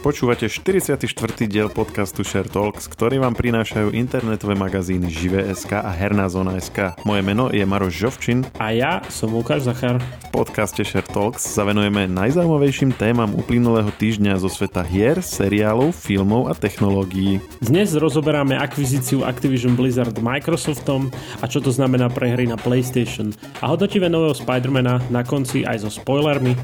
Počúvate 0.00 0.48
44. 0.48 0.96
diel 1.44 1.68
podcastu 1.68 2.24
Share 2.24 2.48
Talks, 2.48 2.88
ktorý 2.88 3.20
vám 3.20 3.36
prinášajú 3.36 3.92
internetové 3.92 4.56
magazíny 4.56 5.12
Žive.sk 5.12 5.76
a 5.76 5.92
Herná 5.92 6.24
zóna.sk. 6.24 6.96
Moje 7.04 7.20
meno 7.20 7.52
je 7.52 7.60
Maroš 7.68 8.00
Žovčin. 8.00 8.48
A 8.56 8.72
ja 8.72 9.04
som 9.12 9.28
Lukáš 9.28 9.68
Zachar. 9.68 10.00
V 10.00 10.28
podcaste 10.32 10.80
Share 10.88 11.04
Talks 11.04 11.44
sa 11.44 11.68
venujeme 11.68 12.08
najzaujímavejším 12.08 12.96
témam 12.96 13.28
uplynulého 13.36 13.92
týždňa 13.92 14.40
zo 14.40 14.48
sveta 14.48 14.80
hier, 14.88 15.20
seriálov, 15.20 15.92
filmov 15.92 16.48
a 16.48 16.56
technológií. 16.56 17.44
Dnes 17.60 17.92
rozoberáme 17.92 18.56
akvizíciu 18.56 19.28
Activision 19.28 19.76
Blizzard 19.76 20.16
Microsoftom 20.16 21.12
a 21.38 21.44
čo 21.44 21.60
to 21.60 21.68
znamená 21.68 22.08
pre 22.08 22.32
hry 22.32 22.48
na 22.48 22.56
PlayStation. 22.56 23.36
A 23.60 23.68
hodnotíme 23.68 24.08
nového 24.08 24.32
Spidermana 24.32 25.04
na 25.12 25.20
konci 25.28 25.68
aj 25.68 25.84
so 25.84 25.92
spoilermi. 25.92 26.56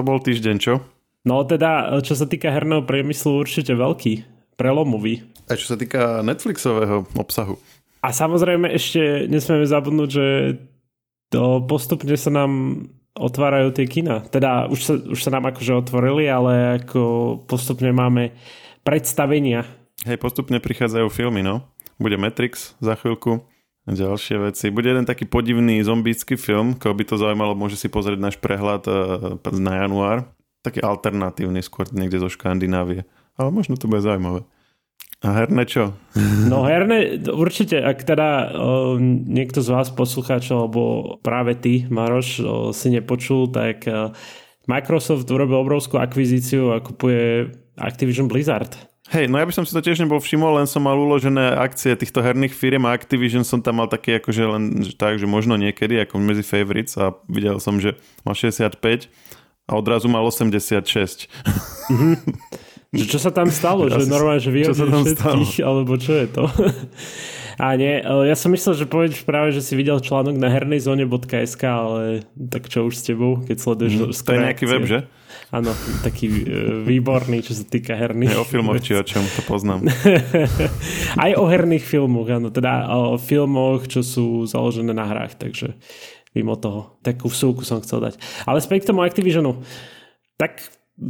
To 0.00 0.08
bol 0.08 0.16
týždeň, 0.16 0.56
čo? 0.56 0.80
No 1.28 1.44
teda, 1.44 2.00
čo 2.00 2.16
sa 2.16 2.24
týka 2.24 2.48
herného 2.48 2.88
priemyslu, 2.88 3.44
určite 3.44 3.76
veľký, 3.76 4.24
prelomový. 4.56 5.28
A 5.44 5.60
čo 5.60 5.68
sa 5.68 5.76
týka 5.76 6.24
Netflixového 6.24 7.04
obsahu? 7.20 7.60
A 8.00 8.08
samozrejme 8.08 8.72
ešte 8.72 9.28
nesmieme 9.28 9.68
zabudnúť, 9.68 10.08
že 10.08 10.26
to 11.28 11.60
postupne 11.68 12.16
sa 12.16 12.32
nám 12.32 12.52
otvárajú 13.12 13.76
tie 13.76 13.84
kina. 13.84 14.24
Teda 14.24 14.72
už 14.72 14.80
sa, 14.80 14.96
už 14.96 15.20
sa 15.20 15.36
nám 15.36 15.52
akože 15.52 15.84
otvorili, 15.84 16.24
ale 16.32 16.80
ako 16.80 17.44
postupne 17.44 17.92
máme 17.92 18.32
predstavenia. 18.80 19.68
Hej, 20.08 20.16
postupne 20.16 20.64
prichádzajú 20.64 21.12
filmy, 21.12 21.44
no. 21.44 21.60
Bude 22.00 22.16
Matrix 22.16 22.72
za 22.80 22.96
chvíľku. 22.96 23.44
Ďalšie 23.90 24.36
veci. 24.38 24.70
Bude 24.70 24.94
jeden 24.94 25.02
taký 25.02 25.26
podivný 25.26 25.82
zombícky 25.82 26.38
film, 26.38 26.78
koho 26.78 26.94
by 26.94 27.02
to 27.02 27.18
zaujímalo, 27.18 27.58
môže 27.58 27.74
si 27.74 27.90
pozrieť 27.90 28.22
náš 28.22 28.36
prehľad 28.38 28.86
uh, 28.86 28.94
na 29.50 29.82
január. 29.82 30.30
Taký 30.62 30.78
alternatívny, 30.78 31.58
skôr 31.58 31.90
niekde 31.90 32.22
zo 32.22 32.30
Škandinávie. 32.30 33.02
Ale 33.34 33.50
možno 33.50 33.74
to 33.74 33.90
bude 33.90 34.04
zaujímavé. 34.04 34.46
A 35.20 35.36
herné 35.36 35.68
čo? 35.68 35.92
No 36.48 36.64
herné, 36.64 37.20
určite, 37.28 37.76
ak 37.82 38.08
teda 38.08 38.54
uh, 38.54 38.96
niekto 39.26 39.60
z 39.60 39.68
vás 39.68 39.92
poslucháčov, 39.92 40.56
alebo 40.56 40.82
práve 41.20 41.58
ty, 41.58 41.84
Maroš, 41.90 42.28
uh, 42.40 42.46
si 42.72 42.88
nepočul, 42.94 43.52
tak 43.52 43.84
uh, 43.84 44.14
Microsoft 44.64 45.28
urobil 45.28 45.60
obrovskú 45.60 45.98
akvizíciu 45.98 46.72
a 46.72 46.80
kupuje 46.80 47.52
Activision 47.76 48.30
Blizzard. 48.30 48.89
Hej, 49.10 49.26
no 49.26 49.42
ja 49.42 49.46
by 49.46 49.50
som 49.50 49.66
si 49.66 49.74
to 49.74 49.82
tiež 49.82 49.98
nebol 49.98 50.22
všimol, 50.22 50.62
len 50.62 50.70
som 50.70 50.86
mal 50.86 50.94
uložené 50.94 51.58
akcie 51.58 51.98
týchto 51.98 52.22
herných 52.22 52.54
firiem 52.54 52.86
a 52.86 52.94
Activision 52.94 53.42
som 53.42 53.58
tam 53.58 53.82
mal 53.82 53.90
také 53.90 54.22
akože 54.22 54.42
len 54.46 54.62
že 54.86 54.94
tak, 54.94 55.18
že 55.18 55.26
možno 55.26 55.58
niekedy 55.58 55.98
ako 55.98 56.22
medzi 56.22 56.46
favorites 56.46 56.94
a 56.94 57.18
videl 57.26 57.58
som, 57.58 57.82
že 57.82 57.98
mal 58.22 58.38
65 58.38 58.78
a 59.66 59.72
odrazu 59.74 60.06
mal 60.06 60.22
86. 60.22 61.26
Mm-hmm. 61.26 62.14
Že 62.90 63.04
čo 63.06 63.18
sa 63.18 63.34
tam 63.34 63.50
stalo? 63.50 63.86
Ja 63.90 63.98
že 63.98 64.06
normálne, 64.06 64.38
že 64.38 64.54
vyhodil 64.54 64.90
všetkých, 64.90 65.58
stalo? 65.58 65.66
alebo 65.66 65.92
čo 65.98 66.12
je 66.14 66.26
to? 66.30 66.44
A 67.60 67.76
nie, 67.76 68.00
ja 68.00 68.32
som 68.40 68.48
myslel, 68.56 68.72
že 68.72 68.88
povieš 68.88 69.20
práve, 69.28 69.52
že 69.52 69.60
si 69.60 69.76
videl 69.76 70.00
článok 70.00 70.32
na 70.32 70.48
hernejzone.sk, 70.48 71.60
ale 71.60 72.24
tak 72.48 72.72
čo 72.72 72.88
už 72.88 72.96
s 72.96 73.04
tebou, 73.04 73.44
keď 73.44 73.56
sleduješ 73.60 73.92
mm, 74.00 74.16
To 74.16 74.32
je 74.32 74.40
nejaký 74.40 74.64
web, 74.64 74.84
že? 74.88 74.98
Áno, 75.50 75.74
taký 76.06 76.26
e, 76.30 76.42
výborný, 76.86 77.42
čo 77.42 77.58
sa 77.58 77.66
týka 77.66 77.98
herných. 77.98 78.38
Aj 78.38 78.42
o 78.42 78.46
filmoch, 78.46 78.78
či 78.78 78.94
o 78.94 79.02
čom, 79.02 79.26
to 79.26 79.42
poznám. 79.42 79.82
Aj 81.26 81.32
o 81.34 81.44
herných 81.50 81.82
filmoch, 81.82 82.30
áno, 82.30 82.54
teda 82.54 82.86
o 82.86 83.18
filmoch, 83.18 83.90
čo 83.90 84.06
sú 84.06 84.46
založené 84.46 84.94
na 84.94 85.10
hrách, 85.10 85.42
takže 85.42 85.74
mimo 86.38 86.54
toho. 86.54 87.02
Takú 87.02 87.26
vsúku 87.26 87.66
som 87.66 87.82
chcel 87.82 87.98
dať. 87.98 88.14
Ale 88.46 88.62
späť 88.62 88.86
k 88.86 88.88
tomu 88.94 89.02
Activisionu. 89.02 89.58
Tak 90.38 90.62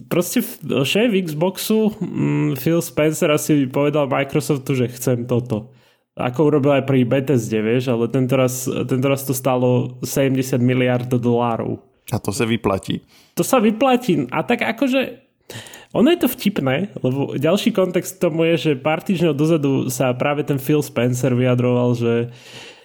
proste 0.09 0.41
šéf 0.89 1.13
Xboxu 1.13 1.93
mm, 2.01 2.57
Phil 2.57 2.81
Spencer 2.81 3.29
asi 3.29 3.69
povedal 3.69 4.09
Microsoftu, 4.09 4.73
že 4.73 4.89
chcem 4.89 5.29
toto 5.29 5.77
ako 6.21 6.53
urobil 6.53 6.77
aj 6.81 6.85
pri 6.85 7.09
Bethesde, 7.09 7.59
vieš, 7.65 7.89
ale 7.89 8.11
tento 8.13 8.37
raz, 8.37 8.69
tento 8.69 9.07
raz 9.09 9.25
to 9.25 9.33
stalo 9.33 9.97
70 10.05 10.61
miliard 10.61 11.09
dolárov. 11.09 11.81
A 12.11 12.19
to 12.19 12.35
sa 12.35 12.45
vyplatí. 12.47 13.03
To 13.39 13.47
sa 13.47 13.63
vyplatí. 13.63 14.27
A 14.35 14.43
tak 14.43 14.67
akože 14.67 15.31
ono 15.91 16.15
je 16.15 16.23
to 16.23 16.29
vtipné, 16.31 16.95
lebo 17.03 17.35
ďalší 17.35 17.75
kontext 17.75 18.23
tomu 18.23 18.47
je, 18.55 18.71
že 18.71 18.73
pár 18.79 19.03
týždňov 19.03 19.35
dozadu 19.35 19.73
sa 19.91 20.15
práve 20.15 20.47
ten 20.47 20.55
Phil 20.63 20.87
Spencer 20.87 21.35
vyjadroval, 21.35 21.99
že 21.99 22.31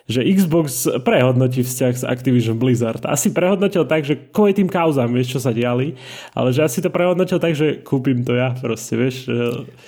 že 0.05 0.21
Xbox 0.21 0.85
prehodnotí 1.01 1.65
vzťah 1.65 1.93
s 1.97 2.03
Activision 2.05 2.61
Blizzard. 2.61 3.01
Asi 3.09 3.33
prehodnotil 3.33 3.89
tak, 3.89 4.05
že 4.05 4.13
kvôli 4.29 4.53
tým 4.53 4.69
kauzám, 4.69 5.09
vieš, 5.09 5.37
čo 5.37 5.39
sa 5.41 5.49
diali, 5.49 5.97
ale 6.37 6.53
že 6.53 6.61
asi 6.61 6.77
to 6.77 6.93
prehodnotil 6.93 7.41
tak, 7.41 7.57
že 7.57 7.81
kúpim 7.81 8.21
to 8.21 8.37
ja 8.37 8.53
proste, 8.53 8.93
vieš. 8.93 9.25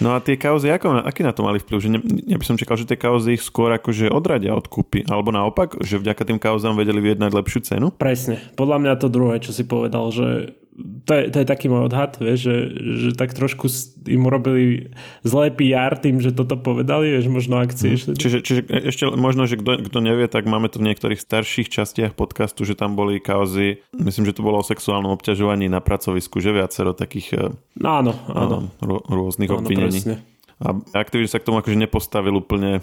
No 0.02 0.18
a 0.18 0.18
tie 0.18 0.34
kauzy, 0.34 0.74
ako, 0.74 1.06
aký 1.06 1.22
na 1.22 1.38
to 1.38 1.46
mali 1.46 1.62
vplyv? 1.62 1.78
Že 1.78 1.90
ne, 1.94 2.00
ja 2.26 2.38
by 2.42 2.46
som 2.50 2.58
čakal, 2.58 2.82
že 2.82 2.90
tie 2.90 2.98
kauzy 2.98 3.38
ich 3.38 3.46
skôr 3.46 3.70
akože 3.78 4.10
odradia 4.10 4.58
od 4.58 4.66
kúpy, 4.66 5.06
alebo 5.06 5.30
naopak, 5.30 5.78
že 5.86 6.02
vďaka 6.02 6.26
tým 6.26 6.42
kauzám 6.42 6.74
vedeli 6.74 6.98
vyjednať 6.98 7.32
lepšiu 7.38 7.60
cenu? 7.62 7.94
Presne. 7.94 8.42
Podľa 8.58 8.78
mňa 8.82 8.94
to 8.98 9.14
druhé, 9.14 9.38
čo 9.38 9.54
si 9.54 9.70
povedal, 9.70 10.10
že 10.10 10.58
to 10.78 11.12
je, 11.14 11.24
to 11.34 11.38
je 11.42 11.48
taký 11.50 11.74
môj 11.74 11.90
odhad, 11.90 12.22
vieš, 12.22 12.40
že, 12.46 12.58
že 12.78 13.10
tak 13.18 13.34
trošku 13.34 13.66
im 14.06 14.30
urobili 14.30 14.94
zlé 15.26 15.50
PR 15.50 15.98
tým, 15.98 16.22
že 16.22 16.30
toto 16.30 16.54
povedali, 16.54 17.18
vieš, 17.18 17.34
možno 17.34 17.58
akcie. 17.58 17.98
Hmm. 17.98 18.14
Čiže, 18.14 18.38
čiže 18.46 18.62
ešte 18.70 19.10
možno, 19.10 19.50
že 19.50 19.58
kto, 19.58 19.90
kto 19.90 20.00
nevie, 20.06 20.30
tak 20.30 20.46
máme 20.46 20.70
to 20.70 20.78
v 20.78 20.94
niektorých 20.94 21.18
starších 21.18 21.74
častiach 21.74 22.14
podcastu, 22.14 22.62
že 22.62 22.78
tam 22.78 22.94
boli 22.94 23.18
kauzy, 23.18 23.82
myslím, 23.98 24.30
že 24.30 24.38
to 24.38 24.46
bolo 24.46 24.62
o 24.62 24.66
sexuálnom 24.66 25.18
obťažovaní 25.18 25.66
na 25.66 25.82
pracovisku, 25.82 26.38
že 26.38 26.54
viacero 26.54 26.94
takých 26.94 27.28
eh, 27.34 27.82
no, 27.82 27.90
áno, 27.90 28.14
áno. 28.30 28.58
Rô, 28.78 29.02
rôznych 29.10 29.50
áno, 29.50 29.66
obvinení. 29.66 29.98
Presne. 29.98 30.37
A 30.58 30.74
Activision 30.98 31.30
sa 31.30 31.42
k 31.42 31.48
tomu 31.48 31.62
akože 31.62 31.78
nepostavil 31.78 32.34
úplne, 32.34 32.82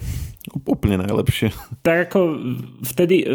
úplne 0.63 1.03
najlepšie. 1.03 1.51
Tak 1.83 2.07
ako 2.11 2.19
vtedy, 2.87 3.27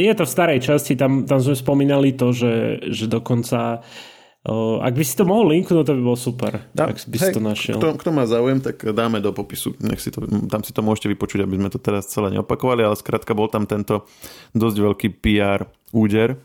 je 0.00 0.14
to 0.16 0.24
v 0.24 0.32
starej 0.32 0.58
časti, 0.64 0.96
tam, 0.96 1.28
tam 1.28 1.44
sme 1.44 1.52
spomínali 1.52 2.16
to, 2.16 2.32
že, 2.32 2.80
že 2.88 3.04
dokonca 3.04 3.84
ak 4.84 4.92
by 4.92 5.04
si 5.08 5.16
to 5.16 5.24
mohol 5.24 5.48
linknúť, 5.48 5.88
to 5.88 5.96
by 5.96 6.02
bolo 6.04 6.20
super. 6.20 6.68
Dá, 6.76 6.92
ak 6.92 7.00
by 7.08 7.16
hej, 7.16 7.32
si 7.32 7.32
to 7.32 7.40
našiel. 7.40 7.76
Kto, 7.80 7.96
kto 7.96 8.10
má 8.12 8.28
záujem, 8.28 8.60
tak 8.60 8.76
dáme 8.92 9.16
do 9.24 9.32
popisu. 9.32 9.72
Nech 9.80 10.04
si 10.04 10.12
to, 10.12 10.20
tam 10.52 10.60
si 10.60 10.76
to 10.76 10.84
môžete 10.84 11.08
vypočuť, 11.16 11.48
aby 11.48 11.56
sme 11.56 11.72
to 11.72 11.80
teraz 11.80 12.12
celé 12.12 12.28
neopakovali, 12.36 12.84
ale 12.84 12.92
skrátka 12.92 13.32
bol 13.32 13.48
tam 13.48 13.64
tento 13.64 14.04
dosť 14.52 14.76
veľký 14.76 15.08
PR 15.24 15.64
úder 15.96 16.36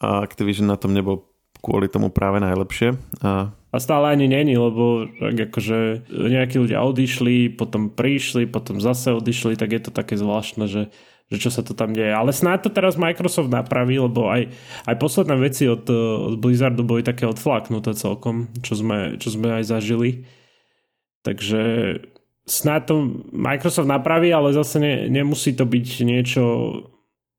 a 0.00 0.24
Activision 0.24 0.72
na 0.72 0.80
tom 0.80 0.96
nebol 0.96 1.28
kvôli 1.60 1.92
tomu 1.92 2.08
práve 2.08 2.40
najlepšie. 2.40 2.96
A 3.20 3.52
a 3.70 3.76
stále 3.78 4.10
ani 4.10 4.26
není, 4.26 4.58
lebo 4.58 5.06
akože 5.22 6.10
nejakí 6.10 6.58
ľudia 6.58 6.82
odišli, 6.82 7.54
potom 7.54 7.86
prišli, 7.86 8.50
potom 8.50 8.82
zase 8.82 9.14
odišli, 9.14 9.54
tak 9.54 9.70
je 9.70 9.80
to 9.86 9.90
také 9.94 10.18
zvláštne, 10.18 10.66
že, 10.66 10.90
že 11.30 11.36
čo 11.38 11.54
sa 11.54 11.62
to 11.62 11.78
tam 11.78 11.94
deje. 11.94 12.10
Ale 12.10 12.34
snáď 12.34 12.66
to 12.66 12.70
teraz 12.74 12.98
Microsoft 12.98 13.46
napraví, 13.46 14.02
lebo 14.02 14.26
aj, 14.26 14.50
aj 14.90 14.96
posledné 14.98 15.38
veci 15.38 15.70
od, 15.70 15.86
od 15.86 16.34
Blizzardu 16.42 16.82
boli 16.82 17.06
také 17.06 17.30
odflaknuté 17.30 17.94
celkom, 17.94 18.50
čo 18.58 18.74
sme, 18.74 19.22
čo 19.22 19.30
sme 19.30 19.62
aj 19.62 19.70
zažili. 19.70 20.26
Takže 21.22 21.62
snáď 22.50 22.80
to 22.90 22.94
Microsoft 23.30 23.86
napraví, 23.86 24.34
ale 24.34 24.50
zase 24.50 24.82
ne, 24.82 24.94
nemusí 25.06 25.54
to 25.54 25.62
byť 25.62 25.86
niečo 26.02 26.42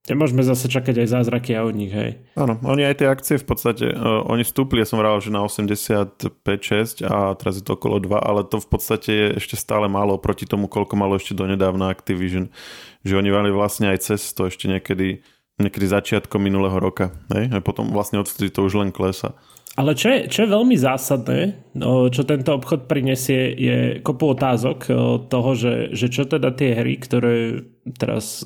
Nemôžeme 0.09 0.41
zase 0.41 0.65
čakať 0.65 1.05
aj 1.05 1.07
zázraky 1.13 1.53
a 1.53 1.61
od 1.61 1.77
nich, 1.77 1.93
hej. 1.93 2.25
Áno, 2.33 2.57
oni 2.65 2.89
aj 2.89 3.05
tie 3.05 3.07
akcie 3.07 3.37
v 3.37 3.45
podstate, 3.45 3.93
uh, 3.93 4.25
oni 4.25 4.41
stúpli, 4.41 4.81
ja 4.81 4.89
som 4.89 4.97
vral, 4.97 5.21
že 5.21 5.29
na 5.29 5.45
85-6 5.45 7.05
a 7.05 7.37
teraz 7.37 7.61
je 7.61 7.63
to 7.63 7.77
okolo 7.77 8.01
2, 8.01 8.17
ale 8.17 8.41
to 8.49 8.57
v 8.57 8.65
podstate 8.65 9.09
je 9.13 9.27
ešte 9.37 9.61
stále 9.61 9.85
málo 9.85 10.17
proti 10.17 10.49
tomu, 10.49 10.65
koľko 10.65 10.97
malo 10.97 11.21
ešte 11.21 11.37
donedávna 11.37 11.93
Activision. 11.93 12.49
Že 13.05 13.21
oni 13.21 13.29
mali 13.29 13.49
vlastne 13.53 13.93
aj 13.93 14.09
cez 14.09 14.33
to 14.33 14.49
ešte 14.49 14.65
niekedy, 14.65 15.21
niekedy 15.61 15.85
začiatkom 15.85 16.41
minulého 16.41 16.81
roka, 16.81 17.13
hej? 17.37 17.53
A 17.53 17.61
potom 17.61 17.93
vlastne 17.93 18.17
odvtedy 18.17 18.49
to 18.49 18.65
už 18.65 18.81
len 18.81 18.89
klesa. 18.89 19.37
Ale 19.77 19.93
čo 19.93 20.09
je, 20.09 20.19
čo 20.33 20.43
je 20.43 20.49
veľmi 20.49 20.81
zásadné, 20.81 21.61
no, 21.77 22.09
čo 22.09 22.25
tento 22.25 22.57
obchod 22.57 22.89
prinesie, 22.89 23.53
je 23.53 23.77
kopu 24.01 24.33
otázok 24.33 24.89
toho, 25.29 25.51
že, 25.53 25.93
že 25.93 26.09
čo 26.09 26.25
teda 26.25 26.51
tie 26.51 26.75
hry, 26.75 26.99
ktoré 26.99 27.63
teraz 27.95 28.43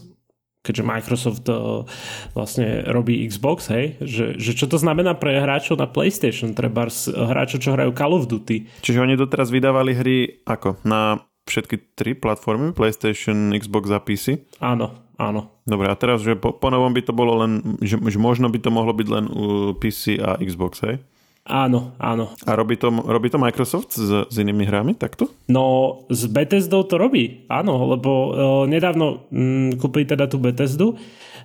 keďže 0.65 0.81
Microsoft 0.81 1.45
uh, 1.45 1.85
vlastne 2.33 2.81
robí 2.89 3.21
Xbox, 3.29 3.69
hej, 3.69 4.01
že, 4.01 4.41
že 4.41 4.57
čo 4.57 4.65
to 4.65 4.81
znamená 4.81 5.13
pre 5.13 5.38
hráčov 5.38 5.77
na 5.77 5.85
PlayStation, 5.85 6.57
treba 6.57 6.89
hráčov, 7.13 7.62
čo 7.62 7.77
hrajú 7.77 7.94
Call 7.94 8.17
of 8.17 8.25
Duty. 8.25 8.65
Čiže 8.81 9.06
oni 9.06 9.13
doteraz 9.13 9.53
vydávali 9.53 9.94
hry 9.94 10.17
ako? 10.50 10.81
Na 10.81 11.21
všetky 11.45 11.94
tri 11.94 12.17
platformy? 12.17 12.73
PlayStation, 12.73 13.53
Xbox 13.53 13.94
a 13.94 14.01
PC? 14.01 14.50
Áno, 14.57 14.97
áno. 15.21 15.62
Dobre, 15.65 15.89
a 15.89 15.95
teraz, 15.95 16.25
že 16.25 16.33
po, 16.33 16.57
po 16.57 16.73
novom 16.73 16.94
by 16.94 17.01
to 17.06 17.13
bolo 17.13 17.45
len, 17.45 17.77
že, 17.85 18.01
že 18.01 18.18
možno 18.18 18.50
by 18.50 18.59
to 18.61 18.73
mohlo 18.73 18.94
byť 18.94 19.07
len 19.09 19.25
u 19.29 19.73
PC 19.77 20.18
a 20.18 20.41
Xbox, 20.41 20.81
hej? 20.81 21.01
Áno, 21.45 21.94
áno. 22.01 22.33
A 22.50 22.57
robí 22.57 22.74
to, 22.74 22.89
robí 22.89 23.30
to 23.30 23.38
Microsoft 23.38 23.94
s, 23.94 24.09
s 24.25 24.36
inými 24.36 24.65
hrami 24.65 24.97
takto? 24.97 25.30
No, 25.45 26.01
s 26.09 26.25
Bethesdou 26.25 26.89
to 26.89 26.97
robí, 26.97 27.45
áno, 27.45 27.86
lebo 27.94 28.09
uh, 28.09 28.63
nedávno 28.65 29.30
mm, 29.30 29.77
kúpili 29.77 30.09
teda 30.09 30.25
tú 30.25 30.42
Bethesdu, 30.42 30.97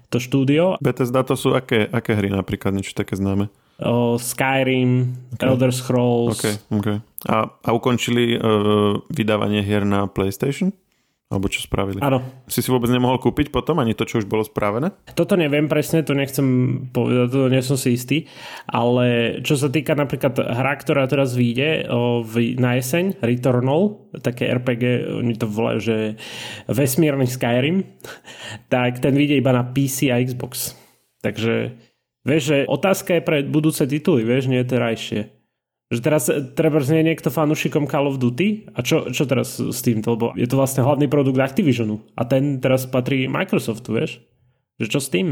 to 0.09 0.17
štúdio. 0.17 0.81
Bethesda 0.81 1.21
to 1.21 1.37
sú 1.37 1.53
aké, 1.53 1.85
aké 1.93 2.17
hry 2.17 2.33
napríklad, 2.33 2.73
niečo 2.73 2.97
také 2.97 3.13
známe? 3.13 3.53
Uh, 3.77 4.17
Skyrim, 4.17 5.21
okay. 5.37 5.45
Elder 5.45 5.69
Scrolls. 5.69 6.41
Okay, 6.41 6.57
okay. 6.73 6.97
A, 7.29 7.53
a 7.53 7.71
ukončili 7.77 8.41
uh, 8.41 9.05
vydávanie 9.13 9.61
hier 9.61 9.85
na 9.85 10.09
PlayStation? 10.09 10.73
Alebo 11.31 11.47
čo 11.47 11.63
spravili? 11.63 12.03
Áno. 12.03 12.27
Si 12.51 12.59
si 12.59 12.75
vôbec 12.75 12.91
nemohol 12.91 13.23
kúpiť 13.23 13.55
potom 13.55 13.79
ani 13.79 13.95
to, 13.95 14.03
čo 14.03 14.19
už 14.19 14.27
bolo 14.27 14.43
spravené? 14.43 14.91
Toto 15.15 15.39
neviem 15.39 15.71
presne, 15.71 16.03
to 16.03 16.11
nechcem 16.11 16.43
povedať, 16.91 17.31
to 17.31 17.47
nie 17.47 17.63
som 17.63 17.79
si 17.79 17.95
istý, 17.95 18.27
ale 18.67 19.39
čo 19.47 19.55
sa 19.55 19.71
týka 19.71 19.95
napríklad 19.95 20.35
hra, 20.43 20.75
ktorá 20.83 21.07
teraz 21.07 21.39
vyjde 21.39 21.87
na 22.59 22.75
jeseň, 22.75 23.23
Returnal, 23.23 24.11
také 24.27 24.51
RPG, 24.51 25.07
oni 25.23 25.39
to 25.39 25.47
volajú, 25.47 25.79
že 25.79 25.97
vesmírny 26.67 27.31
Skyrim, 27.31 27.87
tak 28.67 28.99
ten 28.99 29.15
vyjde 29.15 29.39
iba 29.39 29.55
na 29.55 29.63
PC 29.63 30.11
a 30.11 30.19
Xbox. 30.19 30.75
Takže 31.23 31.79
vieš, 32.27 32.43
že 32.43 32.57
otázka 32.67 33.23
je 33.23 33.23
pre 33.23 33.47
budúce 33.47 33.87
tituly, 33.87 34.27
vieš, 34.27 34.51
nie 34.51 34.67
terajšie. 34.67 35.40
Že 35.91 36.01
teraz 36.07 36.31
treba 36.55 36.79
znie 36.79 37.03
niekto 37.03 37.35
fanúšikom 37.35 37.91
Call 37.91 38.07
of 38.07 38.23
Duty? 38.23 38.71
A 38.79 38.87
čo, 38.87 39.11
čo 39.11 39.27
teraz 39.27 39.59
s 39.59 39.81
týmto, 39.83 40.15
lebo 40.15 40.31
je 40.39 40.47
to 40.47 40.55
vlastne 40.55 40.87
hlavný 40.87 41.11
produkt 41.11 41.43
Activisionu. 41.43 41.99
A 42.15 42.23
ten 42.23 42.63
teraz 42.63 42.87
patrí 42.87 43.27
Microsoftu, 43.27 43.99
vieš? 43.99 44.23
Že 44.79 44.87
čo 44.87 45.01
s 45.03 45.09
tým? 45.11 45.27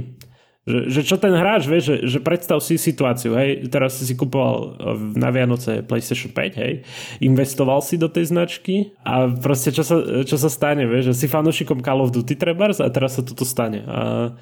Že, 0.69 0.79
že 0.93 1.01
čo 1.07 1.17
ten 1.17 1.33
hráč, 1.33 1.65
vieš, 1.65 1.85
že, 1.87 1.97
že 2.05 2.19
predstav 2.21 2.61
si 2.61 2.77
situáciu, 2.77 3.33
hej, 3.39 3.73
teraz 3.73 4.05
si 4.05 4.13
kupoval 4.13 4.77
na 5.17 5.33
Vianoce 5.33 5.81
PlayStation 5.81 6.29
5, 6.29 6.61
hej, 6.61 6.85
investoval 7.25 7.81
si 7.81 7.97
do 7.97 8.05
tej 8.13 8.29
značky 8.29 8.93
a 9.01 9.33
proste 9.33 9.73
čo 9.73 9.81
sa, 9.81 9.97
čo 10.29 10.37
sa 10.37 10.53
stane, 10.53 10.85
vieš, 10.85 11.17
že 11.17 11.25
si 11.25 11.27
fanúšikom 11.33 11.81
Call 11.81 12.05
of 12.05 12.13
Duty 12.13 12.37
trebárs 12.37 12.85
a 12.85 12.93
teraz 12.93 13.17
sa 13.17 13.25
toto 13.25 13.49
stane. 13.49 13.81
A 13.89 14.37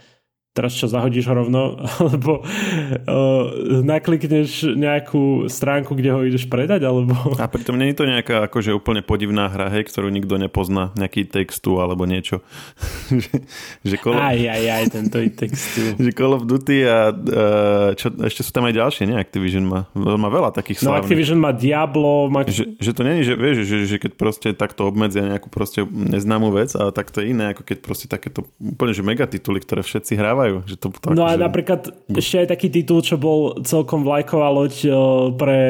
teraz 0.57 0.73
čo, 0.73 0.89
zahodíš 0.89 1.29
ho 1.29 1.45
rovno, 1.45 1.77
alebo 2.01 2.41
uh, 2.41 3.45
naklikneš 3.85 4.65
nejakú 4.73 5.53
stránku, 5.53 5.93
kde 5.93 6.17
ho 6.17 6.25
ideš 6.25 6.49
predať, 6.49 6.89
alebo... 6.89 7.13
A 7.37 7.45
pritom 7.45 7.77
nie 7.77 7.93
je 7.93 8.01
to 8.01 8.09
nejaká 8.09 8.49
akože 8.49 8.73
úplne 8.73 9.05
podivná 9.05 9.53
hra, 9.53 9.69
hej, 9.69 9.85
ktorú 9.85 10.09
nikto 10.09 10.41
nepozná, 10.41 10.97
nejaký 10.97 11.29
textu 11.29 11.77
alebo 11.77 12.09
niečo. 12.09 12.41
že, 13.13 13.45
že 13.85 13.97
Call... 14.01 14.17
Aj, 14.17 14.39
aj, 14.41 14.65
aj, 14.65 14.85
tento 14.89 15.21
textu. 15.37 15.81
že 16.05 16.11
Call 16.17 16.33
of 16.33 16.49
Duty 16.49 16.89
a 16.89 17.13
uh, 17.13 17.89
čo, 17.93 18.09
ešte 18.25 18.41
sú 18.41 18.51
tam 18.57 18.65
aj 18.65 18.75
ďalšie, 18.81 19.05
nie? 19.13 19.17
Activision 19.21 19.69
má, 19.69 19.85
má 19.93 20.33
veľa 20.33 20.57
takých 20.57 20.81
slávnych. 20.81 21.05
No 21.05 21.05
Activision 21.05 21.39
má 21.43 21.53
Diablo, 21.53 22.33
má... 22.33 22.49
Že, 22.49 22.81
že 22.81 22.91
to 22.97 23.01
je, 23.05 23.13
že, 23.21 23.35
vieš, 23.37 23.57
že, 23.69 23.77
že 23.85 23.97
keď 24.01 24.13
proste 24.17 24.49
takto 24.57 24.89
obmedzia 24.89 25.21
nejakú 25.21 25.53
proste 25.53 25.85
neznámú 25.85 26.49
vec, 26.55 26.73
a 26.79 26.89
tak 26.95 27.13
to 27.13 27.21
je 27.21 27.37
iné, 27.37 27.53
ako 27.53 27.67
keď 27.67 27.77
proste 27.83 28.07
takéto 28.07 28.47
úplne 28.63 28.95
že 28.95 29.03
megatituly, 29.03 29.61
ktoré 29.61 29.83
všetci 29.83 30.15
hrávajú 30.15 30.46
majú. 30.47 30.63
Že 30.63 30.77
to, 30.79 30.87
tak, 30.95 31.11
no 31.19 31.27
a 31.27 31.35
že... 31.35 31.43
napríklad 31.43 31.81
ešte 32.15 32.47
aj 32.47 32.49
taký 32.55 32.69
titul, 32.71 33.03
čo 33.03 33.19
bol 33.19 33.59
celkom 33.67 34.07
vlajková 34.07 34.49
loď 34.55 34.75
uh, 34.87 34.95
pre 35.35 35.61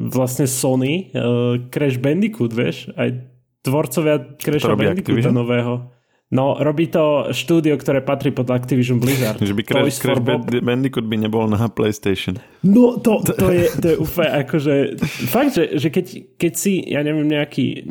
vlastne 0.00 0.48
Sony, 0.48 1.12
uh, 1.12 1.60
Crash 1.68 2.00
Bandicoot, 2.00 2.56
vieš? 2.56 2.88
Aj 2.96 3.12
tvorcovia 3.60 4.40
Crash 4.40 4.64
Bandicoota 4.64 5.28
nového. 5.28 5.92
No, 6.30 6.54
robí 6.62 6.86
to 6.86 7.34
štúdio, 7.34 7.74
ktoré 7.74 8.06
patrí 8.06 8.30
pod 8.30 8.46
Activision 8.54 9.02
Blizzard. 9.02 9.42
Že 9.50 9.50
by 9.50 9.62
Crash, 9.66 9.98
Crash 9.98 10.22
Bandicoot 10.62 11.10
by 11.10 11.16
nebol 11.18 11.50
na 11.50 11.66
PlayStation. 11.66 12.38
No, 12.62 13.02
to, 13.02 13.18
to, 13.42 13.50
je, 13.50 13.66
to 13.82 13.86
je 13.90 13.96
úplne 13.98 14.30
akože... 14.46 14.74
Fakt, 15.26 15.58
že, 15.58 15.74
že 15.74 15.90
keď, 15.90 16.06
keď 16.38 16.52
si, 16.54 16.86
ja 16.86 17.02
neviem, 17.02 17.26
nejaký 17.26 17.82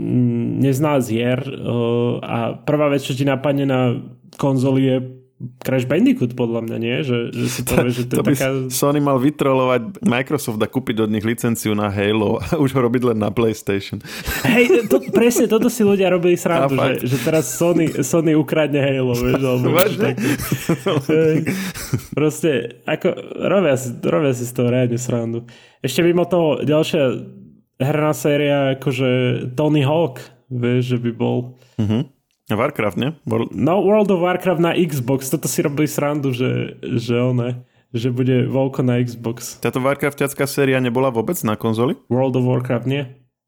neznalec 0.63 1.05
hier 1.11 1.39
uh, 1.43 2.23
a 2.23 2.37
prvá 2.55 2.87
vec, 2.87 3.03
čo 3.03 3.11
ti 3.11 3.27
napadne 3.27 3.67
na 3.67 3.99
konzoli 4.39 4.87
je 4.87 4.97
Crash 5.39 5.87
Bandicoot 5.87 6.35
podľa 6.35 6.67
mňa, 6.67 6.77
nie? 6.83 6.95
Že, 6.99 7.17
že 7.31 7.47
si 7.47 7.61
povie, 7.63 7.91
že 7.97 8.03
to, 8.11 8.19
to 8.19 8.23
taká... 8.27 8.47
Sony 8.67 8.99
mal 8.99 9.15
vytrolovať 9.23 10.03
Microsoft 10.03 10.59
a 10.59 10.67
kúpiť 10.67 11.07
od 11.07 11.09
nich 11.09 11.23
licenciu 11.23 11.71
na 11.79 11.87
Halo 11.87 12.43
a 12.43 12.55
už 12.63 12.75
ho 12.75 12.83
robiť 12.83 13.15
len 13.15 13.17
na 13.23 13.31
PlayStation. 13.31 14.03
Hej, 14.43 14.91
to, 14.91 14.99
presne 15.15 15.47
toto 15.47 15.71
si 15.71 15.87
ľudia 15.87 16.11
robili 16.11 16.35
srandu, 16.35 16.75
že, 16.75 17.07
že 17.07 17.17
teraz 17.23 17.47
Sony, 17.55 18.03
Sony 18.03 18.35
ukradne 18.35 18.83
Halo, 18.83 19.15
vieš, 19.15 19.39
alebo 19.39 19.67
Vážne? 19.71 20.19
Proste, 22.19 22.83
ako, 22.83 23.07
robia 23.39 23.79
si, 23.79 23.95
robia 24.03 24.35
si 24.35 24.43
z 24.43 24.51
toho 24.51 24.67
reálne 24.67 24.99
srandu. 24.99 25.47
Ešte 25.79 26.03
mimo 26.03 26.27
toho 26.27 26.67
ďalšia 26.67 27.15
herná 27.79 28.11
séria, 28.11 28.75
akože 28.75 29.07
Tony 29.55 29.87
Hawk, 29.87 30.19
vieš, 30.51 30.95
že 30.95 30.97
by 30.99 31.11
bol... 31.15 31.55
Uh-huh. 31.79 32.03
Warcraft, 32.55 32.97
nie? 32.97 33.09
World... 33.25 33.53
No, 33.53 33.83
World 33.83 34.09
of 34.13 34.23
Warcraft 34.23 34.61
na 34.61 34.71
Xbox, 34.73 35.29
toto 35.29 35.45
si 35.45 35.61
robili 35.61 35.85
srandu, 35.85 36.33
že, 36.33 36.79
že 36.81 37.19
one, 37.19 37.65
že 37.93 38.13
bude 38.13 38.45
voľko 38.45 38.85
na 38.85 39.01
Xbox. 39.01 39.57
Táto 39.61 39.81
Warcraftiacká 39.81 40.45
séria 40.45 40.77
nebola 40.77 41.09
vôbec 41.09 41.37
na 41.45 41.57
konzoli? 41.57 41.97
World 42.09 42.37
of 42.37 42.45
Warcraft 42.45 42.85
nie. 42.85 43.03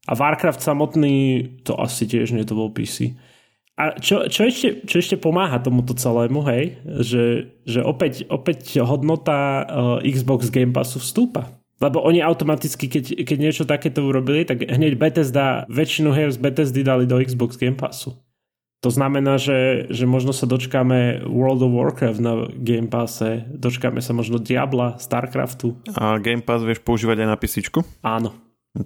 A 0.06 0.12
Warcraft 0.18 0.58
samotný, 0.58 1.14
to 1.62 1.78
asi 1.78 2.10
tiež 2.10 2.34
nie, 2.34 2.42
to 2.42 2.58
bol 2.58 2.74
PC. 2.74 3.14
A 3.78 3.96
čo, 3.96 4.28
čo, 4.28 4.44
ešte, 4.44 4.84
čo 4.84 5.00
ešte 5.00 5.16
pomáha 5.16 5.56
tomuto 5.62 5.96
celému, 5.96 6.44
hej, 6.44 6.76
že, 7.00 7.54
že 7.64 7.80
opäť, 7.80 8.28
opäť 8.28 8.82
hodnota 8.84 9.64
uh, 9.64 9.98
Xbox 10.04 10.52
Game 10.52 10.76
Passu 10.76 11.00
vstúpa. 11.00 11.56
Lebo 11.82 11.98
oni 11.98 12.22
automaticky, 12.22 12.86
keď, 12.86 13.26
keď 13.26 13.38
niečo 13.42 13.64
takéto 13.66 14.06
urobili, 14.06 14.46
tak 14.46 14.62
hneď 14.62 14.94
Bethesda, 14.94 15.66
väčšinu 15.66 16.14
hier 16.14 16.30
z 16.30 16.38
Bethesdy 16.38 16.86
dali 16.86 17.10
do 17.10 17.18
Xbox 17.18 17.58
Game 17.58 17.74
Passu. 17.74 18.14
To 18.82 18.90
znamená, 18.90 19.38
že, 19.38 19.86
že 19.94 20.10
možno 20.10 20.34
sa 20.34 20.42
dočkáme 20.42 21.22
World 21.30 21.62
of 21.62 21.70
Warcraft 21.70 22.18
na 22.18 22.50
Game 22.50 22.90
Passe, 22.90 23.46
dočkáme 23.46 24.02
sa 24.02 24.10
možno 24.10 24.42
Diabla, 24.42 24.98
Starcraftu. 24.98 25.78
A 25.94 26.18
Game 26.18 26.42
Pass 26.42 26.66
vieš 26.66 26.82
používať 26.82 27.22
aj 27.22 27.28
na 27.30 27.38
písičku? 27.38 27.86
Áno. 28.02 28.34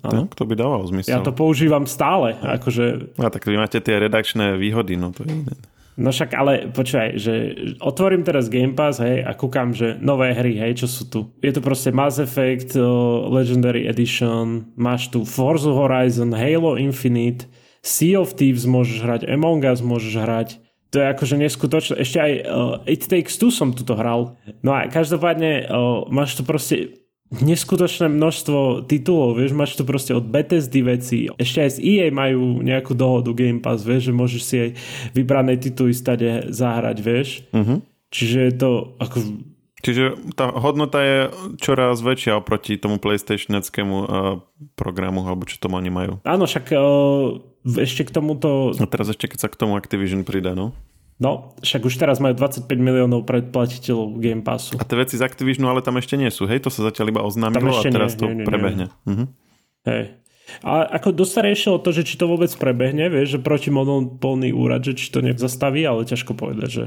Áno. 0.05 0.29
To 0.37 0.45
by 0.45 0.53
dával 0.53 0.85
zmysel. 0.85 1.17
Ja 1.17 1.25
to 1.25 1.33
používam 1.33 1.89
stále. 1.89 2.37
Akože... 2.37 3.17
A 3.17 3.33
tak 3.33 3.49
vy 3.49 3.57
máte 3.57 3.81
tie 3.81 3.97
redakčné 3.97 4.61
výhody, 4.61 5.01
no 5.01 5.17
to 5.17 5.25
je 5.25 5.33
iné. 5.33 5.55
No 5.97 6.13
však 6.13 6.37
ale 6.37 6.69
počúvaj, 6.77 7.17
že 7.17 7.35
otvorím 7.81 8.21
teraz 8.21 8.53
Game 8.53 8.77
Pass, 8.77 9.01
hej, 9.01 9.25
a 9.25 9.33
kúkam, 9.33 9.73
že 9.73 9.97
nové 9.97 10.37
hry, 10.37 10.61
hej, 10.61 10.85
čo 10.85 10.87
sú 10.93 11.09
tu. 11.09 11.21
Je 11.41 11.57
to 11.57 11.65
proste 11.65 11.89
Mass 11.89 12.21
Effect, 12.21 12.77
uh, 12.77 12.85
Legendary 13.33 13.89
Edition, 13.89 14.77
máš 14.77 15.09
tu 15.09 15.25
Forza 15.25 15.73
Horizon, 15.73 16.37
Halo 16.37 16.77
Infinite, 16.77 17.49
Sea 17.87 18.19
of 18.19 18.35
Thieves 18.35 18.67
môžeš 18.67 18.99
hrať, 19.07 19.21
Among 19.31 19.63
Us 19.63 19.79
môžeš 19.79 20.15
hrať. 20.19 20.49
To 20.91 20.99
je 20.99 21.07
akože 21.07 21.37
neskutočné. 21.39 21.95
Ešte 22.03 22.19
aj 22.19 22.33
uh, 22.43 22.91
It 22.91 23.07
Takes 23.07 23.39
Two 23.39 23.55
som 23.55 23.71
tuto 23.71 23.95
hral. 23.95 24.35
No 24.67 24.75
a 24.75 24.91
každopádne 24.91 25.71
uh, 25.71 26.03
máš 26.11 26.35
tu 26.35 26.43
proste 26.43 26.99
neskutočné 27.31 28.07
množstvo 28.07 28.87
titulov, 28.87 29.39
vieš, 29.39 29.51
máš 29.51 29.75
tu 29.75 29.83
proste 29.83 30.15
od 30.15 30.31
Bethesdy 30.31 30.79
veci, 30.87 31.27
ešte 31.27 31.59
aj 31.59 31.71
z 31.75 31.79
EA 31.83 32.07
majú 32.15 32.63
nejakú 32.63 32.95
dohodu 32.95 33.35
Game 33.35 33.59
Pass, 33.59 33.83
vieš, 33.83 34.11
že 34.11 34.13
môžeš 34.15 34.43
si 34.47 34.57
aj 34.63 34.71
vybrané 35.11 35.59
tituly 35.59 35.91
stade 35.91 36.55
zahrať, 36.55 36.97
vieš. 37.03 37.43
Uh-huh. 37.51 37.83
Čiže 38.15 38.39
je 38.47 38.55
to 38.55 38.71
ako 39.03 39.17
Čiže 39.87 40.35
tá 40.35 40.51
hodnota 40.51 40.99
je 40.99 41.19
čoraz 41.63 42.03
väčšia 42.03 42.43
oproti 42.43 42.75
tomu 42.75 42.99
PlayStationeckému 42.99 43.97
uh, 44.03 44.43
programu, 44.75 45.23
alebo 45.23 45.47
čo 45.47 45.63
tomu 45.63 45.79
oni 45.79 45.95
majú. 45.95 46.19
Áno, 46.27 46.51
však 46.51 46.75
uh, 46.75 47.39
ešte 47.79 48.03
k 48.03 48.11
tomuto... 48.11 48.75
A 48.75 48.87
teraz 48.91 49.15
ešte 49.15 49.31
keď 49.31 49.47
sa 49.47 49.49
k 49.49 49.55
tomu 49.55 49.79
Activision 49.79 50.27
pridá, 50.27 50.59
no? 50.59 50.75
No, 51.23 51.55
však 51.63 51.87
už 51.87 52.03
teraz 52.03 52.19
majú 52.19 52.35
25 52.35 52.67
miliónov 52.77 53.31
predplatiteľov 53.31 54.19
Game 54.19 54.43
Passu. 54.43 54.75
A 54.75 54.83
tie 54.83 54.99
veci 54.99 55.15
z 55.15 55.23
Activisionu 55.23 55.71
ale 55.71 55.87
tam 55.87 56.03
ešte 56.03 56.19
nie 56.19 56.35
sú, 56.35 56.51
hej? 56.51 56.59
To 56.67 56.71
sa 56.75 56.91
zatiaľ 56.91 57.15
iba 57.15 57.23
oznámilo 57.23 57.79
a 57.79 57.83
teraz 57.87 58.19
nie, 58.19 58.21
to 58.21 58.27
nie, 58.27 58.37
nie, 58.43 58.45
prebehne. 58.45 58.87
Nie. 58.91 59.07
Uh-huh. 59.07 59.27
Hej. 59.87 60.03
A 60.65 60.87
ako 60.87 61.13
dostarejšie 61.13 61.75
o 61.75 61.83
to, 61.83 61.93
že 61.93 62.07
či 62.07 62.15
to 62.17 62.31
vôbec 62.31 62.49
prebehne, 62.55 63.11
vieš, 63.11 63.37
že 63.37 63.45
proti 63.45 63.69
monopolný 63.75 64.55
úrad, 64.55 64.87
že 64.87 64.97
či 64.97 65.11
to 65.11 65.21
nezastaví, 65.21 65.83
ale 65.85 66.09
ťažko 66.09 66.33
povedať, 66.33 66.69
že 66.71 66.85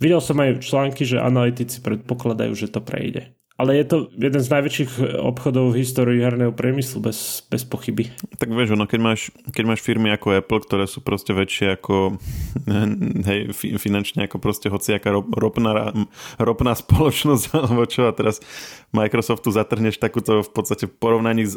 videl 0.00 0.18
som 0.24 0.40
aj 0.40 0.64
články, 0.64 1.06
že 1.06 1.22
analytici 1.22 1.84
predpokladajú, 1.84 2.52
že 2.56 2.72
to 2.72 2.80
prejde. 2.82 3.35
Ale 3.56 3.72
je 3.80 3.84
to 3.88 3.96
jeden 4.12 4.42
z 4.44 4.52
najväčších 4.52 5.16
obchodov 5.16 5.72
v 5.72 5.80
histórii 5.80 6.20
herného 6.20 6.52
priemyslu, 6.52 7.00
bez, 7.00 7.40
bez 7.48 7.64
pochyby. 7.64 8.12
Tak 8.36 8.52
vieš, 8.52 8.76
ono, 8.76 8.84
keď 8.84 9.00
máš, 9.00 9.32
keď 9.48 9.64
máš 9.64 9.80
firmy 9.80 10.12
ako 10.12 10.36
Apple, 10.36 10.60
ktoré 10.60 10.84
sú 10.84 11.00
proste 11.00 11.32
väčšie 11.32 11.80
ako 11.80 12.20
hej, 13.32 13.56
finančne 13.80 14.28
ako 14.28 14.36
proste 14.44 14.68
hociaká 14.68 15.08
ropná, 15.16 15.96
ropná 16.36 16.76
spoločnosť 16.76 17.44
alebo 17.56 17.88
čo 17.88 18.04
a 18.04 18.12
teraz 18.12 18.44
Microsoftu 18.92 19.48
zatrhneš 19.48 19.96
takúto 20.04 20.44
v 20.44 20.50
podstate 20.52 20.84
porovnaní 20.84 21.48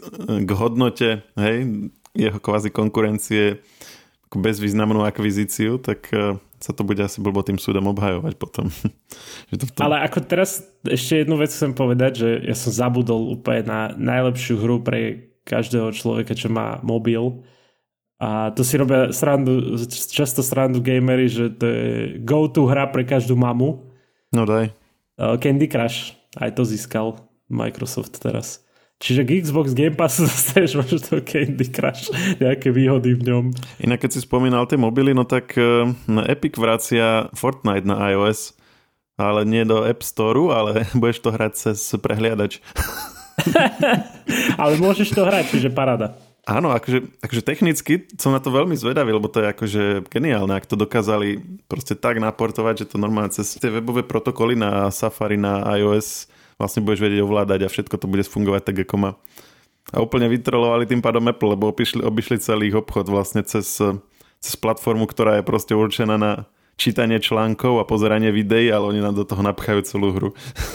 k 0.48 0.50
hodnote 0.56 1.28
hej, 1.36 1.58
jeho 2.16 2.40
kvázi 2.40 2.72
konkurencie 2.72 3.60
bezvýznamnú 4.30 5.04
akvizíciu, 5.04 5.82
tak 5.82 6.08
eh, 6.16 6.38
sa 6.60 6.76
to 6.76 6.84
bude 6.84 7.00
asi 7.00 7.24
blbo 7.24 7.40
tým 7.40 7.56
súdom 7.56 7.88
obhajovať 7.92 8.36
potom. 8.36 8.68
že 9.50 9.56
to 9.56 9.66
tom... 9.72 9.84
Ale 9.90 10.04
ako 10.04 10.20
teraz 10.28 10.64
ešte 10.84 11.24
jednu 11.24 11.40
vec 11.40 11.52
chcem 11.52 11.72
povedať, 11.72 12.12
že 12.24 12.30
ja 12.44 12.56
som 12.56 12.76
zabudol 12.76 13.32
úplne 13.32 13.64
na 13.68 13.80
najlepšiu 13.96 14.60
hru 14.60 14.84
pre 14.84 15.32
každého 15.48 15.96
človeka, 15.96 16.36
čo 16.36 16.52
má 16.52 16.78
mobil. 16.84 17.42
A 18.20 18.52
to 18.52 18.68
si 18.68 18.76
robia 18.76 19.16
srandu, 19.16 19.80
často 20.12 20.44
srandu 20.44 20.84
gamery, 20.84 21.32
že 21.32 21.56
to 21.56 21.66
je 21.66 21.88
go-to 22.20 22.68
hra 22.68 22.92
pre 22.92 23.08
každú 23.08 23.40
mamu. 23.40 23.80
No 24.36 24.44
daj. 24.44 24.76
Candy 25.40 25.72
Crush, 25.72 26.20
aj 26.36 26.60
to 26.60 26.68
získal 26.68 27.16
Microsoft 27.48 28.20
teraz. 28.20 28.62
Čiže 29.00 29.24
k 29.24 29.40
Xbox 29.40 29.72
Game 29.72 29.96
Pass 29.96 30.20
dostaneš 30.24 30.76
možno 30.76 31.24
Candy 31.24 31.68
Crush, 31.72 32.12
nejaké 32.44 32.76
výhody 32.76 33.16
v 33.16 33.32
ňom. 33.32 33.44
Inak 33.80 34.04
keď 34.04 34.20
si 34.20 34.20
spomínal 34.28 34.68
tie 34.68 34.76
mobily, 34.76 35.16
no 35.16 35.24
tak 35.24 35.56
uh, 35.56 35.88
Epic 36.28 36.60
vracia 36.60 37.32
Fortnite 37.32 37.88
na 37.88 38.12
iOS, 38.12 38.60
ale 39.16 39.48
nie 39.48 39.64
do 39.64 39.88
App 39.88 40.04
Store, 40.04 40.52
ale 40.52 40.84
budeš 41.00 41.24
to 41.24 41.32
hrať 41.32 41.52
cez 41.56 41.80
prehliadač. 41.96 42.60
ale 44.62 44.74
môžeš 44.76 45.16
to 45.16 45.24
hrať, 45.24 45.56
čiže 45.56 45.72
parada. 45.72 46.20
Áno, 46.44 46.74
akože, 46.74 47.24
akože 47.24 47.44
technicky 47.46 48.10
som 48.20 48.34
na 48.36 48.42
to 48.42 48.52
veľmi 48.52 48.74
zvedavý, 48.74 49.16
lebo 49.16 49.30
to 49.32 49.40
je 49.40 49.48
akože 49.54 49.84
geniálne, 50.10 50.58
ak 50.58 50.66
to 50.66 50.74
dokázali 50.74 51.40
proste 51.70 51.94
tak 51.94 52.18
naportovať, 52.18 52.84
že 52.84 52.90
to 52.90 52.98
normálne 52.98 53.30
cez 53.32 53.54
tie 53.62 53.70
webové 53.70 54.02
protokoly 54.02 54.58
na 54.58 54.90
Safari, 54.90 55.38
na 55.38 55.62
iOS 55.78 56.26
vlastne 56.60 56.84
budeš 56.84 57.02
vedieť 57.08 57.24
ovládať 57.24 57.60
a 57.66 57.72
všetko 57.72 57.96
to 57.96 58.06
bude 58.12 58.28
fungovať 58.28 58.62
tak, 58.68 58.78
ako 58.84 58.96
má. 59.00 59.12
A 59.90 60.04
úplne 60.04 60.30
vytrolovali 60.30 60.86
tým 60.86 61.02
pádom 61.02 61.26
Apple, 61.26 61.58
lebo 61.58 61.72
obišli, 61.72 62.06
obišli 62.06 62.38
celý 62.38 62.70
ich 62.70 62.78
obchod 62.78 63.10
vlastne 63.10 63.42
cez, 63.42 63.82
cez 64.38 64.54
platformu, 64.60 65.10
ktorá 65.10 65.42
je 65.42 65.48
proste 65.48 65.74
určená 65.74 66.20
na 66.20 66.46
čítanie 66.80 67.18
článkov 67.20 67.82
a 67.82 67.90
pozeranie 67.90 68.30
videí, 68.30 68.70
ale 68.70 68.86
oni 68.96 69.02
nám 69.04 69.18
do 69.18 69.26
toho 69.26 69.42
napchajú 69.42 69.84
celú 69.84 70.14
hru. 70.16 70.30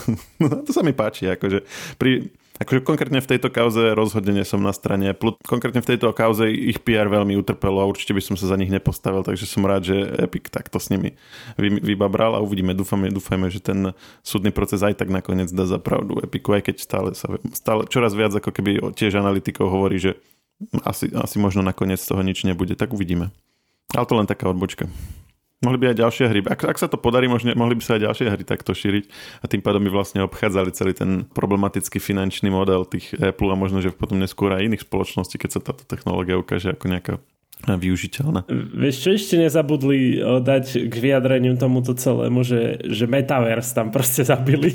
to 0.67 0.71
sa 0.75 0.83
mi 0.83 0.91
páči, 0.91 1.31
akože 1.31 1.63
pri, 1.97 2.29
Akože 2.55 2.87
konkrétne 2.87 3.19
v 3.19 3.29
tejto 3.35 3.51
kauze 3.51 3.91
rozhodne 3.91 4.47
som 4.47 4.63
na 4.63 4.71
strane. 4.71 5.11
Konkrétne 5.43 5.83
v 5.83 5.89
tejto 5.91 6.07
kauze 6.15 6.47
ich 6.47 6.79
PR 6.79 7.11
veľmi 7.11 7.35
utrpelo 7.35 7.83
a 7.83 7.89
určite 7.89 8.15
by 8.15 8.23
som 8.23 8.39
sa 8.39 8.47
za 8.47 8.55
nich 8.55 8.71
nepostavil, 8.71 9.27
takže 9.27 9.43
som 9.43 9.67
rád, 9.67 9.91
že 9.91 9.95
Epic 10.23 10.47
takto 10.47 10.79
s 10.79 10.87
nimi 10.87 11.19
vybabral 11.59 12.31
a 12.31 12.39
uvidíme. 12.39 12.71
Dúfame, 12.71 13.11
dúfame, 13.11 13.51
že 13.51 13.59
ten 13.59 13.91
súdny 14.23 14.55
proces 14.55 14.79
aj 14.87 14.95
tak 14.95 15.11
nakoniec 15.11 15.51
dá 15.51 15.67
za 15.67 15.83
pravdu 15.83 16.23
Epiku, 16.23 16.55
aj 16.55 16.71
keď 16.71 16.75
stále 16.79 17.09
sa 17.11 17.35
stále 17.51 17.91
čoraz 17.91 18.15
viac 18.15 18.31
ako 18.31 18.55
keby 18.55 18.79
tiež 18.95 19.19
analytikov 19.19 19.67
hovorí, 19.67 19.99
že 19.99 20.15
asi, 20.87 21.11
asi 21.11 21.35
možno 21.35 21.59
nakoniec 21.59 21.99
z 21.99 22.07
toho 22.07 22.23
nič 22.23 22.47
nebude. 22.47 22.79
Tak 22.79 22.95
uvidíme. 22.95 23.35
Ale 23.91 24.07
to 24.07 24.15
len 24.15 24.31
taká 24.31 24.47
odbočka. 24.47 24.87
Mohli 25.63 25.77
by 25.79 25.85
aj 25.95 25.97
ďalšie 26.03 26.25
hry. 26.27 26.39
Ak, 26.51 26.67
ak 26.67 26.77
sa 26.77 26.91
to 26.91 26.99
podarí, 26.99 27.31
možno, 27.31 27.55
mohli 27.55 27.79
by 27.79 27.83
sa 27.83 27.95
aj 27.95 28.11
ďalšie 28.11 28.27
hry 28.27 28.43
takto 28.43 28.75
šíriť 28.75 29.07
a 29.39 29.45
tým 29.47 29.63
pádom 29.63 29.81
by 29.87 29.91
vlastne 29.93 30.19
obchádzali 30.27 30.75
celý 30.75 30.91
ten 30.91 31.23
problematický 31.31 31.97
finančný 32.03 32.51
model 32.51 32.83
tých 32.83 33.15
Apple 33.15 33.49
a 33.49 33.57
možno, 33.57 33.79
že 33.79 33.95
potom 33.95 34.19
neskôr 34.19 34.51
aj 34.51 34.67
iných 34.67 34.83
spoločností, 34.83 35.39
keď 35.39 35.49
sa 35.55 35.63
táto 35.63 35.87
technológia 35.87 36.35
ukáže 36.35 36.75
ako 36.75 36.85
nejaká 36.91 37.13
využiteľná. 37.63 38.45
Vieš, 38.77 38.95
čo 39.01 39.09
ešte 39.17 39.35
nezabudli 39.41 40.21
dať 40.21 40.85
k 40.85 40.93
vyjadreniu 40.93 41.57
tomuto 41.57 41.97
celému, 41.97 42.45
že, 42.45 42.77
že 42.85 43.09
Metaverse 43.09 43.73
tam 43.73 43.89
proste 43.89 44.21
zabili. 44.21 44.69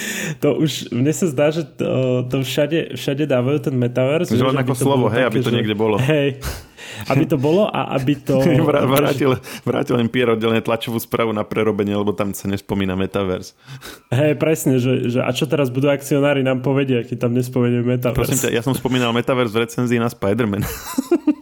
to 0.42 0.54
už, 0.54 0.94
mne 0.94 1.10
sa 1.10 1.26
zdá, 1.26 1.50
že 1.50 1.66
to, 1.66 2.22
to 2.30 2.46
všade, 2.46 2.94
všade 2.94 3.26
dávajú 3.26 3.58
ten 3.66 3.74
Metaverse. 3.74 4.30
Že 4.30 4.54
len 4.54 4.62
ako 4.62 4.74
slovo, 4.78 5.06
hej, 5.10 5.26
také, 5.26 5.30
aby 5.34 5.38
to 5.42 5.50
že, 5.50 5.56
niekde 5.58 5.74
bolo. 5.74 5.96
Hej, 5.98 6.38
aby 7.10 7.24
to 7.26 7.36
bolo 7.36 7.66
a 7.66 7.98
aby 7.98 8.14
to... 8.14 8.38
vrátil, 8.94 9.34
vrátil 9.66 9.94
len 9.98 10.06
Pier 10.06 10.30
oddelenie 10.30 10.62
tlačovú 10.62 11.02
správu 11.02 11.34
na 11.34 11.42
prerobenie, 11.42 11.98
lebo 11.98 12.14
tam 12.14 12.30
sa 12.30 12.46
nespomína 12.46 12.94
Metaverse. 12.94 13.58
Hej, 14.14 14.38
presne, 14.38 14.78
že, 14.78 15.10
že 15.10 15.20
a 15.20 15.30
čo 15.34 15.50
teraz 15.50 15.68
budú 15.68 15.90
akcionári 15.90 16.46
nám 16.46 16.62
povedia, 16.62 17.02
keď 17.02 17.26
tam 17.26 17.32
nespomenie 17.34 17.82
Metaverse. 17.82 18.22
Prosím 18.22 18.38
ťa, 18.38 18.50
ja 18.54 18.62
som 18.62 18.72
spomínal 18.72 19.10
Metaverse 19.10 19.50
v 19.50 19.66
recenzii 19.66 19.98
na 19.98 20.06
Spider-Man. 20.06 20.62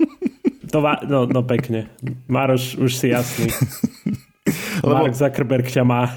to 0.75 0.83
va- 0.83 1.03
no, 1.07 1.31
no 1.31 1.47
pekne. 1.47 1.87
Maroš, 2.27 2.75
už 2.75 2.91
si 2.99 3.15
jasný. 3.15 3.47
Lebo... 4.83 5.07
Mark 5.07 5.15
Zuckerberg 5.15 5.71
ťa 5.71 5.87
má 5.87 6.11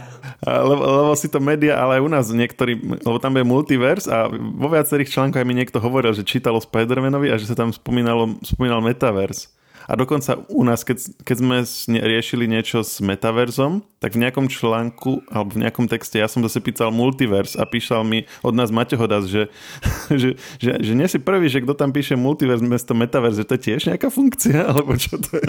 lebo, 0.45 0.83
lebo 0.85 1.13
si 1.17 1.25
to 1.31 1.41
média, 1.41 1.81
ale 1.81 1.97
aj 1.97 2.01
u 2.05 2.09
nás 2.13 2.25
niektorí, 2.29 2.77
lebo 2.77 3.17
tam 3.17 3.33
je 3.33 3.43
multiverse 3.47 4.05
a 4.05 4.29
vo 4.29 4.69
viacerých 4.69 5.09
článkoch 5.09 5.41
aj 5.41 5.47
mi 5.47 5.57
niekto 5.57 5.81
hovoril, 5.81 6.13
že 6.13 6.27
čítalo 6.27 6.61
Spider-Manovi 6.61 7.33
a 7.33 7.39
že 7.41 7.49
sa 7.49 7.57
tam 7.57 7.73
spomínalo, 7.73 8.37
spomínal 8.45 8.83
metaverse. 8.85 9.49
A 9.87 9.95
dokonca 9.95 10.35
u 10.51 10.67
nás, 10.67 10.83
keď, 10.83 10.99
keď 11.23 11.35
sme 11.39 11.57
riešili 12.03 12.43
niečo 12.43 12.83
s 12.83 12.99
metaverzom, 12.99 13.79
tak 14.03 14.13
v 14.13 14.27
nejakom 14.27 14.51
článku 14.51 15.23
alebo 15.31 15.55
v 15.55 15.63
nejakom 15.63 15.87
texte 15.87 16.19
ja 16.19 16.27
som 16.27 16.43
zase 16.43 16.59
písal 16.59 16.91
multiverse 16.91 17.55
a 17.55 17.63
písal 17.63 18.03
mi 18.03 18.27
od 18.43 18.51
nás 18.51 18.67
Maťo 18.67 18.99
Hodas, 18.99 19.31
že, 19.31 19.47
že, 20.21 20.35
že, 20.59 20.71
že 20.83 20.93
nie 20.93 21.07
si 21.07 21.17
prvý, 21.23 21.47
že 21.47 21.63
kto 21.63 21.73
tam 21.73 21.95
píše 21.95 22.19
multiverse 22.19 22.67
mesto 22.67 22.91
metaverse, 22.91 23.41
že 23.41 23.47
to 23.47 23.55
je 23.55 23.61
tiež 23.63 23.81
nejaká 23.87 24.11
funkcia, 24.11 24.59
alebo 24.69 24.99
čo 24.99 25.15
to 25.15 25.39
je? 25.39 25.47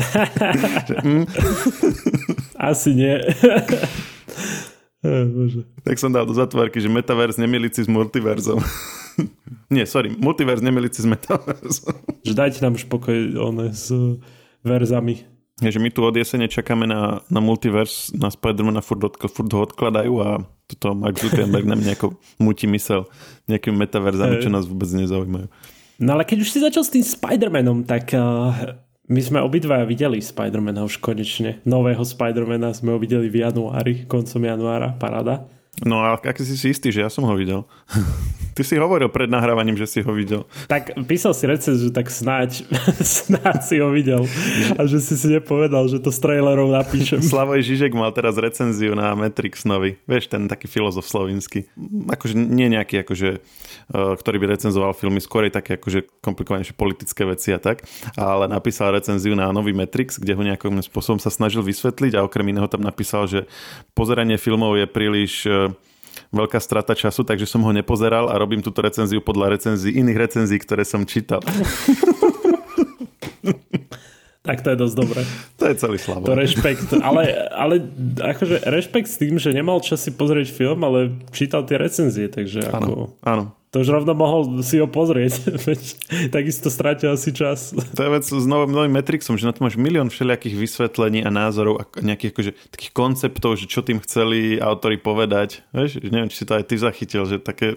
že, 0.86 0.96
mm. 1.02 1.24
Asi 2.70 2.94
nie. 2.94 3.18
Bože. 5.02 5.62
Tak 5.86 5.96
som 5.98 6.10
dal 6.10 6.26
do 6.26 6.34
zatvorky, 6.34 6.82
že 6.82 6.90
metaverse 6.90 7.38
nemiliť 7.38 7.72
si 7.74 7.82
s 7.86 7.90
multiverzom. 7.90 8.58
Nie, 9.68 9.84
sorry, 9.84 10.12
multiverse 10.16 10.64
nemiliť 10.64 10.92
si 10.96 11.00
s 11.04 11.08
metaverzom. 11.08 11.92
Že 12.28 12.34
dajte 12.34 12.58
nám 12.64 12.80
už 12.80 12.88
pokoj 12.88 13.16
one 13.36 13.72
s 13.76 13.92
verzami. 14.64 15.28
Je, 15.58 15.74
že 15.74 15.82
my 15.82 15.90
tu 15.90 16.06
od 16.06 16.14
jesene 16.14 16.46
čakáme 16.46 16.86
na, 16.86 17.18
na 17.26 17.42
multiverse, 17.42 18.14
na 18.14 18.30
Spider-Mana 18.30 18.78
furt, 18.78 19.02
od, 19.02 19.18
furt 19.18 19.50
ho 19.50 19.66
odkladajú 19.66 20.14
a 20.22 20.38
toto 20.70 20.94
Mark 20.94 21.18
Zuckerberg 21.18 21.66
nám 21.66 21.82
nejako 21.82 22.14
mutí 22.38 22.70
mysel 22.70 23.10
nejakým 23.50 23.74
metaverzami, 23.74 24.38
čo 24.38 24.54
nás 24.54 24.70
vôbec 24.70 24.86
nezaujímajú. 24.94 25.50
No 25.98 26.14
ale 26.14 26.22
keď 26.22 26.46
už 26.46 26.50
si 26.54 26.62
začal 26.62 26.86
s 26.86 26.94
tým 26.94 27.02
Spider-Manom, 27.02 27.82
tak 27.90 28.14
uh, 28.14 28.78
my 29.10 29.18
sme 29.18 29.42
obidva 29.42 29.82
videli 29.82 30.22
Spidermana 30.22 30.86
už 30.86 31.02
konečne. 31.02 31.58
Nového 31.66 32.06
Spidermana 32.06 32.70
sme 32.70 32.94
ho 32.94 33.02
videli 33.02 33.26
v 33.26 33.42
januári, 33.42 34.06
koncom 34.06 34.38
januára, 34.38 34.94
parada. 34.94 35.50
No 35.86 36.02
a 36.02 36.18
aký 36.18 36.42
si 36.42 36.58
si 36.58 36.74
istý, 36.74 36.90
že 36.90 37.06
ja 37.06 37.10
som 37.10 37.22
ho 37.26 37.34
videl? 37.38 37.62
Ty 38.58 38.66
si 38.66 38.74
hovoril 38.74 39.06
pred 39.06 39.30
nahrávaním, 39.30 39.78
že 39.78 39.86
si 39.86 39.98
ho 40.02 40.10
videl. 40.10 40.42
Tak 40.66 40.98
písal 41.06 41.30
si 41.30 41.46
recenziu, 41.46 41.94
tak 41.94 42.10
snáď, 42.10 42.66
snáď 43.22 43.62
si 43.62 43.78
ho 43.78 43.86
videl. 43.94 44.26
A 44.74 44.82
že 44.82 44.98
si 44.98 45.14
si 45.14 45.30
nepovedal, 45.30 45.86
že 45.86 46.02
to 46.02 46.10
s 46.10 46.18
trailerov 46.18 46.74
napíšem. 46.74 47.22
Slavoj 47.30 47.62
Žižek 47.62 47.94
mal 47.94 48.10
teraz 48.10 48.34
recenziu 48.34 48.98
na 48.98 49.14
Matrix 49.14 49.62
nový. 49.62 50.02
Vieš, 50.10 50.34
ten 50.34 50.50
taký 50.50 50.66
filozof 50.66 51.06
slovinský. 51.06 51.70
Akože 52.10 52.34
nie 52.34 52.66
nejaký, 52.66 53.06
akože, 53.06 53.38
uh, 53.38 54.18
ktorý 54.18 54.36
by 54.42 54.46
recenzoval 54.58 54.90
filmy, 54.90 55.22
skôr 55.22 55.46
také 55.54 55.78
akože 55.78 56.18
komplikovanejšie 56.18 56.74
politické 56.74 57.22
veci 57.30 57.54
a 57.54 57.62
tak. 57.62 57.86
Ale 58.18 58.50
napísal 58.50 58.90
recenziu 58.90 59.38
na 59.38 59.54
nový 59.54 59.70
Matrix, 59.70 60.18
kde 60.18 60.34
ho 60.34 60.42
nejakým 60.42 60.82
spôsobom 60.82 61.22
sa 61.22 61.30
snažil 61.30 61.62
vysvetliť 61.62 62.18
a 62.18 62.26
okrem 62.26 62.50
iného 62.50 62.66
tam 62.66 62.82
napísal, 62.82 63.30
že 63.30 63.46
pozeranie 63.94 64.34
filmov 64.34 64.74
je 64.82 64.86
príliš 64.90 65.46
uh, 65.46 65.67
veľká 66.30 66.58
strata 66.58 66.94
času, 66.94 67.24
takže 67.24 67.46
som 67.48 67.62
ho 67.64 67.72
nepozeral 67.72 68.30
a 68.30 68.34
robím 68.36 68.60
túto 68.62 68.82
recenziu 68.84 69.18
podľa 69.22 69.58
recenzií 69.58 69.96
iných 69.98 70.18
recenzií, 70.18 70.58
ktoré 70.60 70.82
som 70.86 71.02
čítal. 71.04 71.42
Tak 74.48 74.64
to 74.64 74.72
je 74.72 74.78
dosť 74.80 74.96
dobré. 74.96 75.20
To 75.60 75.64
je 75.68 75.74
celý 75.76 75.98
slabo. 76.00 76.24
To 76.24 76.32
rešpekt. 76.32 76.96
Ale, 77.04 77.52
ale 77.52 77.84
akože 78.16 78.64
rešpekt 78.64 79.04
s 79.04 79.20
tým, 79.20 79.36
že 79.36 79.52
nemal 79.52 79.76
čas 79.84 80.00
si 80.00 80.08
pozrieť 80.08 80.48
film, 80.56 80.80
ale 80.88 81.20
čítal 81.36 81.68
tie 81.68 81.76
recenzie, 81.76 82.32
takže 82.32 82.64
ako... 82.72 82.72
Áno, 82.72 82.96
áno. 83.28 83.44
To 83.68 83.84
už 83.84 83.88
rovno 83.92 84.16
mohol 84.16 84.64
si 84.64 84.80
ho 84.80 84.88
pozrieť. 84.88 85.44
Takisto 86.36 86.72
strátil 86.72 87.12
asi 87.12 87.36
čas. 87.36 87.76
To 87.76 88.00
je 88.00 88.10
vec 88.10 88.24
s 88.24 88.46
novým, 88.48 88.72
novým 88.72 88.96
Matrixom, 88.96 89.36
že 89.36 89.44
na 89.44 89.52
to 89.52 89.60
máš 89.60 89.76
milión 89.76 90.08
všelijakých 90.08 90.56
vysvetlení 90.56 91.20
a 91.20 91.28
názorov 91.28 91.84
a 91.84 91.84
nejakých 92.00 92.32
akože, 92.32 92.52
takých 92.72 92.92
konceptov, 92.96 93.60
že 93.60 93.68
čo 93.68 93.84
tým 93.84 94.00
chceli 94.00 94.56
autori 94.56 94.96
povedať. 94.96 95.68
Vieš, 95.76 96.00
neviem, 96.08 96.32
či 96.32 96.40
si 96.40 96.48
to 96.48 96.56
aj 96.56 96.64
ty 96.64 96.80
zachytil, 96.80 97.28
že 97.28 97.36
také 97.44 97.76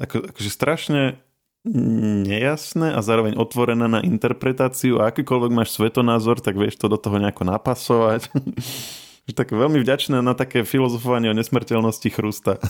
ako, 0.00 0.32
akože 0.32 0.50
strašne 0.52 1.20
nejasné 1.66 2.94
a 2.94 3.00
zároveň 3.02 3.34
otvorené 3.34 3.90
na 3.90 4.00
interpretáciu 4.00 5.02
a 5.02 5.10
akýkoľvek 5.10 5.50
máš 5.50 5.74
svetonázor, 5.74 6.38
tak 6.38 6.54
vieš 6.54 6.78
to 6.78 6.86
do 6.86 6.96
toho 6.96 7.18
nejako 7.18 7.42
napasovať. 7.42 8.30
tak 9.34 9.50
veľmi 9.50 9.82
vďačné 9.82 10.22
na 10.22 10.38
také 10.38 10.62
filozofovanie 10.62 11.34
o 11.34 11.38
nesmrteľnosti 11.38 12.08
chrústa. 12.14 12.62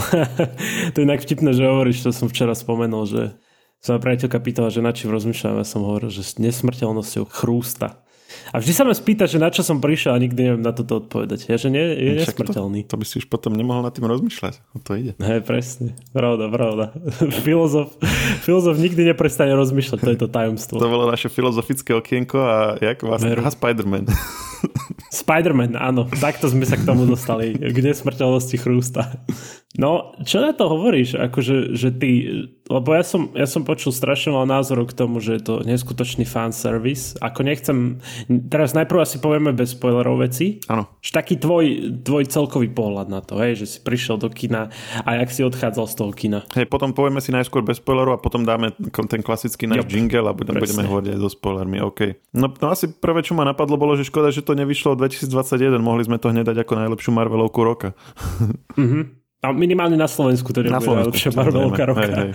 to 0.92 0.96
je 1.00 1.06
inak 1.08 1.24
vtipné, 1.24 1.56
že 1.56 1.64
hovoríš, 1.64 2.04
to 2.04 2.12
som 2.12 2.28
včera 2.28 2.52
spomenul, 2.52 3.08
že 3.08 3.22
sa 3.80 3.96
priateľka 3.96 4.36
pýtala, 4.44 4.68
že 4.68 4.84
na 4.84 4.92
čím 4.92 5.08
rozmýšľam, 5.08 5.56
ja 5.56 5.64
som 5.64 5.88
hovoril, 5.88 6.12
že 6.12 6.20
s 6.20 6.36
nesmrteľnosťou 6.36 7.24
chrústa. 7.32 8.04
A 8.50 8.58
vždy 8.58 8.72
sa 8.74 8.82
ma 8.82 8.94
spýta, 8.94 9.30
že 9.30 9.38
na 9.38 9.50
čo 9.50 9.62
som 9.62 9.78
prišiel 9.78 10.14
a 10.14 10.22
nikdy 10.22 10.40
neviem 10.40 10.62
na 10.64 10.74
toto 10.74 10.98
odpovedať. 10.98 11.50
Ja, 11.50 11.56
že 11.58 11.70
nie, 11.70 11.82
je 11.82 12.22
nesmrteľný. 12.22 12.86
To, 12.86 12.94
to 12.94 13.00
by 13.00 13.04
si 13.06 13.14
už 13.22 13.26
potom 13.30 13.54
nemohol 13.54 13.86
nad 13.86 13.94
tým 13.94 14.06
rozmýšľať. 14.10 14.54
O 14.74 14.78
to 14.82 14.98
ide. 14.98 15.12
Hej, 15.18 15.46
presne. 15.46 15.94
Pravda, 16.10 16.50
pravda. 16.50 16.84
filozof, 17.46 17.94
filozof 18.42 18.74
nikdy 18.78 19.14
neprestane 19.14 19.54
rozmýšľať, 19.54 19.98
to 20.02 20.10
je 20.10 20.18
to 20.18 20.28
tajomstvo. 20.28 20.76
To 20.82 20.90
bolo 20.90 21.06
naše 21.06 21.30
filozofické 21.30 21.94
okienko 21.94 22.38
a 22.38 22.56
jak 22.78 23.02
vlastne? 23.06 23.38
Aha, 23.38 23.50
Spider-Man. 23.50 24.10
Spider-Man, 25.20 25.74
áno. 25.74 26.06
Takto 26.06 26.46
sme 26.46 26.62
sa 26.62 26.78
k 26.78 26.86
tomu 26.86 27.06
dostali. 27.06 27.54
K 27.54 27.78
nesmrteľnosti 27.82 28.56
chrústa. 28.60 29.22
No, 29.74 30.14
čo 30.22 30.38
na 30.38 30.54
to 30.54 30.70
hovoríš? 30.70 31.18
Akože, 31.18 31.74
že 31.74 31.88
ty... 31.94 32.10
Lebo 32.70 32.94
ja 32.94 33.02
som, 33.02 33.34
ja 33.34 33.50
som 33.50 33.66
počul 33.66 33.90
strašne 33.90 34.30
veľa 34.30 34.46
názorov 34.46 34.94
k 34.94 34.94
tomu, 34.94 35.18
že 35.18 35.36
je 35.36 35.42
to 35.42 35.54
neskutočný 35.66 36.22
fan 36.22 36.54
service. 36.54 37.18
Ako 37.18 37.42
nechcem... 37.42 37.98
Teraz 38.46 38.78
najprv 38.78 39.02
asi 39.02 39.18
povieme 39.18 39.50
bez 39.50 39.74
spoilerov 39.74 40.22
veci. 40.22 40.62
Áno. 40.70 40.86
Taký 41.02 41.42
tvoj, 41.42 41.64
tvoj 42.06 42.30
celkový 42.30 42.70
pohľad 42.70 43.10
na 43.10 43.18
to, 43.18 43.34
hej? 43.42 43.58
že 43.58 43.66
si 43.66 43.78
prišiel 43.82 44.22
do 44.22 44.30
kina 44.30 44.70
a 45.02 45.18
jak 45.18 45.34
si 45.34 45.42
odchádzal 45.42 45.86
z 45.90 45.94
toho 45.98 46.12
kina. 46.14 46.38
Hej, 46.54 46.70
potom 46.70 46.94
povieme 46.94 47.18
si 47.18 47.34
najskôr 47.34 47.66
bez 47.66 47.82
spoilerov 47.82 48.14
a 48.14 48.22
potom 48.22 48.46
dáme 48.46 48.70
ten 49.10 49.20
klasický 49.26 49.66
náš 49.66 49.90
jingle 49.90 50.30
a 50.30 50.32
budeme, 50.32 50.62
budeme 50.62 50.86
hovoriť 50.86 51.08
aj 51.10 51.18
so 51.18 51.30
spoilermi. 51.34 51.82
OK. 51.82 52.30
No, 52.38 52.54
no 52.54 52.66
asi 52.70 52.86
prvé, 52.86 53.26
čo 53.26 53.34
ma 53.34 53.42
napadlo, 53.42 53.74
bolo, 53.74 53.98
že 53.98 54.06
škoda, 54.06 54.30
že 54.30 54.46
to 54.46 54.54
nevyšlo 54.54 54.94
2021. 54.94 55.82
Mohli 55.82 56.06
sme 56.06 56.22
to 56.22 56.30
hneď 56.30 56.54
dať 56.54 56.62
ako 56.62 56.72
najlepšiu 56.78 57.10
Marvelovku 57.10 57.60
roka. 57.66 57.98
Mhm. 58.78 59.20
A 59.40 59.56
minimálne 59.56 59.96
na 59.96 60.04
Slovensku 60.04 60.52
to 60.52 60.60
na 60.60 60.84
Slovensku, 60.84 61.16
lepšia 61.16 61.32
Marvelovka 61.32 61.84
roka. 61.88 62.12
Hej, 62.12 62.12
hej, 62.12 62.32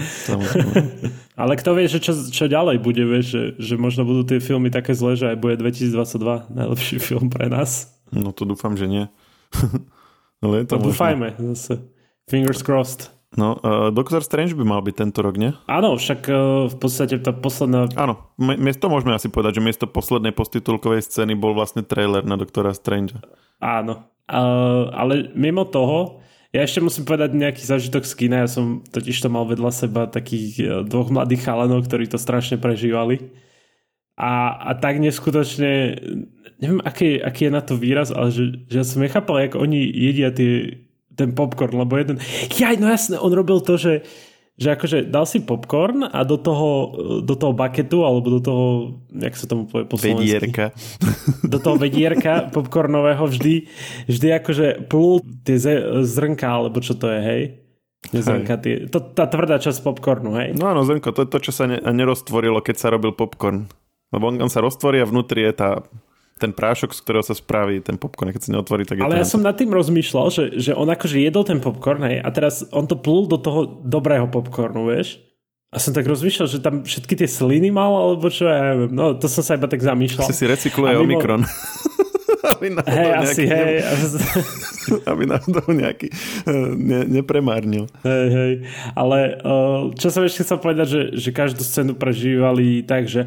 Ale 1.41 1.53
kto 1.53 1.77
vie, 1.77 1.85
že 1.85 2.01
čo, 2.01 2.17
čo 2.17 2.49
ďalej 2.49 2.81
bude, 2.81 3.05
vieš, 3.05 3.25
že, 3.29 3.43
že 3.61 3.73
možno 3.77 4.09
budú 4.09 4.25
tie 4.25 4.41
filmy 4.41 4.73
také 4.73 4.97
zlé, 4.97 5.13
že 5.13 5.29
aj 5.29 5.37
bude 5.37 5.61
2022 5.61 6.49
najlepší 6.49 6.97
film 6.97 7.29
pre 7.29 7.45
nás. 7.45 7.93
No 8.09 8.33
to 8.33 8.49
dúfam, 8.49 8.73
že 8.73 8.89
nie. 8.89 9.05
Ale 10.41 10.65
je 10.65 10.65
to 10.65 10.81
no, 10.81 10.89
dúfajme 10.89 11.37
zase. 11.53 11.85
Fingers 12.25 12.65
crossed. 12.65 13.13
No, 13.37 13.59
uh, 13.61 13.93
Doctor 13.93 14.23
Strange 14.25 14.57
by 14.57 14.65
mal 14.65 14.81
byť 14.81 14.95
tento 14.95 15.19
rok, 15.21 15.35
nie? 15.37 15.53
Áno, 15.69 15.99
však 15.99 16.19
uh, 16.31 16.65
v 16.71 16.75
podstate 16.79 17.21
tá 17.21 17.35
posledná... 17.35 17.85
Áno, 17.93 18.33
miesto 18.39 18.87
môžeme 18.87 19.13
asi 19.13 19.29
povedať, 19.29 19.59
že 19.59 19.65
miesto 19.65 19.85
poslednej 19.85 20.31
postitulkovej 20.31 21.03
scény 21.03 21.37
bol 21.37 21.53
vlastne 21.53 21.83
trailer 21.83 22.23
na 22.23 22.39
Doktora 22.39 22.71
Strange. 22.71 23.13
Áno, 23.59 24.07
uh, 24.25 24.89
ale 24.89 25.29
mimo 25.35 25.67
toho, 25.67 26.24
ja 26.55 26.63
ešte 26.63 26.79
musím 26.79 27.03
povedať 27.03 27.35
nejaký 27.35 27.67
zážitok 27.67 28.07
z 28.07 28.13
kina. 28.15 28.47
Ja 28.47 28.49
som 28.49 28.79
totiž 28.87 29.19
to 29.19 29.27
mal 29.27 29.43
vedľa 29.43 29.71
seba 29.75 30.07
takých 30.07 30.51
e, 30.55 30.63
dvoch 30.87 31.11
mladých 31.11 31.43
chalanov, 31.43 31.83
ktorí 31.83 32.07
to 32.07 32.15
strašne 32.15 32.55
prežívali. 32.55 33.19
A, 34.15 34.55
a 34.55 34.71
tak 34.79 35.03
neskutočne, 35.03 35.99
neviem, 36.63 36.79
aký, 36.87 37.19
aký 37.19 37.51
je 37.51 37.51
na 37.51 37.59
to 37.59 37.75
výraz, 37.75 38.15
ale 38.15 38.31
že, 38.31 38.63
že 38.71 38.75
ja 38.79 38.85
som 38.87 39.03
nechápal, 39.03 39.51
ako 39.51 39.67
oni 39.67 39.83
jedia 39.83 40.31
tie, 40.31 40.79
ten 41.11 41.35
popcorn, 41.35 41.75
lebo 41.75 41.99
jeden, 41.99 42.23
jaj, 42.55 42.79
no 42.79 42.87
jasne, 42.87 43.19
on 43.19 43.35
robil 43.35 43.59
to, 43.59 43.75
že 43.75 44.07
že 44.55 44.71
akože 44.71 44.97
dal 45.11 45.27
si 45.27 45.43
popcorn 45.43 46.07
a 46.07 46.23
do 46.23 46.39
toho, 46.39 46.95
do 47.19 47.35
toho 47.35 47.51
baketu, 47.51 48.07
alebo 48.07 48.39
do 48.39 48.41
toho, 48.41 48.65
jak 49.11 49.35
sa 49.35 49.51
tomu 49.51 49.67
povie 49.67 49.83
po 49.83 49.99
Vedierka. 49.99 50.71
Do 51.55 51.61
toho 51.61 51.77
vedierka 51.77 52.49
popcornového 52.49 53.25
vždy, 53.29 53.69
vždy 54.09 54.27
akože 54.41 54.67
plul 54.89 55.21
tie 55.45 55.57
zrnka, 56.01 56.47
alebo 56.47 56.81
čo 56.81 56.97
to 56.97 57.05
je, 57.11 57.19
hej? 57.21 57.41
Zrnka, 58.11 58.61
tie, 58.61 58.73
to, 58.89 59.01
tá 59.01 59.25
tvrdá 59.29 59.57
časť 59.61 59.81
popcornu, 59.81 60.37
hej? 60.37 60.49
No 60.57 60.69
áno, 60.69 60.85
zrnko, 60.85 61.13
to 61.13 61.25
je 61.25 61.29
to, 61.29 61.39
čo 61.49 61.51
sa 61.53 61.65
ne, 61.69 61.77
neroztvorilo, 61.81 62.61
keď 62.61 62.75
sa 62.77 62.87
robil 62.93 63.13
popcorn. 63.13 63.69
Lebo 64.13 64.29
on, 64.29 64.41
on 64.41 64.51
sa 64.51 64.61
roztvorí 64.61 65.01
a 65.01 65.09
vnútri 65.09 65.45
je 65.45 65.53
tá 65.53 65.69
ten 66.35 66.51
prášok, 66.51 66.91
z 66.91 66.99
ktorého 66.99 67.23
sa 67.23 67.31
spraví 67.31 67.79
ten 67.79 67.95
popcorn, 67.95 68.35
keď 68.35 68.41
sa 68.43 68.51
neotvorí, 68.51 68.83
tak 68.83 68.99
je 68.99 69.07
Ale 69.07 69.23
ja 69.23 69.27
som 69.27 69.39
nad 69.39 69.55
tým 69.55 69.71
rozmýšľal, 69.71 70.27
že, 70.27 70.43
že 70.59 70.71
on 70.75 70.91
akože 70.91 71.23
jedol 71.23 71.47
ten 71.47 71.63
popcorn 71.63 72.03
hej, 72.03 72.19
a 72.19 72.29
teraz 72.35 72.67
on 72.75 72.83
to 72.91 72.99
plul 72.99 73.23
do 73.31 73.39
toho 73.39 73.63
dobrého 73.63 74.27
popcornu, 74.27 74.91
vieš? 74.91 75.23
A 75.71 75.79
som 75.79 75.95
tak 75.95 76.07
rozmýšľal, 76.07 76.47
že 76.47 76.59
tam 76.63 76.83
všetky 76.83 77.19
tie 77.19 77.27
sliny 77.27 77.71
mal, 77.71 77.91
alebo 77.91 78.27
čo, 78.31 78.47
ja 78.47 78.75
neviem. 78.75 78.91
No, 78.95 79.15
to 79.15 79.27
som 79.27 79.43
sa 79.43 79.59
iba 79.59 79.67
tak 79.67 79.83
zamýšľal. 79.83 80.27
Asi 80.27 80.35
si 80.35 80.47
recykluje 80.47 80.91
mimo... 80.95 81.19
Omikron. 81.19 81.43
aby 82.53 82.67
hej, 82.85 83.11
asi, 83.17 83.43
hej. 83.49 83.81
aby 85.11 85.23
náhodou 85.25 85.65
nejaký 85.73 86.07
eh, 86.09 86.69
ne, 86.77 87.05
nepremárnil. 87.09 87.89
Hej, 88.05 88.27
hej. 88.29 88.53
Ale 88.93 89.19
eh, 89.37 89.81
čo 89.97 90.07
som 90.13 90.21
ešte 90.21 90.45
chcel 90.45 90.59
povedať, 90.61 90.87
že, 90.87 91.01
že 91.17 91.29
každú 91.33 91.65
scénu 91.65 91.97
prežívali 91.97 92.85
tak, 92.85 93.09
že 93.09 93.25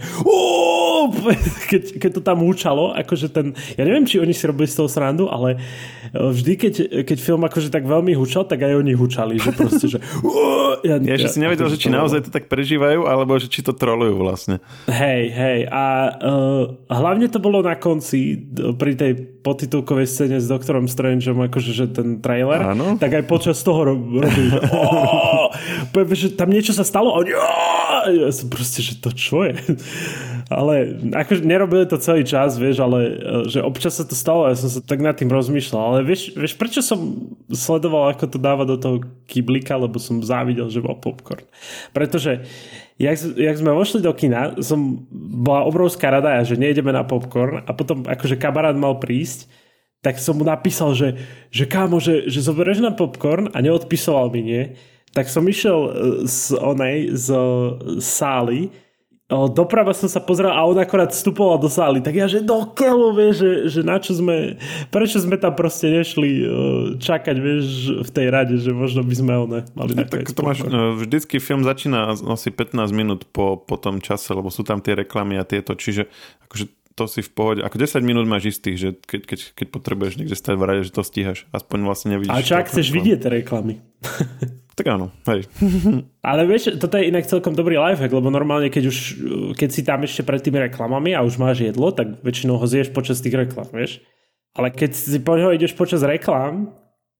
keď, 1.70 1.82
keď 1.98 2.10
to 2.18 2.22
tam 2.22 2.38
húčalo, 2.42 2.92
akože 2.94 3.30
ten, 3.30 3.54
ja 3.76 3.82
neviem, 3.84 4.04
či 4.04 4.20
oni 4.20 4.34
si 4.34 4.44
robili 4.44 4.68
z 4.68 4.76
toho 4.78 4.88
srandu, 4.90 5.30
ale 5.30 5.56
e, 5.56 5.58
vždy, 6.14 6.52
keď, 6.58 6.74
keď 7.04 7.18
film 7.18 7.42
akože 7.46 7.68
tak 7.72 7.86
veľmi 7.86 8.12
húčal, 8.16 8.44
tak 8.44 8.64
aj 8.64 8.74
oni 8.78 8.92
húčali, 8.94 9.38
že 9.38 9.50
proste, 9.54 9.86
že 9.86 9.98
ja, 10.84 10.96
ja, 11.00 11.16
ja 11.16 11.28
si 11.28 11.40
nevedel, 11.40 11.68
že 11.70 11.78
či 11.80 11.88
naozaj 11.90 12.28
to 12.28 12.30
tak 12.30 12.50
prežívajú, 12.50 13.06
alebo 13.06 13.38
že 13.38 13.50
či 13.50 13.64
to 13.64 13.74
trolujú 13.74 14.18
vlastne. 14.18 14.62
Hej, 14.88 15.22
hej. 15.32 15.60
A 15.70 15.84
uh, 16.18 16.62
hlavne 16.90 17.26
to 17.30 17.38
bolo 17.42 17.62
na 17.62 17.74
konci, 17.78 18.38
pri 18.78 18.94
tej 18.94 19.07
potitulkovej 19.16 20.06
scéne 20.08 20.36
s 20.42 20.50
doktorom 20.50 20.90
Strangeom, 20.90 21.38
akože 21.46 21.70
že 21.70 21.86
ten 21.88 22.18
trailer, 22.18 22.74
Áno. 22.74 22.98
tak 22.98 23.14
aj 23.14 23.24
počas 23.30 23.60
toho 23.62 23.94
robili, 23.94 24.26
že, 24.26 24.58
že 26.26 26.28
tam 26.34 26.50
niečo 26.50 26.74
sa 26.74 26.82
stalo 26.82 27.14
a 27.14 27.22
oni, 27.22 27.32
ja 28.12 28.30
som 28.32 28.48
proste, 28.48 28.80
že 28.80 29.00
to 29.00 29.12
čo 29.12 29.44
je? 29.44 29.56
ale 30.48 30.96
akože 31.12 31.44
nerobili 31.44 31.84
to 31.84 32.00
celý 32.00 32.24
čas, 32.24 32.56
vieš, 32.56 32.80
ale 32.80 32.98
e, 33.04 33.12
že 33.52 33.60
občas 33.60 34.00
sa 34.00 34.04
to 34.08 34.16
stalo 34.16 34.48
ja 34.48 34.56
som 34.56 34.72
sa 34.72 34.80
tak 34.80 35.04
nad 35.04 35.12
tým 35.12 35.28
rozmýšľal. 35.28 35.82
Ale 35.82 35.98
vieš, 36.08 36.32
vieš 36.32 36.56
prečo 36.56 36.80
som 36.80 37.30
sledoval, 37.52 38.16
ako 38.16 38.24
to 38.32 38.38
dáva 38.40 38.64
do 38.64 38.80
toho 38.80 39.04
kyblika, 39.28 39.76
lebo 39.76 40.00
som 40.00 40.24
závidel, 40.24 40.72
že 40.72 40.80
bol 40.80 40.96
popcorn. 40.96 41.44
Pretože 41.92 42.48
jak, 42.96 43.16
jak 43.36 43.56
sme 43.60 43.76
vošli 43.76 44.00
do 44.00 44.12
kina, 44.16 44.56
som, 44.64 45.04
bola 45.12 45.68
obrovská 45.68 46.08
rada, 46.08 46.40
že 46.42 46.56
nejdeme 46.56 46.90
na 46.96 47.04
popcorn 47.04 47.60
a 47.68 47.70
potom 47.76 48.08
akože 48.08 48.40
kamarát 48.40 48.74
mal 48.74 48.96
prísť, 48.96 49.46
tak 50.00 50.16
som 50.16 50.38
mu 50.38 50.46
napísal, 50.46 50.94
že, 50.94 51.18
že 51.50 51.66
kámo, 51.66 51.98
že, 51.98 52.30
že 52.30 52.40
zoberieš 52.40 52.80
na 52.80 52.94
popcorn 52.94 53.50
a 53.50 53.58
neodpisoval 53.58 54.30
mi, 54.30 54.42
nie? 54.46 54.62
Tak 55.16 55.26
som 55.28 55.44
išiel 55.48 55.78
e, 55.88 55.90
z 56.28 56.56
onej, 56.56 57.16
z, 57.16 57.26
z 57.98 58.06
sály 58.06 58.60
doprava 59.28 59.92
som 59.92 60.08
sa 60.08 60.24
pozrel 60.24 60.48
a 60.48 60.64
on 60.64 60.80
akorát 60.80 61.12
vstupoval 61.12 61.60
do 61.60 61.68
sály. 61.68 62.00
Tak 62.00 62.14
ja, 62.16 62.24
že 62.24 62.40
do 62.40 62.64
keľu, 62.72 63.12
vieš, 63.12 63.34
že, 63.36 63.52
že 63.68 63.80
na 63.84 64.00
čo 64.00 64.16
sme, 64.16 64.56
prečo 64.88 65.20
sme 65.20 65.36
tam 65.36 65.52
proste 65.52 65.92
nešli 65.92 66.30
uh, 66.40 66.48
čakať, 66.96 67.36
vieš, 67.36 67.64
v 68.08 68.10
tej 68.10 68.26
rade, 68.32 68.56
že 68.56 68.72
možno 68.72 69.04
by 69.04 69.14
sme 69.14 69.32
one 69.36 69.60
mali 69.76 69.92
ja, 69.92 70.08
Tak 70.08 70.32
to 70.32 70.40
máš, 70.40 70.64
vždycky 71.04 71.44
film 71.44 71.60
začína 71.60 72.16
asi 72.16 72.48
15 72.48 72.88
minút 72.96 73.28
po, 73.28 73.60
po 73.60 73.76
tom 73.76 74.00
čase, 74.00 74.32
lebo 74.32 74.48
sú 74.48 74.64
tam 74.64 74.80
tie 74.80 74.96
reklamy 74.96 75.36
a 75.36 75.44
tieto, 75.44 75.76
čiže 75.76 76.08
akože 76.48 76.64
to 76.96 77.04
si 77.06 77.20
v 77.20 77.30
pohode. 77.30 77.60
Ako 77.62 77.78
10 77.78 78.00
minút 78.02 78.24
máš 78.26 78.58
istých, 78.58 78.76
že 78.80 78.88
keď, 78.96 79.20
keď, 79.28 79.40
keď 79.54 79.66
potrebuješ 79.70 80.18
niekde 80.18 80.34
stať 80.34 80.56
v 80.56 80.64
rade, 80.66 80.82
že 80.82 80.90
to 80.90 81.06
stíhaš. 81.06 81.46
Aspoň 81.54 81.86
vlastne 81.86 82.16
nevidíš. 82.16 82.34
A 82.34 82.42
čo 82.42 82.58
ak 82.58 82.66
chceš 82.72 82.90
vidieť 82.90 83.22
tie 83.22 83.30
reklamy? 83.44 83.78
Tak 84.78 84.86
áno, 84.86 85.10
hej. 85.26 85.42
Ale 86.30 86.46
vieš, 86.46 86.78
toto 86.78 86.94
je 86.94 87.10
inak 87.10 87.26
celkom 87.26 87.58
dobrý 87.58 87.74
lifehack, 87.74 88.14
lebo 88.14 88.30
normálne, 88.30 88.70
keď 88.70 88.84
už, 88.86 88.98
keď 89.58 89.68
si 89.74 89.82
tam 89.82 90.06
ešte 90.06 90.22
pred 90.22 90.38
tými 90.38 90.62
reklamami 90.62 91.18
a 91.18 91.26
už 91.26 91.34
máš 91.34 91.66
jedlo, 91.66 91.90
tak 91.90 92.22
väčšinou 92.22 92.62
ho 92.62 92.66
zješ 92.70 92.94
počas 92.94 93.18
tých 93.18 93.34
reklam, 93.34 93.66
vieš. 93.74 93.98
Ale 94.54 94.70
keď 94.70 94.94
si 94.94 95.18
po 95.18 95.34
neho 95.34 95.50
ideš 95.50 95.74
počas 95.74 96.06
reklám, 96.06 96.70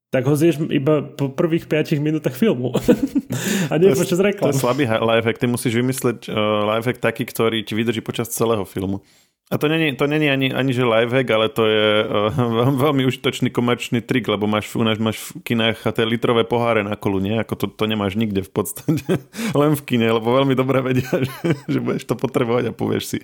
tak 0.09 0.25
ho 0.25 0.33
zješ 0.39 0.63
iba 0.73 1.03
po 1.05 1.29
prvých 1.29 1.69
5 1.69 1.99
minútach 1.99 2.33
filmu. 2.33 2.73
a 3.71 3.75
nie 3.77 3.93
to 3.93 4.07
počas 4.07 4.23
reklam. 4.23 4.49
To 4.49 4.57
je 4.57 4.63
slabý 4.63 4.89
lifehack. 4.89 5.37
Ty 5.37 5.53
musíš 5.53 5.77
vymysleť 5.77 6.31
uh, 6.31 6.65
lifehack 6.79 7.03
taký, 7.03 7.29
ktorý 7.29 7.61
ti 7.61 7.77
vydrží 7.77 8.01
počas 8.01 8.33
celého 8.33 8.65
filmu. 8.65 9.05
A 9.49 9.57
to 9.57 9.69
není, 9.69 9.97
to 9.97 10.05
není 10.07 10.29
ani, 10.31 10.53
ani 10.53 10.77
že 10.77 10.85
lifehack, 10.85 11.31
ale 11.31 11.49
to 11.49 11.65
je 11.65 12.05
uh, 12.05 12.69
veľmi 12.69 13.09
užitočný 13.09 13.49
komerčný 13.49 14.05
trik, 14.05 14.29
lebo 14.29 14.45
máš, 14.45 14.77
u 14.77 14.85
nás 14.85 15.01
máš 15.01 15.17
v 15.33 15.41
kinách 15.41 15.89
tie 15.89 16.05
litrové 16.05 16.45
poháre 16.45 16.85
na 16.85 17.01
kolu, 17.01 17.17
nie? 17.25 17.33
Ako 17.41 17.57
to, 17.57 17.67
to 17.73 17.89
nemáš 17.89 18.21
nikde 18.21 18.45
v 18.45 18.53
podstate. 18.53 19.01
Len 19.61 19.73
v 19.73 19.83
kine, 19.89 20.13
lebo 20.13 20.37
veľmi 20.37 20.53
dobre 20.53 20.85
vedia, 20.85 21.09
že, 21.27 21.33
že 21.65 21.79
budeš 21.81 22.05
to 22.05 22.13
potrebovať 22.13 22.69
a 22.69 22.77
povieš 22.77 23.05
si, 23.17 23.19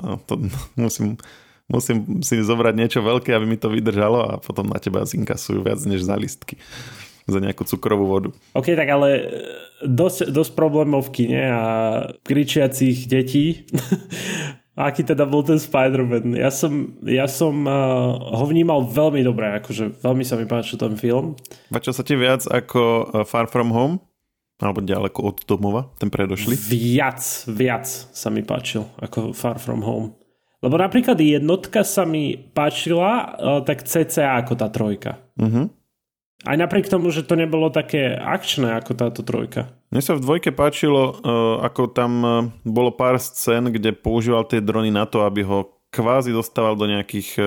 no, 0.00 0.16
to 0.24 0.40
musím, 0.80 1.20
musím 1.68 2.24
si 2.24 2.40
zobrať 2.40 2.74
niečo 2.80 3.00
veľké, 3.04 3.36
aby 3.36 3.44
mi 3.44 3.60
to 3.60 3.68
vydržalo 3.68 4.18
a 4.24 4.32
potom 4.40 4.64
na 4.64 4.80
teba 4.80 5.04
zinkasujú 5.04 5.60
viac 5.60 5.84
než 5.84 6.08
za 6.08 6.16
listky 6.16 6.56
za 7.30 7.38
nejakú 7.38 7.62
cukrovú 7.62 8.10
vodu. 8.10 8.28
OK, 8.58 8.74
tak 8.74 8.90
ale 8.90 9.08
e, 9.14 9.22
dosť, 9.86 10.34
dosť 10.34 10.52
problémov 10.58 11.06
v 11.08 11.14
kine 11.14 11.42
a 11.46 11.64
kričiacich 12.26 13.06
detí 13.06 13.70
aký 14.78 15.02
teda 15.02 15.26
bol 15.26 15.42
ten 15.42 15.58
Spider-Man. 15.58 16.38
Ja 16.38 16.50
som, 16.52 17.00
ja 17.02 17.26
som 17.26 17.66
uh, 17.66 18.14
ho 18.16 18.44
vnímal 18.46 18.86
veľmi 18.86 19.24
dobre, 19.26 19.50
akože 19.60 20.02
veľmi 20.02 20.24
sa 20.26 20.38
mi 20.38 20.46
páčil 20.46 20.78
ten 20.78 20.94
film. 20.94 21.34
Páčil 21.70 21.94
sa 21.94 22.06
ti 22.06 22.14
viac 22.14 22.46
ako 22.46 22.80
uh, 22.82 23.26
Far 23.26 23.50
From 23.50 23.74
Home? 23.74 23.98
Alebo 24.60 24.84
ďaleko 24.84 25.18
od 25.24 25.36
domova, 25.48 25.88
ten 25.96 26.12
predošli? 26.12 26.52
Viac, 26.52 27.48
viac 27.48 27.88
sa 27.88 28.28
mi 28.28 28.44
páčil 28.44 28.84
ako 29.00 29.32
Far 29.32 29.56
From 29.56 29.80
Home. 29.80 30.20
Lebo 30.60 30.76
napríklad 30.76 31.16
jednotka 31.16 31.80
sa 31.80 32.04
mi 32.04 32.36
páčila 32.36 33.40
uh, 33.40 33.60
tak 33.64 33.88
CCA 33.88 34.44
ako 34.44 34.52
tá 34.60 34.68
trojka. 34.68 35.16
Uh-huh. 35.40 35.72
Aj 36.40 36.56
napriek 36.56 36.88
tomu, 36.88 37.12
že 37.12 37.20
to 37.20 37.36
nebolo 37.36 37.68
také 37.68 38.16
akčné 38.16 38.80
ako 38.80 38.96
táto 38.96 39.20
trojka. 39.20 39.68
Mne 39.92 40.00
sa 40.00 40.16
v 40.16 40.24
dvojke 40.24 40.56
páčilo, 40.56 41.20
uh, 41.20 41.60
ako 41.60 41.82
tam 41.92 42.12
uh, 42.24 42.32
bolo 42.64 42.94
pár 42.94 43.20
scén, 43.20 43.68
kde 43.68 43.92
používal 43.92 44.48
tie 44.48 44.64
drony 44.64 44.88
na 44.88 45.04
to, 45.04 45.26
aby 45.28 45.44
ho 45.44 45.68
kvázi 45.92 46.32
dostával 46.32 46.80
do 46.80 46.88
nejakých 46.88 47.28
uh, 47.36 47.46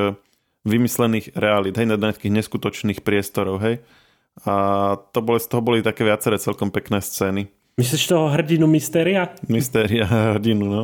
vymyslených 0.67 1.33
realít, 1.33 1.75
hej, 1.79 1.89
na 1.89 1.97
nejakých 1.97 2.35
neskutočných 2.37 3.01
priestorov, 3.01 3.63
hej. 3.65 3.81
A 4.45 4.53
to 5.13 5.21
boli, 5.21 5.39
z 5.41 5.47
toho 5.49 5.61
boli 5.61 5.85
také 5.85 6.05
viaceré 6.05 6.37
celkom 6.41 6.69
pekné 6.69 7.01
scény. 7.01 7.49
Myslíš 7.77 8.13
toho 8.13 8.29
hrdinu 8.29 8.69
Mystéria? 8.69 9.33
Mystéria 9.49 10.05
hrdinu, 10.37 10.65
no. 10.69 10.83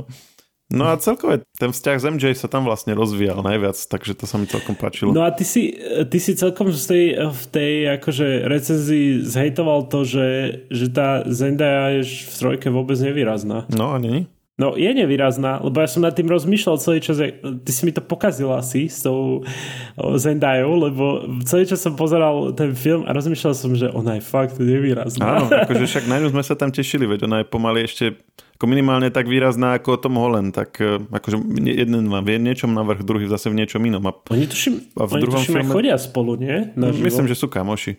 No 0.69 0.85
a 0.85 1.01
celkové 1.01 1.41
ten 1.57 1.73
vzťah 1.73 1.97
s 1.97 2.05
MJ 2.05 2.23
sa 2.37 2.45
tam 2.45 2.61
vlastne 2.61 2.93
rozvíjal 2.93 3.41
najviac, 3.41 3.73
takže 3.89 4.13
to 4.13 4.29
sa 4.29 4.37
mi 4.37 4.45
celkom 4.45 4.77
páčilo. 4.77 5.09
No 5.09 5.25
a 5.25 5.33
ty 5.33 5.41
si, 5.41 5.73
ty 5.81 6.17
si 6.21 6.37
celkom 6.37 6.69
v 6.69 6.77
tej, 6.77 7.05
v 7.25 7.43
tej 7.49 7.73
akože 7.97 8.45
recenzii 8.45 9.25
zhejtoval 9.25 9.89
to, 9.89 10.05
že, 10.05 10.27
že 10.69 10.93
tá 10.93 11.25
Zendaya 11.25 11.97
je 11.97 12.05
v 12.05 12.35
trojke 12.37 12.69
vôbec 12.69 13.01
nevýrazná. 13.01 13.65
No 13.73 13.97
a 13.97 13.97
není? 13.97 14.29
No 14.59 14.75
je 14.75 14.91
nevýrazná, 14.91 15.63
lebo 15.63 15.79
ja 15.79 15.87
som 15.87 16.03
nad 16.03 16.11
tým 16.11 16.27
rozmýšľal 16.27 16.75
celý 16.83 16.99
čas, 16.99 17.15
ty 17.39 17.71
si 17.71 17.87
mi 17.87 17.95
to 17.95 18.03
pokazil 18.03 18.51
asi 18.51 18.91
s 18.91 19.07
tou 19.07 19.47
Zendajou, 19.95 20.75
lebo 20.75 21.23
celý 21.47 21.63
čas 21.63 21.79
som 21.79 21.95
pozeral 21.95 22.51
ten 22.51 22.75
film 22.75 23.07
a 23.07 23.15
rozmýšľal 23.15 23.55
som, 23.55 23.71
že 23.71 23.87
ona 23.87 24.19
je 24.19 24.23
fakt 24.27 24.59
nevýrazná. 24.59 25.23
Áno, 25.23 25.47
akože 25.63 25.87
však 25.87 26.05
na 26.11 26.19
ňu 26.19 26.35
sme 26.35 26.43
sa 26.43 26.59
tam 26.59 26.75
tešili, 26.75 27.07
veď 27.07 27.31
ona 27.31 27.39
je 27.39 27.47
pomaly 27.47 27.87
ešte 27.87 28.19
ako 28.59 28.67
minimálne 28.67 29.07
tak 29.07 29.31
výrazná 29.31 29.79
ako 29.79 29.95
Tom 29.95 30.19
Holland, 30.19 30.51
tak 30.51 30.75
e, 30.83 30.99
akože 30.99 31.39
jeden 31.63 32.11
má 32.11 32.19
v 32.19 32.43
niečom 32.43 32.75
navrh, 32.75 32.99
druhý 33.07 33.23
zase 33.31 33.47
v 33.47 33.63
niečom 33.63 33.79
inom. 33.79 34.03
A, 34.03 34.11
oni 34.35 34.51
tuším, 34.51 34.99
a 34.99 35.07
v 35.07 35.11
oni 35.15 35.21
druhom 35.23 35.39
tuším 35.39 35.55
filme... 35.63 35.71
chodia 35.71 35.95
spolu, 35.95 36.35
nie? 36.35 36.67
Na 36.75 36.91
Myslím, 36.91 37.31
že 37.31 37.39
sú 37.39 37.47
kamoši. 37.47 37.95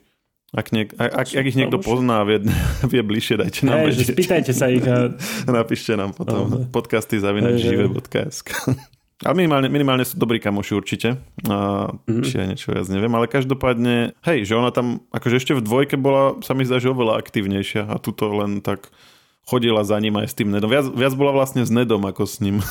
Ak, 0.51 0.75
niek- 0.75 0.99
ak, 0.99 1.31
ak 1.31 1.47
ich 1.47 1.55
niekto 1.55 1.79
pozná 1.79 2.23
a 2.23 2.25
vie, 2.27 2.43
vie 2.93 3.03
bližšie, 3.07 3.39
dajte 3.39 3.61
nám 3.63 3.87
hey, 3.87 3.95
vedieť. 3.95 4.07
Spýtajte 4.19 4.53
sa 4.53 4.67
ich. 4.67 4.83
A... 4.83 5.15
Napíšte 5.63 5.95
nám 5.95 6.11
potom 6.11 6.43
oh, 6.51 6.67
podcasty 6.75 7.23
zavinač 7.23 7.63
hey, 7.63 7.87
žive.sk 7.87 8.49
Ale 9.21 9.37
minimálne, 9.37 9.69
minimálne 9.69 10.01
sú 10.01 10.17
dobrí 10.17 10.41
kamoši 10.41 10.73
určite. 10.73 11.09
A, 11.45 11.87
mm-hmm. 11.93 12.25
Či 12.25 12.35
aj 12.41 12.47
niečo 12.49 12.73
viac 12.73 12.89
neviem. 12.89 13.13
Ale 13.13 13.29
každopádne, 13.29 14.17
hej, 14.25 14.49
že 14.49 14.57
ona 14.57 14.73
tam, 14.73 15.05
akože 15.13 15.37
ešte 15.37 15.53
v 15.53 15.61
dvojke 15.61 16.01
bola, 16.01 16.41
sa 16.41 16.57
mi 16.57 16.65
zdá, 16.65 16.81
že 16.81 16.89
oveľa 16.89 17.21
aktívnejšia. 17.21 17.85
A 17.85 18.01
tuto 18.01 18.33
len 18.33 18.65
tak 18.65 18.89
chodila 19.45 19.85
za 19.85 20.01
ním 20.01 20.17
aj 20.17 20.33
s 20.33 20.35
tým 20.41 20.49
Nedom. 20.49 20.73
Viac, 20.73 20.89
viac 20.89 21.13
bola 21.21 21.37
vlastne 21.37 21.61
s 21.61 21.69
Nedom 21.69 22.01
ako 22.01 22.25
s 22.25 22.41
ním. 22.41 22.65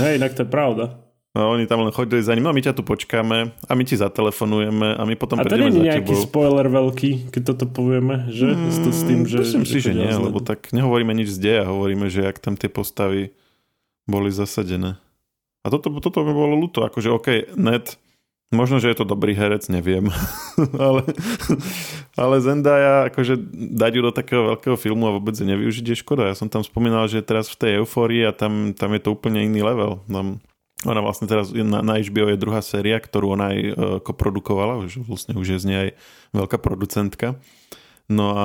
Hej, 0.00 0.24
tak 0.24 0.32
to 0.40 0.42
je 0.42 0.48
pravda. 0.48 1.01
A 1.32 1.48
oni 1.48 1.64
tam 1.64 1.80
len 1.80 1.96
chodili 1.96 2.20
za 2.20 2.36
ním, 2.36 2.44
no 2.44 2.52
my 2.52 2.60
ťa 2.60 2.76
tu 2.76 2.84
počkáme 2.84 3.56
a 3.56 3.72
my 3.72 3.82
ti 3.88 3.96
zatelefonujeme 3.96 5.00
a 5.00 5.02
my 5.08 5.16
potom 5.16 5.40
A 5.40 5.48
to 5.48 5.56
nie 5.56 5.72
je 5.72 5.80
nejaký 5.80 6.12
tebou. 6.12 6.28
spoiler 6.28 6.68
veľký, 6.68 7.32
keď 7.32 7.56
toto 7.56 7.64
povieme, 7.72 8.28
že? 8.28 8.52
Mm, 8.52 8.68
s, 8.68 9.00
tým, 9.08 9.20
že 9.24 9.40
myslím 9.40 9.64
si, 9.64 9.80
že 9.80 9.96
nie, 9.96 10.12
lebo 10.12 10.44
tak 10.44 10.68
nehovoríme 10.76 11.16
nič 11.16 11.32
z 11.32 11.38
deja, 11.40 11.64
hovoríme, 11.72 12.12
že 12.12 12.28
ak 12.28 12.36
tam 12.36 12.60
tie 12.60 12.68
postavy 12.68 13.32
boli 14.04 14.28
zasadené. 14.28 15.00
A 15.64 15.72
toto, 15.72 15.88
toto 16.04 16.20
by 16.20 16.32
bolo 16.36 16.52
ľúto, 16.52 16.84
akože 16.84 17.08
OK, 17.08 17.28
net, 17.56 17.96
možno, 18.52 18.76
že 18.76 18.92
je 18.92 19.00
to 19.00 19.08
dobrý 19.08 19.32
herec, 19.32 19.72
neviem, 19.72 20.12
ale, 20.84 21.00
ale 22.12 22.44
Zendaya, 22.44 23.08
akože 23.08 23.40
dať 23.72 23.92
ju 23.96 24.02
do 24.04 24.12
takého 24.12 24.52
veľkého 24.52 24.76
filmu 24.76 25.08
a 25.08 25.16
vôbec 25.16 25.32
nevyužiť 25.32 25.96
je 25.96 25.96
škoda. 25.96 26.28
Ja 26.28 26.36
som 26.36 26.52
tam 26.52 26.60
spomínal, 26.60 27.08
že 27.08 27.24
teraz 27.24 27.48
v 27.48 27.56
tej 27.56 27.72
eufórii 27.80 28.20
a 28.20 28.36
tam, 28.36 28.76
tam 28.76 28.92
je 28.92 29.00
to 29.00 29.16
úplne 29.16 29.48
iný 29.48 29.64
level. 29.64 30.04
Tam, 30.12 30.44
ona 30.90 31.04
vlastne 31.04 31.30
teraz 31.30 31.54
na, 31.54 31.84
na 31.84 31.94
HBO 32.02 32.32
je 32.32 32.40
druhá 32.40 32.58
séria, 32.64 32.98
ktorú 32.98 33.38
ona 33.38 33.54
aj 33.54 33.58
uh, 33.62 33.72
koprodukovala, 34.02 34.82
už 34.82 35.06
vlastne 35.06 35.38
už 35.38 35.54
je 35.54 35.58
z 35.62 35.66
nej 35.68 35.78
aj 35.78 35.90
veľká 36.34 36.58
producentka. 36.58 37.38
No 38.10 38.34
a 38.34 38.44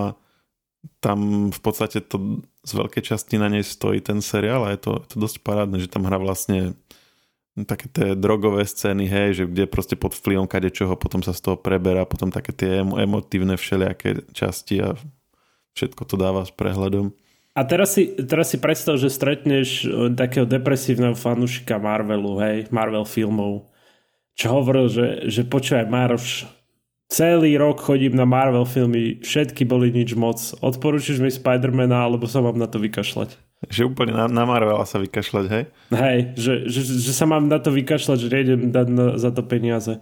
tam 1.02 1.50
v 1.50 1.60
podstate 1.60 2.04
to 2.06 2.42
z 2.68 2.72
veľkej 2.76 3.04
časti 3.04 3.36
na 3.40 3.50
nej 3.50 3.64
stojí 3.64 4.04
ten 4.04 4.20
seriál 4.20 4.68
a 4.68 4.74
je 4.76 4.80
to, 4.84 4.94
to 5.08 5.16
dosť 5.18 5.42
parádne, 5.42 5.80
že 5.80 5.92
tam 5.92 6.06
hrá 6.06 6.20
vlastne 6.20 6.78
také 7.66 7.90
tie 7.90 8.08
drogové 8.14 8.62
scény, 8.68 9.10
hej, 9.10 9.30
že 9.34 9.44
kde 9.50 9.66
proste 9.66 9.98
pod 9.98 10.14
vplyvom 10.14 10.46
kadečoho 10.46 10.94
potom 10.94 11.26
sa 11.26 11.34
z 11.34 11.42
toho 11.42 11.58
preberá, 11.58 12.06
potom 12.06 12.30
také 12.30 12.54
tie 12.54 12.86
emotívne 12.86 13.58
všelijaké 13.58 14.30
časti 14.30 14.84
a 14.84 14.94
všetko 15.74 16.06
to 16.06 16.16
dáva 16.22 16.46
s 16.46 16.54
prehľadom. 16.54 17.10
A 17.58 17.66
teraz 17.66 17.98
si, 17.98 18.14
teraz 18.14 18.54
si 18.54 18.62
predstav, 18.62 19.02
že 19.02 19.10
stretneš 19.10 19.82
e, 19.82 20.14
takého 20.14 20.46
depresívneho 20.46 21.18
fanúšika 21.18 21.82
Marvelu, 21.82 22.38
hej, 22.38 22.58
Marvel 22.70 23.02
filmov, 23.02 23.66
čo 24.38 24.62
hovoril, 24.62 24.86
že, 24.94 25.26
že 25.26 25.42
počúvaj 25.42 25.90
Marš, 25.90 26.46
celý 27.10 27.58
rok 27.58 27.82
chodím 27.82 28.14
na 28.14 28.30
Marvel 28.30 28.62
filmy, 28.70 29.18
všetky 29.26 29.66
boli 29.66 29.90
nič 29.90 30.14
moc. 30.14 30.38
Odporúčiš 30.62 31.18
mi 31.18 31.34
Spidermana, 31.34 32.06
alebo 32.06 32.30
sa 32.30 32.46
mám 32.46 32.62
na 32.62 32.70
to 32.70 32.78
vykašľať? 32.78 33.34
Že 33.74 33.90
úplne 33.90 34.14
na, 34.14 34.30
na 34.30 34.46
Marvela 34.46 34.86
sa 34.86 35.02
vykašľať, 35.02 35.46
hej? 35.50 35.64
Hej, 35.90 36.20
že, 36.38 36.54
že, 36.70 36.82
že 36.86 37.10
sa 37.10 37.26
mám 37.26 37.50
na 37.50 37.58
to 37.58 37.74
vykašľať, 37.74 38.18
že 38.22 38.30
nejdem 38.30 38.62
dať 38.70 38.88
na, 38.94 39.06
za 39.18 39.34
to 39.34 39.42
peniaze. 39.42 39.98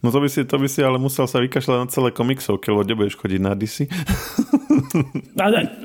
No 0.00 0.08
to 0.08 0.24
by, 0.24 0.28
si, 0.32 0.40
to 0.48 0.56
by 0.56 0.72
si 0.72 0.80
ale 0.80 0.96
musel 0.96 1.28
sa 1.28 1.36
vykašľať 1.36 1.76
na 1.76 1.86
celé 1.92 2.08
komiksovky, 2.08 2.72
lebo 2.72 2.80
nebudeš 2.80 3.20
chodiť 3.20 3.40
na 3.44 3.52
DC. 3.52 3.84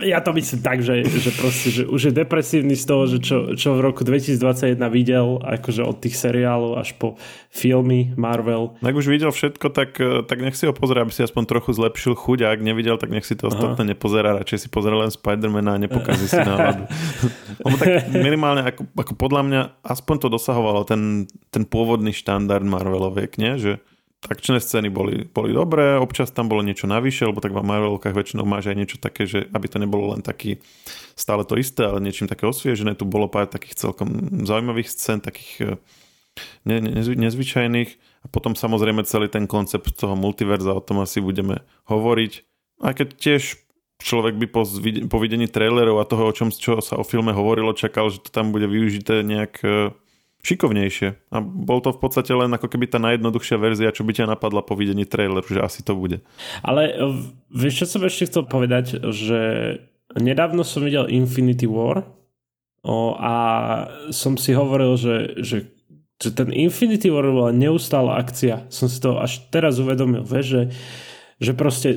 ja 0.07 0.23
to 0.23 0.31
myslím 0.31 0.63
tak, 0.63 0.79
že, 0.79 1.03
že 1.03 1.35
proste, 1.35 1.67
že 1.75 1.83
už 1.83 2.01
je 2.07 2.13
depresívny 2.15 2.79
z 2.79 2.87
toho, 2.87 3.03
že 3.11 3.19
čo, 3.19 3.51
čo 3.59 3.75
v 3.75 3.83
roku 3.83 4.07
2021 4.07 4.79
videl, 4.87 5.43
akože 5.43 5.83
od 5.83 5.99
tých 5.99 6.15
seriálov 6.15 6.79
až 6.79 6.95
po 6.95 7.19
filmy 7.51 8.15
Marvel. 8.15 8.79
Ak 8.79 8.95
už 8.95 9.11
videl 9.11 9.27
všetko, 9.27 9.67
tak, 9.75 9.99
tak 9.99 10.37
nech 10.39 10.55
si 10.55 10.63
ho 10.63 10.71
pozrie, 10.71 11.03
aby 11.03 11.11
si 11.11 11.27
aspoň 11.27 11.51
trochu 11.51 11.75
zlepšil 11.75 12.15
chuť 12.15 12.47
a 12.47 12.55
ak 12.55 12.63
nevidel, 12.63 12.95
tak 12.95 13.11
nech 13.11 13.27
si 13.27 13.35
to 13.35 13.51
ostatné 13.51 13.91
nepozerá, 13.91 14.39
radšej 14.39 14.59
si 14.63 14.67
pozrie 14.71 14.95
len 14.95 15.11
Spidermana 15.11 15.75
a 15.75 15.81
nepokazí 15.83 16.31
si 16.31 16.39
náladu. 16.47 16.87
On 17.67 17.75
tak 17.75 18.07
minimálne, 18.15 18.63
ako, 18.63 18.87
ako 18.95 19.13
podľa 19.19 19.41
mňa, 19.43 19.61
aspoň 19.83 20.15
to 20.23 20.27
dosahovalo 20.31 20.87
ten, 20.87 21.27
ten 21.51 21.67
pôvodný 21.67 22.15
štandard 22.15 22.63
Marveloviek, 22.63 23.35
nie? 23.35 23.59
že 23.59 23.80
akčné 24.29 24.61
scény 24.61 24.93
boli, 24.93 25.25
boli 25.25 25.49
dobré, 25.49 25.97
občas 25.97 26.29
tam 26.29 26.45
bolo 26.45 26.61
niečo 26.61 26.85
navyše, 26.85 27.25
lebo 27.25 27.41
tak 27.41 27.57
v 27.57 27.65
Marvelovkách 27.65 28.13
väčšinou 28.13 28.45
máš 28.45 28.69
aj 28.69 28.77
niečo 28.77 28.97
také, 29.01 29.25
že 29.25 29.49
aby 29.49 29.65
to 29.65 29.81
nebolo 29.81 30.13
len 30.13 30.21
taký 30.21 30.61
stále 31.17 31.41
to 31.41 31.57
isté, 31.57 31.89
ale 31.89 32.05
niečím 32.05 32.29
také 32.29 32.45
osviežené. 32.45 32.93
Tu 32.93 33.09
bolo 33.09 33.25
pár 33.25 33.49
takých 33.49 33.81
celkom 33.81 34.41
zaujímavých 34.45 34.93
scén, 34.93 35.25
takých 35.25 35.53
eh, 35.61 35.69
ne, 36.69 36.77
ne, 36.85 37.01
nezvyčajných. 37.01 37.89
A 38.21 38.25
potom 38.29 38.53
samozrejme 38.53 39.01
celý 39.09 39.25
ten 39.25 39.49
koncept 39.49 39.97
toho 39.97 40.13
multiverza, 40.13 40.77
o 40.77 40.85
tom 40.85 41.01
asi 41.01 41.17
budeme 41.17 41.65
hovoriť. 41.89 42.33
A 42.85 42.93
keď 42.93 43.17
tiež 43.17 43.57
človek 44.01 44.37
by 44.37 44.45
po, 44.49 44.61
po 45.09 45.17
videní 45.17 45.49
trailerov 45.49 45.97
a 45.97 46.05
toho, 46.05 46.29
o 46.29 46.33
čom 46.33 46.53
čo 46.53 46.77
sa 46.81 46.97
o 46.97 47.05
filme 47.05 47.33
hovorilo, 47.33 47.73
čakal, 47.73 48.13
že 48.13 48.21
to 48.21 48.29
tam 48.29 48.53
bude 48.53 48.69
využité 48.69 49.25
nejak 49.25 49.53
eh, 49.65 49.89
šikovnejšie. 50.41 51.31
A 51.33 51.37
bol 51.41 51.81
to 51.81 51.93
v 51.93 52.01
podstate 52.01 52.33
len 52.33 52.49
ako 52.53 52.67
keby 52.69 52.89
tá 52.89 52.97
najjednoduchšia 52.97 53.57
verzia, 53.61 53.93
čo 53.93 54.05
by 54.05 54.11
ťa 54.13 54.25
napadla 54.33 54.65
po 54.65 54.73
videní 54.73 55.05
traileru, 55.05 55.45
že 55.45 55.61
asi 55.61 55.85
to 55.85 55.93
bude. 55.93 56.21
Ale 56.65 56.89
e, 56.89 56.93
vieš, 57.53 57.85
čo 57.85 57.97
som 57.97 58.01
ešte 58.05 58.27
chcel 58.29 58.43
povedať, 58.49 59.01
že 59.13 59.39
nedávno 60.17 60.65
som 60.65 60.81
videl 60.81 61.09
Infinity 61.09 61.69
War 61.69 62.05
o, 62.81 63.13
a 63.17 63.33
som 64.09 64.35
si 64.35 64.51
hovoril, 64.57 64.97
že, 64.97 65.15
že, 65.41 65.57
že 66.17 66.29
ten 66.33 66.49
Infinity 66.49 67.13
War 67.13 67.25
bola 67.29 67.53
neustála 67.53 68.17
akcia. 68.17 68.65
Som 68.73 68.89
si 68.89 68.97
to 68.97 69.21
až 69.21 69.45
teraz 69.53 69.77
uvedomil, 69.77 70.25
vieš, 70.25 70.45
že, 70.49 70.63
že 71.37 71.51
proste 71.53 71.89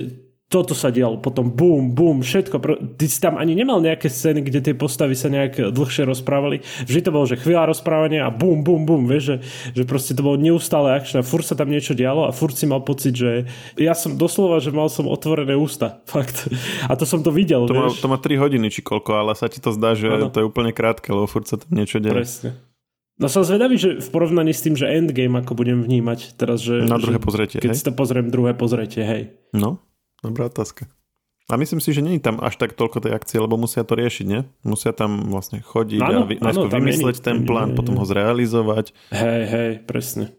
toto 0.52 0.76
sa 0.76 0.92
dialo, 0.92 1.18
potom 1.18 1.50
bum, 1.50 1.96
bum, 1.96 2.22
všetko. 2.22 2.62
Ty 2.94 3.06
si 3.08 3.18
tam 3.18 3.40
ani 3.40 3.56
nemal 3.58 3.80
nejaké 3.80 4.06
scény, 4.06 4.44
kde 4.44 4.60
tie 4.60 4.74
postavy 4.76 5.16
sa 5.18 5.32
nejak 5.32 5.72
dlhšie 5.72 6.06
rozprávali. 6.06 6.62
Vždy 6.86 7.00
to 7.00 7.10
bolo, 7.10 7.26
že 7.26 7.40
chvíľa 7.40 7.72
rozprávania 7.72 8.28
a 8.28 8.30
bum, 8.30 8.62
bum, 8.62 8.86
bum, 8.86 9.08
vieš, 9.08 9.24
že, 9.24 9.36
že 9.72 9.82
proste 9.88 10.12
to 10.14 10.22
bolo 10.22 10.38
neustále 10.38 10.94
akčné. 10.94 11.26
Furt 11.26 11.42
sa 11.42 11.58
tam 11.58 11.72
niečo 11.72 11.96
dialo 11.96 12.28
a 12.28 12.30
furt 12.30 12.54
si 12.54 12.68
mal 12.68 12.84
pocit, 12.84 13.16
že 13.16 13.50
ja 13.80 13.96
som 13.96 14.14
doslova, 14.14 14.62
že 14.62 14.70
mal 14.70 14.86
som 14.92 15.10
otvorené 15.10 15.58
ústa. 15.58 15.98
Fakt. 16.12 16.46
A 16.86 16.92
to 16.94 17.08
som 17.08 17.24
to 17.24 17.34
videl, 17.34 17.66
to 17.66 17.74
vieš. 17.74 17.98
Má, 17.98 18.04
to 18.04 18.08
má 18.14 18.18
3 18.20 18.38
hodiny 18.38 18.68
či 18.70 18.84
koľko, 18.84 19.10
ale 19.16 19.32
sa 19.34 19.50
ti 19.50 19.58
to 19.58 19.74
zdá, 19.74 19.96
že 19.98 20.06
ano. 20.06 20.30
to 20.30 20.44
je 20.44 20.46
úplne 20.46 20.70
krátke, 20.70 21.10
lebo 21.10 21.26
furt 21.26 21.50
sa 21.50 21.58
tam 21.58 21.72
niečo 21.72 21.98
deje. 21.98 22.14
Presne. 22.14 22.50
No 23.14 23.30
som 23.30 23.46
zvedavý, 23.46 23.78
že 23.78 24.02
v 24.02 24.08
porovnaní 24.10 24.50
s 24.50 24.62
tým, 24.62 24.74
že 24.74 24.90
Endgame 24.90 25.38
ako 25.38 25.54
budem 25.54 25.86
vnímať 25.86 26.34
teraz, 26.34 26.58
že... 26.62 26.82
Na 26.82 26.98
druhé 26.98 27.22
že, 27.22 27.22
pozretie, 27.22 27.58
Keď 27.62 27.70
hej? 27.70 27.78
si 27.78 27.86
to 27.86 27.94
pozriem, 27.94 28.26
druhé 28.26 28.58
pozretie, 28.58 29.06
hej. 29.06 29.22
No, 29.54 29.78
Dobrá 30.24 30.48
otázka. 30.48 30.88
A 31.44 31.60
myslím 31.60 31.76
si, 31.76 31.92
že 31.92 32.00
je 32.00 32.24
tam 32.24 32.40
až 32.40 32.56
tak 32.56 32.72
toľko 32.72 33.04
tej 33.04 33.12
akcie, 33.12 33.36
lebo 33.36 33.60
musia 33.60 33.84
to 33.84 33.92
riešiť, 33.92 34.24
nie? 34.24 34.48
Musia 34.64 34.96
tam 34.96 35.28
vlastne 35.28 35.60
chodiť 35.60 36.00
áno, 36.00 36.24
a 36.24 36.28
vy, 36.32 36.40
áno, 36.40 36.72
vymysleť 36.72 37.20
nie, 37.20 37.24
ten 37.24 37.36
plán, 37.44 37.68
nie, 37.68 37.72
nie, 37.76 37.78
potom 37.84 38.00
ho 38.00 38.04
zrealizovať. 38.08 38.96
Hej, 39.12 39.42
hej, 39.52 39.70
presne. 39.84 40.32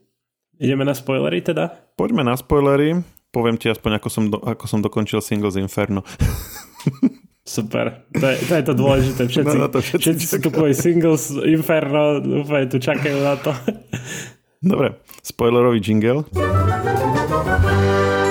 Ideme 0.58 0.82
na 0.82 0.98
spoilery 0.98 1.46
teda? 1.46 1.78
Poďme 1.94 2.26
na 2.26 2.34
spoilery. 2.34 3.06
Poviem 3.30 3.62
ti 3.62 3.70
aspoň, 3.70 4.02
ako 4.02 4.10
som, 4.10 4.24
do, 4.34 4.42
ako 4.42 4.66
som 4.66 4.80
dokončil 4.82 5.22
Singles 5.22 5.62
Inferno. 5.62 6.02
Super. 7.46 8.10
To 8.18 8.26
je 8.26 8.38
to, 8.42 8.54
je 8.58 8.64
to 8.66 8.74
dôležité. 8.74 9.22
Všetci, 9.30 9.56
no, 9.62 9.70
to 9.70 9.86
všetci, 9.86 10.02
všetci 10.02 10.26
sú 10.26 10.38
tu 10.42 10.50
kvôli 10.50 10.74
singles 10.74 11.30
Inferno, 11.46 12.18
úplne 12.42 12.66
tu 12.66 12.82
čakajú 12.82 13.22
na 13.22 13.38
to. 13.38 13.54
Dobre, 14.66 14.98
spoilerový 15.22 15.78
jingle. 15.78 16.26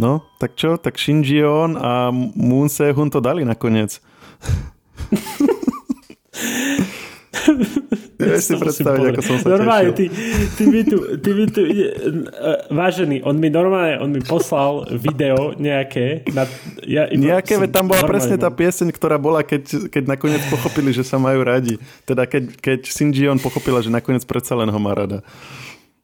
No, 0.00 0.24
tak 0.40 0.56
čo? 0.56 0.80
Tak 0.80 0.96
Shinji 0.96 1.44
On 1.44 1.76
a 1.76 2.08
Moon 2.32 2.72
Se-hun 2.72 3.12
to 3.12 3.20
dali 3.20 3.44
nakoniec. 3.44 4.00
Ja 8.20 8.36
si 8.36 8.52
predstaviť, 8.52 9.16
ako 9.16 9.22
som 9.24 9.36
sa 9.40 9.56
normálne, 9.56 9.96
ty, 9.96 10.12
ty, 10.54 10.64
mi 10.68 10.84
tu, 10.84 11.16
ty 11.24 11.30
mi 11.32 11.48
tu, 11.48 11.64
ide, 11.64 11.88
vážený, 12.68 13.24
on 13.24 13.40
mi 13.40 13.48
normálne, 13.48 13.96
on 13.96 14.12
mi 14.12 14.20
poslal 14.20 14.84
video 14.92 15.56
nejaké. 15.56 16.28
Na, 16.36 16.44
ja 16.84 17.08
nejaké, 17.08 17.56
veď 17.56 17.70
tam 17.72 17.88
bola 17.88 18.04
presne 18.04 18.36
tá 18.36 18.52
pieseň, 18.52 18.92
ktorá 18.92 19.16
bola, 19.16 19.40
keď, 19.40 19.88
keď 19.88 20.04
nakoniec 20.04 20.44
pochopili, 20.52 20.92
že 20.92 21.00
sa 21.00 21.16
majú 21.16 21.40
radi. 21.40 21.80
Teda 22.04 22.28
keď, 22.28 22.60
keď 22.60 22.92
Shinji 22.92 23.24
on 23.24 23.40
pochopila, 23.40 23.80
že 23.80 23.88
nakoniec 23.88 24.22
predsa 24.28 24.52
len 24.52 24.68
ho 24.68 24.78
má 24.78 24.92
rada. 24.92 25.24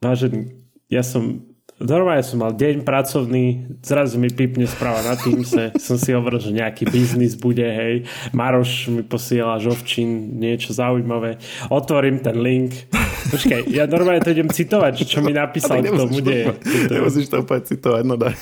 Vážený, 0.01 0.57
ja 0.89 1.05
som 1.05 1.45
normálne 1.81 2.25
som 2.25 2.41
mal 2.41 2.53
deň 2.53 2.81
pracovný, 2.81 3.77
zrazu 3.85 4.17
mi 4.17 4.33
pipne 4.33 4.65
správa 4.65 5.05
na 5.05 5.13
Teamse, 5.13 5.73
som 5.85 5.97
si 5.97 6.13
hovoril, 6.13 6.41
že 6.41 6.51
nejaký 6.53 6.89
biznis 6.89 7.37
bude, 7.37 7.65
hej. 7.65 8.05
Maroš 8.33 8.89
mi 8.89 9.03
posiela 9.05 9.61
žovčín, 9.61 10.37
niečo 10.41 10.73
zaujímavé. 10.73 11.37
Otvorím 11.69 12.21
ten 12.21 12.37
link. 12.41 12.89
Počkaj, 13.27 13.69
ja 13.69 13.85
normálne 13.85 14.23
to 14.23 14.33
idem 14.33 14.49
citovať, 14.49 15.03
čo 15.03 15.19
mi 15.21 15.35
napísal 15.35 15.83
k 15.83 15.93
tomu 15.93 16.23
deje. 16.23 16.55
Nemusíš 16.89 17.27
to 17.29 17.43
úplne 17.43 17.63
citovať, 17.65 18.03
no 18.07 18.15
daj. 18.15 18.35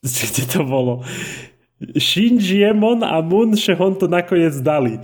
Čo 0.00 0.44
to 0.48 0.60
bolo? 0.64 1.04
Shinjiemon 1.80 3.00
a 3.00 3.24
Moon 3.24 3.56
Shehon 3.56 3.96
to 3.96 4.04
nakoniec 4.04 4.52
dali. 4.60 5.00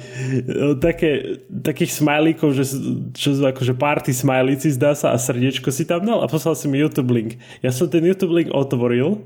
Také, 0.77 1.41
takých 1.49 1.97
smajlíkov, 1.97 2.53
že, 2.53 2.69
čo 3.17 3.33
sú 3.33 3.41
akože 3.41 3.73
party 3.73 4.13
smajlíci 4.13 4.77
zdá 4.77 4.93
sa 4.93 5.17
a 5.17 5.17
srdiečko 5.17 5.73
si 5.73 5.89
tam 5.89 6.05
dal 6.05 6.21
a 6.21 6.29
poslal 6.29 6.53
si 6.53 6.69
mi 6.69 6.77
YouTube 6.77 7.17
link. 7.17 7.41
Ja 7.65 7.73
som 7.73 7.89
ten 7.89 8.05
YouTube 8.05 8.37
link 8.37 8.53
otvoril 8.53 9.25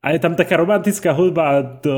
a 0.00 0.16
je 0.16 0.20
tam 0.24 0.32
taká 0.36 0.56
romantická 0.56 1.12
hudba 1.12 1.42
a 1.44 1.56
to, 1.60 1.92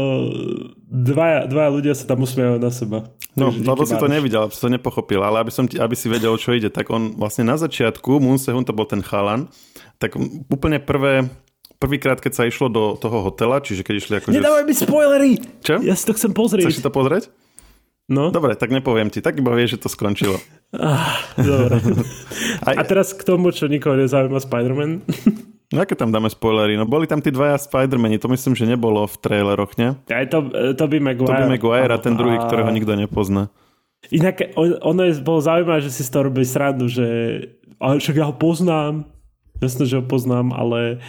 dvaja, 0.91 1.47
dvaja 1.47 1.71
ľudia 1.71 1.95
sa 1.95 2.11
tam 2.11 2.27
usmievajú 2.27 2.59
na 2.59 2.71
seba. 2.75 2.99
No, 3.39 3.55
lebo 3.55 3.87
si 3.87 3.95
to 3.95 4.11
nevidel, 4.11 4.51
si 4.51 4.63
to 4.63 4.71
nepochopil, 4.71 5.23
ale 5.23 5.47
aby, 5.47 5.51
som 5.55 5.67
ti, 5.67 5.79
aby 5.79 5.95
si 5.95 6.11
vedel, 6.11 6.35
čo 6.39 6.55
ide, 6.55 6.75
tak 6.75 6.91
on 6.91 7.15
vlastne 7.15 7.47
na 7.47 7.55
začiatku, 7.55 8.19
Moon 8.19 8.39
Sehun 8.39 8.67
to 8.67 8.75
bol 8.75 8.87
ten 8.87 9.03
chalan, 9.03 9.47
tak 10.03 10.19
úplne 10.51 10.83
prvé 10.83 11.31
prvýkrát, 11.77 12.19
keď 12.21 12.33
sa 12.33 12.43
išlo 12.49 12.69
do 12.69 12.97
toho 12.97 13.25
hotela, 13.31 13.61
čiže 13.61 13.85
keď 13.85 13.95
išli 13.97 14.15
ako... 14.21 14.27
Nedávaj 14.33 14.65
mi 14.65 14.75
spoilery! 14.75 15.33
Čo? 15.63 15.81
Ja 15.81 15.95
si 15.95 16.05
to 16.05 16.13
chcem 16.17 16.33
pozrieť. 16.33 16.67
Chceš 16.69 16.81
si 16.81 16.87
to 16.87 16.93
pozrieť? 16.93 17.29
No. 18.07 18.31
Dobre, 18.31 18.55
tak 18.55 18.71
nepoviem 18.71 19.11
ti, 19.11 19.19
tak 19.19 19.35
iba 19.43 19.51
vieš, 19.51 19.79
že 19.79 19.87
to 19.87 19.89
skončilo. 19.91 20.39
Ah, 20.77 21.23
dobre. 21.39 21.79
A 22.67 22.83
teraz 22.83 23.15
k 23.15 23.23
tomu, 23.23 23.55
čo 23.55 23.71
nikoho 23.71 23.95
nezaujíma 23.95 24.43
Spider-Man. 24.43 24.93
No 25.75 25.83
aké 25.83 25.99
tam 25.99 26.15
dáme 26.15 26.31
spoilery? 26.31 26.79
No 26.79 26.87
boli 26.87 27.11
tam 27.11 27.19
tí 27.19 27.35
dvaja 27.35 27.59
Spider-Mani, 27.59 28.23
to 28.23 28.31
myslím, 28.31 28.55
že 28.55 28.71
nebolo 28.71 29.03
v 29.11 29.17
traileroch, 29.19 29.75
ne? 29.75 29.99
Aj 30.07 30.23
to, 30.31 30.47
to 30.79 30.85
by 30.87 30.99
Maguire. 31.03 31.27
To 31.27 31.43
by 31.43 31.51
Maguire 31.51 31.91
a 31.91 31.99
ten 31.99 32.15
druhý, 32.15 32.39
ktorého 32.39 32.71
nikto 32.71 32.95
nepozná. 32.95 33.51
Inak 34.15 34.55
ono 34.87 35.03
je, 35.11 35.19
bolo 35.27 35.43
zaujímavé, 35.43 35.83
že 35.83 35.91
si 35.91 36.07
z 36.07 36.11
toho 36.15 36.31
robili 36.31 36.47
srandu, 36.47 36.87
že 36.87 37.07
ale 37.83 37.99
však 37.99 38.15
ja 38.15 38.31
ho 38.31 38.35
poznám. 38.39 39.11
Jasne, 39.59 39.91
že 39.91 39.99
ho 39.99 40.05
poznám, 40.07 40.55
ale 40.55 41.03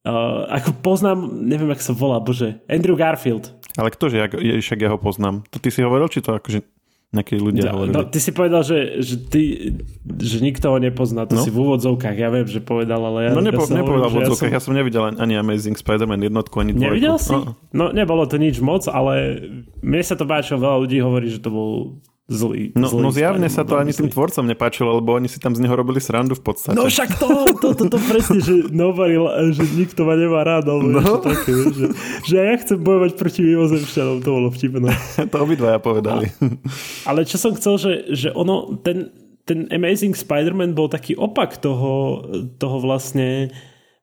Uh, 0.00 0.48
ako 0.48 0.80
poznám, 0.80 1.28
neviem, 1.28 1.68
ako 1.76 1.82
sa 1.84 1.92
volá, 1.92 2.16
bože, 2.24 2.64
Andrew 2.72 2.96
Garfield. 2.96 3.52
Ale 3.76 3.92
ktože, 3.92 4.16
ja, 4.16 4.26
však 4.32 4.80
ja 4.80 4.88
ho 4.88 4.98
poznám. 4.98 5.44
To 5.52 5.60
ty 5.60 5.68
si 5.68 5.84
hovoril, 5.84 6.08
či 6.08 6.24
to 6.24 6.40
akože 6.40 6.64
nejakí 7.10 7.42
ľudia 7.42 7.68
no, 7.68 7.72
hovorili? 7.74 7.94
No, 7.98 8.06
ty 8.06 8.22
si 8.22 8.30
povedal, 8.30 8.62
že, 8.62 9.02
že, 9.02 9.18
ty, 9.18 9.74
že 10.06 10.38
nikto 10.40 10.70
ho 10.70 10.78
nepozná. 10.78 11.26
To 11.26 11.36
no? 11.36 11.42
si 11.42 11.50
v 11.50 11.58
úvodzovkách, 11.58 12.16
ja 12.16 12.30
viem, 12.30 12.46
že 12.46 12.62
povedal, 12.62 13.02
ale 13.02 13.28
ja... 13.28 13.30
No 13.34 13.42
nepo, 13.42 13.66
ja 13.66 13.82
nepovedal 13.82 14.08
v 14.08 14.14
úvodzovkách, 14.22 14.54
ja 14.54 14.62
som... 14.62 14.72
ja 14.72 14.78
som 14.78 14.78
nevidel 14.78 15.02
ani 15.18 15.34
Amazing 15.34 15.74
Spider-Man 15.74 16.22
jednotku, 16.22 16.54
ani 16.62 16.72
dvojku. 16.72 16.86
Nevidel 16.86 17.16
si? 17.18 17.34
No. 17.34 17.58
no 17.74 17.84
nebolo 17.90 18.30
to 18.30 18.38
nič 18.38 18.62
moc, 18.62 18.86
ale 18.86 19.42
mne 19.82 20.02
sa 20.06 20.14
to 20.14 20.22
páčilo, 20.22 20.62
veľa 20.62 20.76
ľudí 20.86 20.96
hovorí, 21.02 21.26
že 21.34 21.42
to 21.42 21.50
bol 21.50 21.98
zlý. 22.30 22.70
No, 22.78 22.86
zlý 22.86 23.02
no 23.02 23.10
zjavne 23.10 23.50
sa 23.50 23.66
to 23.66 23.74
ani 23.74 23.90
tým 23.90 24.06
tvorcom 24.06 24.46
nepáčilo, 24.46 25.02
lebo 25.02 25.18
oni 25.18 25.26
si 25.26 25.42
tam 25.42 25.50
z 25.52 25.66
neho 25.66 25.74
robili 25.74 25.98
srandu 25.98 26.38
v 26.38 26.46
podstate. 26.46 26.78
No 26.78 26.86
však 26.86 27.18
to, 27.18 27.28
to, 27.58 27.68
to, 27.74 27.84
to 27.90 27.98
presne, 28.06 28.38
že 28.38 28.70
nobody, 28.70 29.18
že 29.50 29.66
nikto 29.74 30.06
ma 30.06 30.14
nemá 30.14 30.46
rád, 30.46 30.70
alebo 30.70 30.86
no. 30.94 31.18
také, 31.18 31.50
že, 31.50 31.86
že 32.30 32.34
ja 32.38 32.54
chcem 32.54 32.78
bojovať 32.78 33.18
proti 33.18 33.42
mimozemšťanom, 33.42 34.22
to 34.22 34.30
bolo 34.30 34.48
vtipné. 34.54 34.94
to 35.34 35.36
obidvaja 35.42 35.82
povedali. 35.82 36.30
A, 36.30 37.10
ale 37.10 37.26
čo 37.26 37.34
som 37.34 37.50
chcel, 37.58 37.74
že, 37.82 37.92
že 38.14 38.28
ono, 38.30 38.78
ten, 38.78 39.10
ten 39.42 39.66
Amazing 39.74 40.14
Spider-Man 40.14 40.78
bol 40.78 40.86
taký 40.86 41.18
opak 41.18 41.58
toho, 41.58 42.22
toho 42.62 42.76
vlastne 42.78 43.50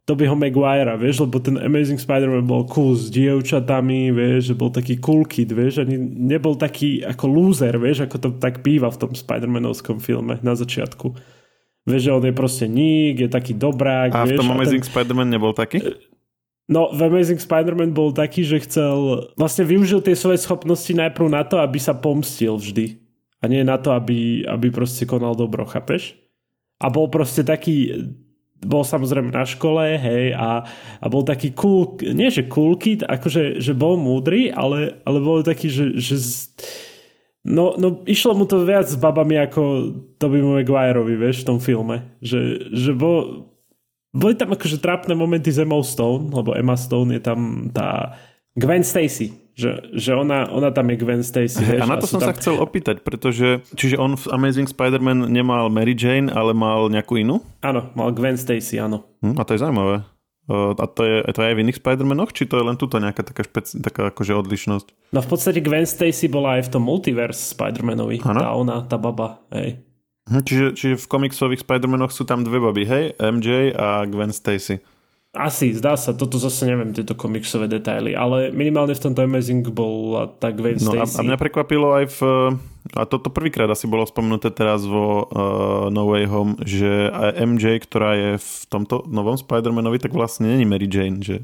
Tobyho 0.07 0.39
Maguirea, 0.39 0.95
vieš, 0.95 1.27
lebo 1.27 1.35
ten 1.43 1.59
Amazing 1.59 1.99
Spider-Man 1.99 2.47
bol 2.47 2.63
cool 2.71 2.95
s 2.95 3.11
dievčatami, 3.11 4.15
vieš, 4.15 4.49
že 4.49 4.55
bol 4.55 4.71
taký 4.71 4.95
cool 5.03 5.27
kid, 5.27 5.51
vieš, 5.51 5.83
ani 5.83 5.99
nebol 5.99 6.55
taký 6.55 7.03
ako 7.03 7.27
loser, 7.27 7.75
vieš, 7.75 8.07
ako 8.07 8.15
to 8.15 8.29
tak 8.39 8.63
býva 8.63 8.87
v 8.87 9.03
tom 9.03 9.11
Spider-Manovskom 9.11 9.99
filme 9.99 10.39
na 10.39 10.55
začiatku. 10.55 11.11
Vieš, 11.83 12.01
že 12.07 12.15
on 12.15 12.23
je 12.23 12.31
proste 12.31 12.71
ník, 12.71 13.19
je 13.19 13.27
taký 13.27 13.51
dobrák. 13.51 14.15
A 14.15 14.23
vieš, 14.23 14.39
v 14.39 14.47
tom 14.47 14.55
Amazing 14.55 14.87
ten... 14.87 14.91
Spider-Man 14.95 15.27
nebol 15.27 15.51
taký? 15.51 15.83
No, 16.71 16.87
v 16.95 16.99
Amazing 17.03 17.43
Spider-Man 17.43 17.91
bol 17.91 18.15
taký, 18.15 18.47
že 18.47 18.63
chcel, 18.63 19.27
vlastne 19.35 19.67
využil 19.67 19.99
tie 19.99 20.15
svoje 20.15 20.39
schopnosti 20.39 20.91
najprv 20.91 21.27
na 21.27 21.43
to, 21.43 21.59
aby 21.59 21.83
sa 21.83 21.91
pomstil 21.91 22.55
vždy. 22.55 22.95
A 23.43 23.51
nie 23.51 23.59
na 23.67 23.75
to, 23.75 23.91
aby, 23.91 24.47
aby 24.47 24.71
proste 24.71 25.03
konal 25.03 25.35
dobro, 25.35 25.67
chápeš? 25.67 26.15
A 26.79 26.87
bol 26.87 27.11
proste 27.11 27.43
taký 27.43 27.91
bol 28.63 28.81
samozrejme 28.81 29.29
na 29.29 29.45
škole, 29.45 29.97
hej, 30.01 30.33
a, 30.33 30.65
a 30.97 31.05
bol 31.07 31.21
taký 31.21 31.53
cool, 31.53 31.93
nie 32.01 32.33
že 32.33 32.49
cool 32.49 32.73
kid, 32.77 33.05
akože 33.05 33.61
že 33.61 33.73
bol 33.77 34.01
múdry, 34.01 34.49
ale, 34.49 34.97
ale 35.05 35.17
bol 35.21 35.45
taký, 35.45 35.69
že, 35.69 35.93
že 36.01 36.15
no, 37.45 37.77
no 37.77 38.01
išlo 38.09 38.33
mu 38.33 38.49
to 38.49 38.65
viac 38.65 38.89
s 38.89 38.97
babami 38.97 39.37
ako 39.37 39.93
Toby 40.17 40.41
Maguireovi, 40.41 41.15
vieš, 41.15 41.45
v 41.45 41.47
tom 41.53 41.59
filme. 41.61 42.17
Že, 42.19 42.73
že 42.73 42.91
bol, 42.97 43.49
boli 44.09 44.33
tam 44.33 44.57
akože 44.57 44.81
trápne 44.81 45.13
momenty 45.13 45.53
s 45.53 45.61
Emma 45.61 45.77
Stone, 45.85 46.33
lebo 46.33 46.57
Emma 46.57 46.75
Stone 46.75 47.13
je 47.13 47.21
tam 47.21 47.69
tá 47.69 48.17
Gwen 48.57 48.81
Stacy, 48.81 49.46
že, 49.57 49.89
že 49.89 50.13
ona, 50.13 50.45
ona 50.53 50.69
tam 50.69 50.93
je 50.93 51.01
Gwen 51.01 51.25
Stacy. 51.25 51.65
Vieš, 51.65 51.81
a 51.81 51.85
na 51.89 51.97
to 51.97 52.05
som 52.05 52.21
tam... 52.21 52.29
sa 52.29 52.37
chcel 52.37 52.61
opýtať, 52.61 53.01
pretože 53.01 53.65
čiže 53.73 53.97
on 53.97 54.13
v 54.13 54.29
Amazing 54.29 54.69
Spider-Man 54.69 55.33
nemal 55.33 55.73
Mary 55.73 55.97
Jane, 55.97 56.29
ale 56.29 56.53
mal 56.53 56.93
nejakú 56.93 57.17
inú? 57.17 57.41
Áno, 57.65 57.89
mal 57.97 58.13
Gwen 58.13 58.37
Stacy, 58.37 58.77
áno. 58.77 59.09
Hm, 59.25 59.33
a 59.33 59.41
to 59.41 59.57
je 59.57 59.61
zaujímavé. 59.65 60.05
A 60.47 60.85
to 60.87 61.01
je, 61.03 61.27
to 61.27 61.43
je 61.43 61.47
aj 61.51 61.55
v 61.59 61.61
iných 61.65 61.79
Spider-Manoch, 61.83 62.31
či 62.31 62.47
to 62.47 62.55
je 62.55 62.63
len 62.63 62.79
tuto 62.79 63.01
nejaká 63.03 63.19
taká, 63.25 63.43
špeci- 63.43 63.83
taká 63.83 64.13
akože 64.13 64.31
odlišnosť? 64.31 65.11
No 65.11 65.19
v 65.19 65.27
podstate 65.27 65.59
Gwen 65.59 65.83
Stacy 65.83 66.29
bola 66.31 66.61
aj 66.61 66.69
v 66.69 66.77
tom 66.77 66.87
multiverse 66.87 67.51
Spider-Manovi. 67.51 68.23
Ano? 68.23 68.39
Tá 68.39 68.49
ona, 68.55 68.77
tá 68.85 68.95
baba, 68.95 69.41
hej. 69.57 69.81
Hm, 70.29 70.43
čiže, 70.45 70.65
čiže 70.77 70.95
v 71.01 71.05
komiksových 71.09 71.65
Spider-Manoch 71.65 72.13
sú 72.13 72.29
tam 72.29 72.45
dve 72.45 72.61
baby, 72.61 72.85
hej? 72.85 73.03
MJ 73.17 73.73
a 73.73 74.05
Gwen 74.05 74.31
Stacy. 74.31 74.79
Asi, 75.35 75.75
zdá 75.75 75.99
sa, 75.99 76.15
toto 76.15 76.39
zase 76.39 76.65
neviem, 76.65 76.95
tieto 76.95 77.13
komiksové 77.13 77.67
detaily, 77.67 78.15
ale 78.15 78.49
minimálne 78.49 78.95
v 78.95 79.03
tomto 79.03 79.21
Amazing 79.21 79.69
bol 79.69 80.15
tak 80.39 80.57
Gwen 80.57 80.79
no, 80.81 80.97
a, 80.97 81.05
a 81.05 81.21
mňa 81.21 81.37
prekvapilo 81.37 81.93
aj 81.93 82.05
v, 82.15 82.19
a 82.95 83.03
toto 83.03 83.27
prvýkrát 83.27 83.67
asi 83.67 83.85
bolo 83.91 84.07
spomenuté 84.07 84.49
teraz 84.55 84.87
vo 84.87 85.27
uh, 85.27 85.91
No 85.91 86.07
Way 86.07 86.25
Home, 86.31 86.53
že 86.63 87.11
aj 87.11 87.43
MJ, 87.43 87.65
ktorá 87.83 88.11
je 88.15 88.31
v 88.39 88.51
tomto 88.71 89.03
novom 89.11 89.35
Spider-Manovi, 89.35 89.99
tak 89.99 90.15
vlastne 90.15 90.55
není 90.55 90.63
Mary 90.63 90.87
Jane, 90.87 91.19
že? 91.19 91.43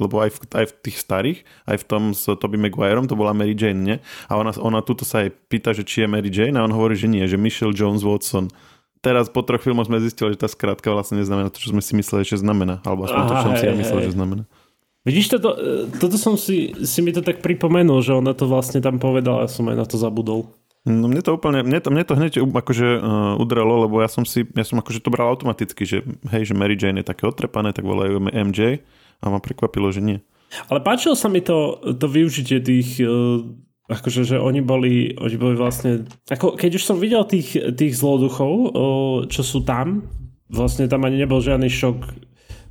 Lebo 0.00 0.16
aj 0.24 0.32
v, 0.32 0.38
aj 0.64 0.66
v 0.72 0.74
tých 0.80 0.96
starých, 0.96 1.38
aj 1.68 1.76
v 1.76 1.84
tom 1.84 2.02
s 2.16 2.24
Tobey 2.24 2.56
Maguireom 2.56 3.04
to 3.04 3.14
bola 3.14 3.36
Mary 3.36 3.52
Jane, 3.52 3.84
nie? 3.84 3.96
A 4.26 4.40
ona, 4.40 4.56
ona 4.56 4.80
tuto 4.80 5.04
sa 5.04 5.22
aj 5.22 5.36
pýta, 5.52 5.76
že 5.76 5.84
či 5.84 6.02
je 6.02 6.08
Mary 6.08 6.32
Jane 6.32 6.56
a 6.56 6.64
on 6.64 6.72
hovorí, 6.72 6.96
že 6.96 7.06
nie, 7.06 7.28
že 7.28 7.36
Michelle 7.36 7.76
Jones 7.76 8.00
Watson 8.00 8.48
teraz 9.02 9.28
po 9.28 9.42
troch 9.42 9.60
filmoch 9.60 9.90
sme 9.90 9.98
zistili, 9.98 10.32
že 10.32 10.46
tá 10.46 10.48
skratka 10.48 10.94
vlastne 10.94 11.18
neznamená 11.20 11.50
to, 11.50 11.58
čo 11.58 11.74
sme 11.74 11.82
si 11.82 11.92
mysleli, 11.98 12.22
že 12.22 12.38
znamená. 12.38 12.80
Alebo 12.86 13.04
aspoň 13.04 13.22
to, 13.26 13.34
čo 13.34 13.44
som 13.44 13.54
si 13.58 13.66
ja 13.66 13.74
myslel, 13.74 14.00
že 14.06 14.12
znamená. 14.14 14.42
Vidíš, 15.02 15.34
toto, 15.34 15.58
e, 15.58 15.90
toto 15.98 16.14
som 16.14 16.38
si, 16.38 16.70
si 16.86 17.02
mi 17.02 17.10
to 17.10 17.26
tak 17.26 17.42
pripomenul, 17.42 17.98
že 18.06 18.14
ona 18.14 18.38
to 18.38 18.46
vlastne 18.46 18.78
tam 18.78 19.02
povedala, 19.02 19.44
ja 19.44 19.50
som 19.50 19.66
aj 19.66 19.76
na 19.76 19.86
to 19.86 19.98
zabudol. 19.98 20.54
No 20.86 21.10
mne 21.10 21.22
to 21.22 21.34
úplne, 21.34 21.62
mne 21.62 21.78
to, 21.78 21.94
mne 21.94 22.02
to 22.06 22.14
hneď 22.18 22.32
akože 22.42 22.88
uh, 22.98 23.34
udrelo, 23.38 23.86
lebo 23.86 24.02
ja 24.02 24.10
som 24.10 24.26
si, 24.26 24.42
ja 24.42 24.66
som 24.66 24.82
akože 24.82 24.98
to 24.98 25.14
bral 25.14 25.30
automaticky, 25.30 25.86
že 25.86 26.02
hej, 26.34 26.50
že 26.50 26.58
Mary 26.58 26.74
Jane 26.74 27.02
je 27.02 27.10
také 27.10 27.22
otrepané, 27.22 27.70
tak 27.70 27.86
volajú 27.86 28.18
MJ 28.18 28.82
a 29.22 29.24
ma 29.30 29.38
prekvapilo, 29.38 29.94
že 29.94 30.02
nie. 30.02 30.18
Ale 30.66 30.82
páčilo 30.82 31.14
sa 31.14 31.30
mi 31.30 31.38
to, 31.38 31.78
to 31.78 32.06
využitie 32.10 32.58
tých 32.58 32.98
uh, 32.98 33.46
akože, 33.90 34.22
že 34.22 34.36
oni 34.38 34.62
boli, 34.62 35.14
oni 35.18 35.36
boli 35.38 35.54
vlastne, 35.58 36.06
ako 36.30 36.54
keď 36.54 36.78
už 36.78 36.84
som 36.86 37.02
videl 37.02 37.26
tých, 37.26 37.58
tých 37.74 37.98
zloduchov, 37.98 38.74
čo 39.26 39.42
sú 39.42 39.66
tam, 39.66 40.06
vlastne 40.52 40.86
tam 40.86 41.02
ani 41.08 41.22
nebol 41.22 41.42
žiadny 41.42 41.66
šok 41.66 41.98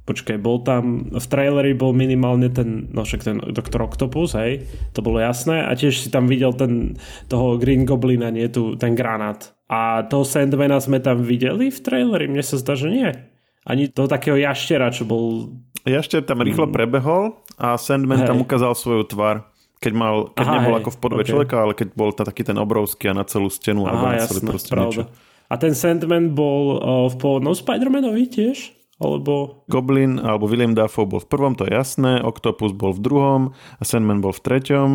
Počkaj, 0.01 0.41
bol 0.41 0.65
tam, 0.65 1.13
v 1.13 1.27
traileri 1.29 1.77
bol 1.77 1.93
minimálne 1.93 2.49
ten, 2.49 2.89
no 2.89 3.05
však 3.05 3.21
ten 3.21 3.37
Dr. 3.37 3.85
Octopus, 3.85 4.33
hej, 4.33 4.65
to 4.97 5.05
bolo 5.05 5.21
jasné 5.21 5.61
a 5.61 5.77
tiež 5.77 5.93
si 5.93 6.09
tam 6.09 6.25
videl 6.25 6.57
ten, 6.57 6.97
toho 7.29 7.61
Green 7.61 7.85
Goblina, 7.85 8.33
nie 8.33 8.49
tu, 8.49 8.73
ten 8.81 8.97
granát. 8.97 9.53
A 9.69 10.01
toho 10.09 10.25
Sandmana 10.25 10.81
sme 10.81 10.97
tam 11.05 11.21
videli 11.21 11.69
v 11.69 11.79
traileri? 11.79 12.25
Mne 12.25 12.41
sa 12.41 12.57
zdá, 12.57 12.73
že 12.73 12.89
nie. 12.89 13.13
Ani 13.61 13.93
toho 13.93 14.09
takého 14.09 14.41
jaštera, 14.41 14.89
čo 14.89 15.05
bol... 15.05 15.53
Jašter 15.85 16.25
tam 16.25 16.41
rýchlo 16.41 16.65
mm. 16.65 16.73
prebehol 16.73 17.37
a 17.61 17.77
Sandman 17.77 18.25
hej. 18.25 18.29
tam 18.33 18.41
ukázal 18.41 18.73
svoju 18.73 19.05
tvár. 19.05 19.50
Keď, 19.81 19.93
mal, 19.97 20.29
keď 20.37 20.45
Aha, 20.45 20.55
nebol 20.61 20.73
hej, 20.77 20.81
ako 20.85 20.89
v 20.93 20.99
podobe 21.01 21.23
okay. 21.25 21.31
človeka, 21.33 21.55
ale 21.57 21.73
keď 21.73 21.87
bol 21.97 22.13
tá, 22.13 22.21
taký 22.21 22.45
ten 22.45 22.53
obrovský 22.61 23.09
a 23.09 23.17
na 23.17 23.25
celú 23.25 23.49
stenu 23.49 23.89
Aha, 23.89 23.97
alebo 23.97 24.03
na 24.13 24.29
celý 24.29 24.41
proste 24.45 24.69
pravda. 24.69 24.85
niečo. 24.85 25.03
A 25.49 25.53
ten 25.57 25.73
Sandman 25.73 26.37
bol 26.37 26.63
uh, 26.77 27.09
v 27.09 27.15
pôvodnom 27.17 27.57
Spider-Manovi 27.57 28.29
tiež? 28.29 28.77
Alebo... 29.01 29.65
Goblin 29.65 30.21
alebo 30.21 30.45
William 30.45 30.77
Dafoe 30.77 31.09
bol 31.09 31.17
v 31.17 31.25
prvom, 31.25 31.57
to 31.57 31.65
je 31.65 31.73
jasné, 31.73 32.21
Octopus 32.21 32.77
bol 32.77 32.93
v 32.93 33.01
druhom 33.01 33.41
a 33.51 33.83
Sandman 33.83 34.21
bol 34.21 34.29
v 34.29 34.41
treťom 34.45 34.89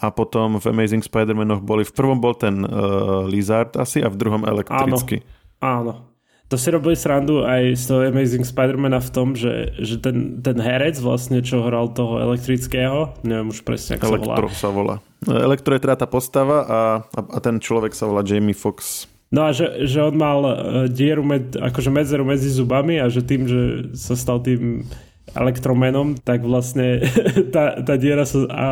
a 0.00 0.06
potom 0.08 0.56
v 0.56 0.64
Amazing 0.64 1.04
Spider-Manoch 1.04 1.60
boli, 1.60 1.84
v 1.84 1.92
prvom 1.92 2.24
bol 2.24 2.32
ten 2.32 2.64
uh, 2.64 3.28
Lizard 3.28 3.76
asi 3.76 4.00
a 4.00 4.08
v 4.08 4.16
druhom 4.16 4.48
elektrický. 4.48 5.20
Áno, 5.60 5.92
áno. 5.92 6.09
To 6.50 6.58
si 6.58 6.66
robili 6.74 6.98
srandu 6.98 7.46
aj 7.46 7.78
z 7.78 7.84
toho 7.86 8.00
Amazing 8.10 8.42
Spider-Mana 8.42 8.98
v 8.98 9.10
tom, 9.14 9.38
že, 9.38 9.70
že 9.78 10.02
ten, 10.02 10.42
ten 10.42 10.58
herec 10.58 10.98
vlastne, 10.98 11.38
čo 11.46 11.62
hral 11.62 11.94
toho 11.94 12.18
elektrického, 12.18 13.14
neviem 13.22 13.54
už 13.54 13.62
presne, 13.62 14.02
ako 14.02 14.18
Elektro 14.18 14.46
sa 14.50 14.66
volá. 14.74 14.98
sa 14.98 15.30
volá. 15.30 15.44
Elektro 15.46 15.78
je 15.78 15.82
teda 15.86 15.94
tá 15.94 16.10
postava 16.10 16.58
a, 16.66 16.80
a, 17.06 17.20
a 17.22 17.38
ten 17.38 17.62
človek 17.62 17.94
sa 17.94 18.10
volá 18.10 18.26
Jamie 18.26 18.58
Fox. 18.58 19.06
No 19.30 19.46
a 19.46 19.54
že, 19.54 19.86
že 19.86 20.02
on 20.02 20.18
mal 20.18 20.42
uh, 20.42 20.54
dieru, 20.90 21.22
med, 21.22 21.54
akože 21.54 21.86
medzeru 21.86 22.26
medzi 22.26 22.50
zubami 22.50 22.98
a 22.98 23.06
že 23.06 23.22
tým, 23.22 23.46
že 23.46 23.94
sa 23.94 24.18
stal 24.18 24.42
tým 24.42 24.90
elektromenom, 25.34 26.18
tak 26.20 26.42
vlastne 26.42 27.04
tá, 27.54 27.78
tá 27.82 27.94
diera 27.94 28.26
sa 28.26 28.46
a, 28.50 28.68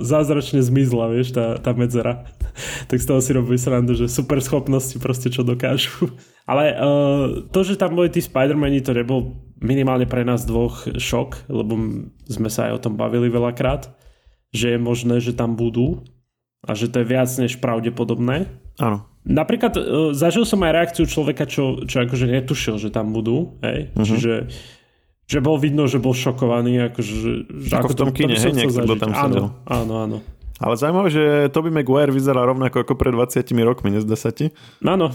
zázračne 0.00 0.60
zmizla, 0.60 1.08
vieš, 1.12 1.32
tá, 1.36 1.56
tá 1.58 1.72
medzera. 1.72 2.28
tak 2.90 3.00
z 3.00 3.06
toho 3.08 3.20
si 3.20 3.32
robí 3.32 3.56
srandu, 3.56 3.96
že 3.96 4.08
super 4.08 4.38
schopnosti 4.44 4.96
proste 5.00 5.32
čo 5.32 5.42
dokážu. 5.42 6.12
Ale 6.50 6.74
uh, 6.74 7.46
to, 7.54 7.62
že 7.62 7.78
tam 7.78 7.94
boli 7.94 8.10
tí 8.10 8.18
Spider-Mani, 8.18 8.82
to 8.82 8.90
nebol 8.90 9.38
minimálne 9.62 10.10
pre 10.10 10.26
nás 10.26 10.42
dvoch 10.42 10.90
šok, 10.90 11.46
lebo 11.46 12.02
sme 12.26 12.50
sa 12.50 12.66
aj 12.66 12.72
o 12.74 12.82
tom 12.82 12.98
bavili 12.98 13.30
veľakrát, 13.30 13.94
že 14.50 14.74
je 14.74 14.78
možné, 14.78 15.22
že 15.22 15.38
tam 15.38 15.54
budú 15.54 16.02
a 16.66 16.74
že 16.74 16.90
to 16.90 16.98
je 17.02 17.06
viac 17.06 17.30
než 17.38 17.62
pravdepodobné. 17.62 18.50
Áno. 18.82 19.06
Napríklad 19.22 19.72
uh, 19.78 19.82
zažil 20.10 20.42
som 20.42 20.58
aj 20.66 20.74
reakciu 20.74 21.06
človeka, 21.06 21.46
čo, 21.46 21.86
čo 21.86 22.02
akože 22.02 22.26
netušil, 22.26 22.74
že 22.82 22.90
tam 22.90 23.14
budú. 23.14 23.54
Hej? 23.62 23.94
Uh-huh. 23.94 24.02
Čiže 24.02 24.32
že 25.32 25.40
bol 25.40 25.56
vidno, 25.56 25.88
že 25.88 25.96
bol 25.96 26.12
šokovaný. 26.12 26.92
Akože, 26.92 27.12
že 27.16 27.30
ako, 27.72 27.88
ako 27.88 27.88
v 27.88 27.96
tom 27.96 28.10
kine, 28.12 28.36
hej, 28.36 28.52
niekto, 28.52 28.84
kto 28.84 28.94
tam 29.00 29.12
sedel. 29.16 29.44
Áno, 29.48 29.48
áno, 29.64 29.94
áno. 30.04 30.18
Ale 30.62 30.78
zaujímavé, 30.78 31.08
že 31.10 31.24
Toby 31.50 31.72
Maguire 31.72 32.12
vyzerá 32.12 32.44
rovnako 32.46 32.84
ako 32.84 32.94
pred 32.94 33.10
20 33.10 33.42
rokmi, 33.66 33.88
nezdá 33.96 34.14
sa 34.14 34.30
ti? 34.30 34.52
Áno. 34.84 35.10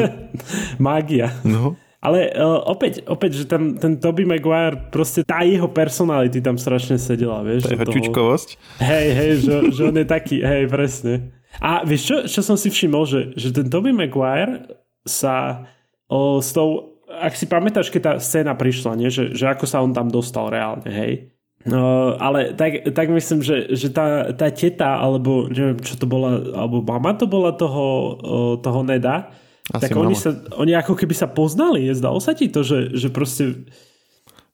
Mágia. 0.82 1.30
No. 1.46 1.78
Ale 2.04 2.36
uh, 2.36 2.60
opäť, 2.68 3.00
opäť, 3.08 3.44
že 3.44 3.44
tam 3.48 3.80
ten 3.80 3.96
Toby 3.96 4.28
Maguire, 4.28 4.92
proste 4.92 5.24
tá 5.24 5.40
jeho 5.40 5.70
personality 5.70 6.42
tam 6.42 6.60
strašne 6.60 7.00
sedela, 7.00 7.40
vieš. 7.40 7.64
Tá 7.64 7.72
jeho 7.72 7.86
toho... 7.86 7.96
čučkovosť. 7.96 8.48
Hej, 8.82 9.08
hej, 9.14 9.32
že, 9.40 9.54
že 9.76 9.82
on 9.88 9.96
je 9.96 10.06
taký, 10.08 10.36
hej, 10.42 10.68
presne. 10.68 11.32
A 11.62 11.86
vieš 11.86 12.02
čo, 12.10 12.16
čo 12.26 12.40
som 12.42 12.58
si 12.58 12.68
všimol, 12.68 13.06
že, 13.06 13.20
že 13.38 13.54
ten 13.54 13.70
Toby 13.70 13.94
Maguire 13.94 14.68
sa 15.06 15.64
o, 16.10 16.42
s 16.42 16.50
tou, 16.50 16.93
ak 17.20 17.34
si 17.38 17.46
pamätáš, 17.46 17.90
keď 17.90 18.02
tá 18.02 18.12
scéna 18.18 18.54
prišla, 18.58 18.98
nie? 18.98 19.10
Že, 19.10 19.36
že 19.36 19.44
ako 19.50 19.64
sa 19.68 19.82
on 19.84 19.94
tam 19.94 20.10
dostal 20.10 20.50
reálne, 20.50 20.90
hej? 20.90 21.34
No, 21.64 22.12
ale 22.20 22.52
tak, 22.52 22.92
tak 22.92 23.08
myslím, 23.08 23.40
že, 23.40 23.72
že 23.72 23.88
tá, 23.88 24.36
tá 24.36 24.52
teta, 24.52 25.00
alebo 25.00 25.48
neviem, 25.48 25.80
čo 25.80 25.96
to 25.96 26.04
bola, 26.04 26.36
alebo 26.52 26.84
mama 26.84 27.16
to 27.16 27.24
bola 27.24 27.56
toho, 27.56 28.20
toho 28.60 28.80
Neda, 28.84 29.32
Asi 29.72 29.88
tak 29.88 29.96
oni, 29.96 30.12
sa, 30.12 30.36
oni 30.60 30.76
ako 30.76 30.92
keby 30.92 31.16
sa 31.16 31.24
poznali, 31.24 31.88
zdalo 31.96 32.20
sa 32.20 32.36
ti 32.36 32.52
to, 32.52 32.60
že, 32.60 32.92
že 32.92 33.08
proste 33.08 33.64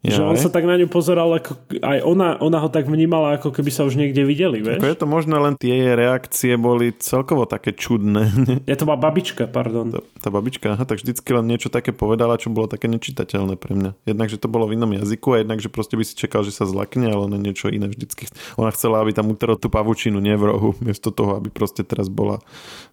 ja, 0.00 0.16
že 0.16 0.24
on 0.24 0.32
sa 0.40 0.48
tak 0.48 0.64
na 0.64 0.80
ňu 0.80 0.88
pozeral, 0.88 1.28
ako 1.28 1.60
aj 1.84 2.00
ona, 2.08 2.40
ona 2.40 2.56
ho 2.64 2.72
tak 2.72 2.88
vnímala, 2.88 3.36
ako 3.36 3.52
keby 3.52 3.68
sa 3.68 3.84
už 3.84 4.00
niekde 4.00 4.24
videli, 4.24 4.64
vieš? 4.64 4.80
Ako 4.80 4.88
je 4.88 4.96
to 4.96 5.04
možné, 5.04 5.36
len 5.36 5.60
tie 5.60 5.92
reakcie 5.92 6.56
boli 6.56 6.96
celkovo 6.96 7.44
také 7.44 7.76
čudné. 7.76 8.32
Ja 8.70 8.78
to 8.78 8.86
má 8.86 8.94
babička, 8.94 9.50
pardon. 9.50 9.90
Tá, 9.90 10.00
tá 10.22 10.28
babička, 10.30 10.72
aha, 10.72 10.84
tak 10.86 11.02
vždycky 11.02 11.26
len 11.34 11.48
niečo 11.48 11.72
také 11.72 11.90
povedala, 11.90 12.38
čo 12.38 12.52
bolo 12.52 12.70
také 12.70 12.86
nečitateľné 12.86 13.58
pre 13.58 13.74
mňa. 13.74 13.90
Jednak, 14.06 14.28
že 14.30 14.38
to 14.38 14.46
bolo 14.46 14.70
v 14.70 14.78
inom 14.78 14.94
jazyku 14.94 15.34
a 15.34 15.42
jednak, 15.42 15.58
že 15.58 15.72
proste 15.72 15.98
by 15.98 16.04
si 16.06 16.14
čakal, 16.14 16.46
že 16.46 16.54
sa 16.54 16.64
zlakne, 16.64 17.10
ale 17.10 17.26
na 17.26 17.38
niečo 17.40 17.66
iné 17.66 17.90
vždycky. 17.90 18.30
Ona 18.56 18.70
chcela, 18.70 19.02
aby 19.02 19.10
tam 19.10 19.32
utrel 19.32 19.58
tú 19.58 19.68
pavučinu, 19.68 20.22
nie 20.22 20.38
v 20.38 20.54
rohu, 20.54 20.70
miesto 20.80 21.10
toho, 21.10 21.36
aby 21.40 21.50
proste 21.50 21.82
teraz 21.82 22.06
bola 22.06 22.38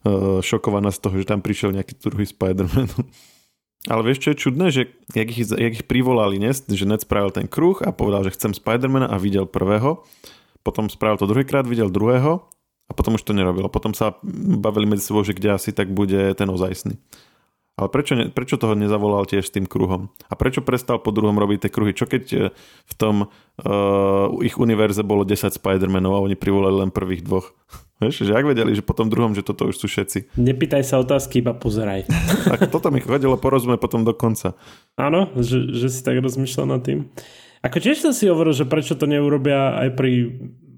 uh, 0.04 0.41
šokovaná 0.41 0.89
z 0.89 1.00
toho, 1.00 1.15
že 1.22 1.30
tam 1.30 1.46
prišiel 1.46 1.72
nejaký 1.72 1.93
druhý 2.02 2.26
Spider-Man. 2.26 2.89
Ale 3.86 4.02
vieš, 4.02 4.26
čo 4.26 4.30
je 4.34 4.42
čudné, 4.42 4.66
že 4.74 4.90
jak 5.13 5.30
ich, 5.30 5.48
jak 5.48 5.74
ich 5.78 5.86
privolali, 5.86 6.42
ne? 6.42 6.52
že 6.52 6.90
Ned 6.90 7.06
spravil 7.06 7.30
ten 7.30 7.46
kruh 7.46 7.78
a 7.86 7.94
povedal, 7.94 8.26
že 8.26 8.34
chcem 8.34 8.52
Spidermana 8.52 9.08
a 9.08 9.22
videl 9.22 9.46
prvého, 9.46 10.04
potom 10.66 10.90
spravil 10.90 11.22
to 11.22 11.30
druhýkrát, 11.30 11.63
videl 11.63 11.88
druhého 11.88 12.44
a 12.88 12.92
potom 12.92 13.16
už 13.16 13.24
to 13.24 13.32
nerobil. 13.32 13.72
Potom 13.72 13.96
sa 13.96 14.20
bavili 14.60 14.90
medzi 14.90 15.08
sebou, 15.08 15.24
že 15.24 15.38
kde 15.38 15.56
asi 15.56 15.72
tak 15.72 15.94
bude 15.94 16.36
ten 16.36 16.50
ozajstný. 16.52 17.00
Ale 17.78 17.94
prečo, 17.94 18.18
ne, 18.18 18.34
prečo 18.34 18.58
toho 18.58 18.74
nezavolal 18.74 19.30
tiež 19.30 19.46
s 19.46 19.54
tým 19.54 19.70
kruhom? 19.70 20.10
A 20.28 20.34
prečo 20.34 20.66
prestal 20.66 20.98
po 20.98 21.13
druhom 21.13 21.38
robiť 21.38 21.70
tie 21.70 21.72
kruhy? 21.72 21.94
Čo 21.94 22.10
keď 22.10 22.24
eh, 22.34 22.40
v 22.90 22.94
tom 22.98 23.30
uh, 23.30 24.28
ich 24.42 24.58
univerze 24.58 25.06
bolo 25.06 25.22
10 25.22 25.54
Spider-Manov 25.54 26.18
a 26.18 26.26
oni 26.26 26.34
privolali 26.34 26.84
len 26.84 26.90
prvých 26.90 27.22
dvoch? 27.22 27.54
Vieš, 27.98 28.30
že 28.30 28.34
ak 28.38 28.46
vedeli, 28.46 28.78
že 28.78 28.86
po 28.86 28.94
tom 28.94 29.10
druhom, 29.10 29.34
že 29.34 29.42
toto 29.42 29.66
už 29.66 29.82
sú 29.82 29.90
všetci. 29.90 30.38
Nepýtaj 30.38 30.86
sa 30.86 31.02
otázky, 31.02 31.42
iba 31.42 31.58
pozeraj. 31.58 32.06
tak 32.54 32.70
toto 32.70 32.94
mi 32.94 33.02
chodilo 33.02 33.34
porozumieť 33.42 33.82
potom 33.82 34.06
do 34.06 34.14
konca. 34.14 34.54
Áno, 34.94 35.34
že, 35.34 35.74
že 35.74 35.90
si 35.90 36.06
tak 36.06 36.22
rozmýšľal 36.22 36.78
nad 36.78 36.82
tým. 36.86 37.10
Ako 37.66 37.82
tiež 37.82 38.06
som 38.06 38.14
si 38.14 38.30
hovoril, 38.30 38.54
že 38.54 38.70
prečo 38.70 38.94
to 38.94 39.10
neurobia 39.10 39.82
aj 39.82 39.98
pri 39.98 40.30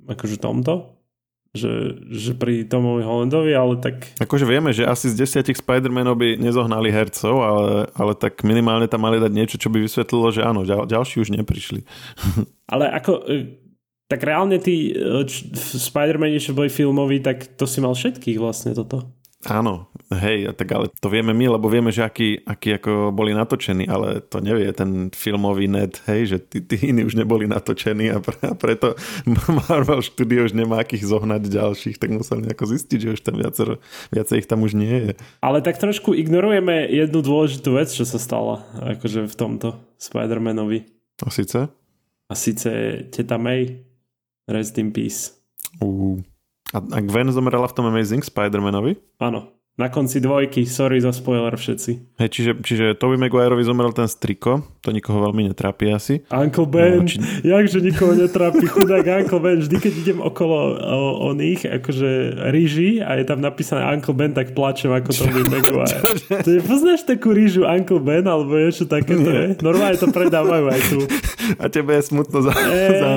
akože 0.07 0.39
tomto, 0.39 0.95
že, 1.51 1.97
že 2.13 2.37
pri 2.37 2.63
Tomovi 2.63 3.01
Hollandovi, 3.01 3.51
ale 3.51 3.81
tak... 3.81 4.15
Akože 4.21 4.45
vieme, 4.45 4.69
že 4.69 4.85
asi 4.85 5.09
z 5.09 5.19
desiatich 5.19 5.57
Spider-Manov 5.57 6.15
by 6.21 6.37
nezohnali 6.37 6.93
hercov, 6.93 7.35
ale, 7.41 7.89
ale 7.97 8.13
tak 8.13 8.45
minimálne 8.45 8.85
tam 8.85 9.03
mali 9.03 9.17
dať 9.17 9.31
niečo, 9.33 9.57
čo 9.57 9.73
by 9.73 9.81
vysvetlilo, 9.81 10.29
že 10.29 10.45
áno, 10.45 10.61
ďal, 10.61 10.85
ďalší 10.85 11.25
už 11.25 11.35
neprišli. 11.35 11.83
ale 12.73 12.85
ako 12.93 13.11
e, 13.25 13.59
tak 14.09 14.25
reálne 14.25 14.57
tí 14.57 14.89
e, 14.89 15.23
Spider-Man, 15.55 16.41
čo 16.41 16.57
boli 16.57 16.73
filmoví, 16.73 17.21
tak 17.21 17.45
to 17.53 17.69
si 17.69 17.77
mal 17.77 17.93
všetkých 17.93 18.41
vlastne 18.41 18.73
toto. 18.73 19.05
Áno, 19.47 19.87
hej, 20.11 20.51
tak 20.51 20.67
ale 20.75 20.91
to 20.99 21.07
vieme 21.07 21.31
my, 21.31 21.55
lebo 21.55 21.71
vieme, 21.71 21.95
že 21.95 22.03
akí, 22.03 22.43
akí 22.43 22.75
ako 22.75 23.15
boli 23.15 23.31
natočení, 23.31 23.87
ale 23.87 24.19
to 24.19 24.43
nevie 24.43 24.67
ten 24.75 25.07
filmový 25.15 25.71
net, 25.71 26.03
hej, 26.11 26.35
že 26.35 26.37
tí, 26.43 26.59
tí 26.59 26.91
iní 26.91 27.07
už 27.07 27.15
neboli 27.15 27.47
natočení 27.47 28.11
a, 28.11 28.19
pre, 28.19 28.35
a 28.35 28.51
preto 28.51 28.99
Marvel 29.71 30.03
Studio 30.03 30.43
už 30.43 30.51
nemá 30.51 30.83
akých 30.83 31.07
zohnať 31.07 31.55
ďalších, 31.55 31.95
tak 32.03 32.11
musel 32.11 32.43
nejako 32.43 32.67
zistiť, 32.67 32.99
že 32.99 33.09
už 33.15 33.21
tam 33.23 33.39
viacero, 33.39 33.79
viacej 34.11 34.43
ich 34.43 34.49
tam 34.51 34.59
už 34.59 34.75
nie 34.75 34.95
je. 35.07 35.11
Ale 35.39 35.63
tak 35.63 35.79
trošku 35.79 36.11
ignorujeme 36.19 36.91
jednu 36.91 37.23
dôležitú 37.23 37.79
vec, 37.79 37.87
čo 37.95 38.03
sa 38.03 38.19
stala 38.19 38.67
akože 38.75 39.23
v 39.23 39.35
tomto 39.39 39.79
Spider-Manovi. 40.03 40.83
A 41.23 41.31
síce? 41.31 41.71
A 42.27 42.33
síce 42.35 43.07
teta 43.07 43.39
May 43.39 43.87
Rest 44.49 44.81
in 44.81 44.89
peace. 44.89 45.37
Uh. 45.77 46.17
A, 46.73 47.01
Gwen 47.01 47.29
zomrela 47.29 47.69
v 47.69 47.73
tom 47.73 47.89
Amazing 47.89 48.25
Spider-Manovi? 48.25 48.97
Áno. 49.21 49.58
Na 49.79 49.87
konci 49.87 50.19
dvojky, 50.19 50.67
sorry 50.67 50.99
za 50.99 51.15
spoiler 51.15 51.55
všetci. 51.55 52.19
Hej, 52.19 52.29
čiže, 52.35 52.51
čiže 52.59 52.85
Toby 52.99 53.15
Maguireovi 53.15 53.63
zomrel 53.63 53.95
ten 53.95 54.11
striko, 54.11 54.67
to 54.83 54.91
nikoho 54.91 55.23
veľmi 55.23 55.47
netrápi 55.47 55.87
asi. 55.87 56.27
Uncle 56.35 56.67
Ben, 56.67 56.99
no, 56.99 57.07
či... 57.07 57.23
jakže 57.47 57.79
nikoho 57.79 58.11
netrápi, 58.11 58.67
chudák 58.67 59.07
Uncle 59.07 59.39
Ben, 59.39 59.63
vždy 59.63 59.79
keď 59.79 59.93
idem 60.03 60.19
okolo 60.19 60.75
o, 60.75 60.99
o 61.23 61.29
nich, 61.31 61.63
akože 61.63 62.43
ríži 62.51 62.99
a 62.99 63.15
je 63.15 63.23
tam 63.23 63.39
napísané 63.39 63.87
Uncle 63.87 64.11
Ben, 64.11 64.35
tak 64.35 64.51
plačem 64.51 64.91
ako 64.91 65.15
Toby 65.15 65.47
Maguire. 65.55 66.03
To 66.27 66.49
je, 66.51 66.59
poznáš 66.59 67.07
takú 67.07 67.31
rížu 67.31 67.63
Uncle 67.63 68.03
Ben, 68.03 68.27
alebo 68.27 68.59
niečo 68.59 68.83
takéto 68.83 69.31
je? 69.31 69.63
Normálne 69.63 69.95
to 69.95 70.11
predávajú 70.11 70.65
aj 70.75 70.81
tu. 70.91 70.99
A 71.55 71.71
tebe 71.71 71.95
je 71.95 72.03
smutno 72.03 72.43
za, 72.43 72.51
hey. 72.51 72.99
za, 72.99 73.09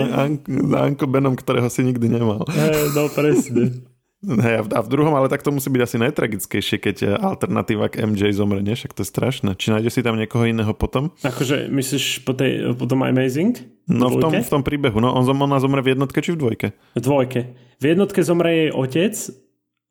za 0.46 0.78
Uncle 0.86 1.10
Benom, 1.10 1.34
ktorého 1.34 1.66
si 1.66 1.82
nikdy 1.82 2.06
nemal. 2.06 2.46
Hey, 2.54 2.86
no 2.94 3.10
presne. 3.10 3.82
Hej, 4.22 4.70
a 4.70 4.80
v 4.80 4.88
druhom, 4.88 5.10
ale 5.18 5.26
tak 5.26 5.42
to 5.42 5.50
musí 5.50 5.66
byť 5.66 5.82
asi 5.82 5.96
najtragickejšie, 5.98 6.76
keď 6.78 6.96
eh, 7.02 7.08
alternatíva 7.18 7.90
k 7.90 8.06
MJ 8.06 8.30
zomre, 8.30 8.62
nie? 8.62 8.78
Však 8.78 8.94
to 8.94 9.02
je 9.02 9.10
strašné. 9.10 9.50
Či 9.58 9.74
nájde 9.74 9.90
si 9.90 10.00
tam 10.06 10.14
niekoho 10.14 10.46
iného 10.46 10.70
potom? 10.78 11.10
Akože 11.26 11.66
myslíš 11.66 12.22
po 12.22 12.30
tej, 12.30 12.70
potom 12.78 13.02
Amazing? 13.02 13.58
No 13.90 14.14
v 14.14 14.22
tom, 14.22 14.30
v 14.30 14.50
tom 14.50 14.62
príbehu. 14.62 15.02
No 15.02 15.10
on, 15.10 15.26
ona 15.26 15.58
zomre 15.58 15.82
v 15.82 15.98
jednotke 15.98 16.22
či 16.22 16.38
v 16.38 16.38
dvojke? 16.38 16.68
V 16.94 17.00
dvojke. 17.02 17.40
V 17.82 17.84
jednotke 17.84 18.22
zomre 18.22 18.50
jej 18.54 18.70
otec 18.70 19.14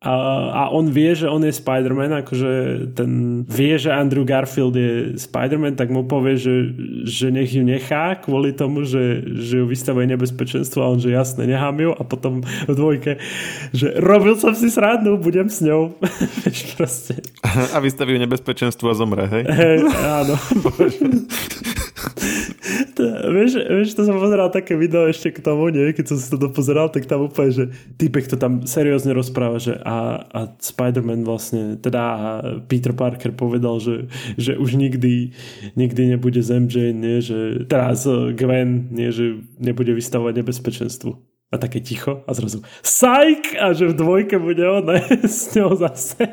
a, 0.01 0.13
a 0.49 0.63
on 0.73 0.89
vie, 0.89 1.13
že 1.13 1.29
on 1.29 1.45
je 1.45 1.53
Spider-Man, 1.53 2.25
akože 2.25 2.51
ten 2.97 3.45
vie, 3.45 3.77
že 3.77 3.93
Andrew 3.93 4.25
Garfield 4.25 4.73
je 4.73 5.13
Spider-Man, 5.13 5.77
tak 5.77 5.93
mu 5.93 6.09
povie, 6.09 6.41
že, 6.41 6.73
že 7.05 7.29
nech 7.29 7.53
ju 7.53 7.61
nechá 7.61 8.17
kvôli 8.17 8.49
tomu, 8.49 8.81
že, 8.81 9.21
že 9.21 9.61
ju 9.61 9.69
vystavuje 9.69 10.09
nebezpečenstvo 10.09 10.81
a 10.81 10.89
on, 10.89 10.97
že 10.97 11.13
jasne, 11.13 11.45
nechám 11.45 11.77
ju 11.77 11.93
a 11.93 12.01
potom 12.01 12.41
v 12.41 12.73
dvojke, 12.73 13.21
že 13.77 13.93
robil 14.01 14.41
som 14.41 14.57
si 14.57 14.73
srádnu, 14.73 15.21
budem 15.21 15.53
s 15.53 15.61
ňou. 15.61 15.93
proste. 16.81 17.21
A 17.45 17.77
vystaví 17.77 18.17
nebezpečenstvo 18.17 18.89
a 18.89 18.97
zomre, 18.97 19.29
hej? 19.29 19.45
Hej, 19.45 19.77
áno. 20.01 20.33
vieš, 23.31 23.51
vieš, 23.61 23.93
to 23.97 24.05
som 24.07 24.17
pozeral 24.17 24.49
také 24.53 24.77
video 24.77 25.09
ešte 25.09 25.33
k 25.33 25.43
tomu, 25.43 25.69
nie? 25.73 25.91
keď 25.91 26.13
som 26.13 26.17
si 26.17 26.27
to 26.29 26.37
dopozeral, 26.37 26.89
tak 26.93 27.09
tam 27.09 27.27
úplne, 27.27 27.51
že 27.51 27.63
týpek 27.97 28.27
to 28.29 28.37
tam 28.37 28.63
seriózne 28.63 29.11
rozpráva, 29.11 29.57
že 29.57 29.77
a, 29.81 30.25
a 30.25 30.39
Spider-Man 30.57 31.25
vlastne, 31.25 31.77
teda 31.77 32.03
Peter 32.65 32.93
Parker 32.95 33.33
povedal, 33.35 33.81
že, 33.81 34.09
že 34.37 34.55
už 34.55 34.77
nikdy, 34.77 35.33
nikdy 35.75 36.01
nebude 36.17 36.41
z 36.41 36.49
MJ, 36.57 36.75
nie? 36.95 37.19
že 37.19 37.67
teraz 37.67 38.07
Gwen, 38.37 38.93
nie? 38.93 39.11
že 39.11 39.41
nebude 39.59 39.91
vystavovať 39.91 40.33
nebezpečenstvu. 40.41 41.11
A 41.51 41.59
také 41.59 41.83
ticho 41.83 42.23
a 42.23 42.31
zrazu 42.31 42.63
psych! 42.79 43.59
A 43.59 43.75
že 43.75 43.91
v 43.91 43.99
dvojke 43.99 44.39
bude 44.39 44.63
ona 44.63 45.03
s 45.27 45.51
ňou 45.51 45.75
zase. 45.75 46.23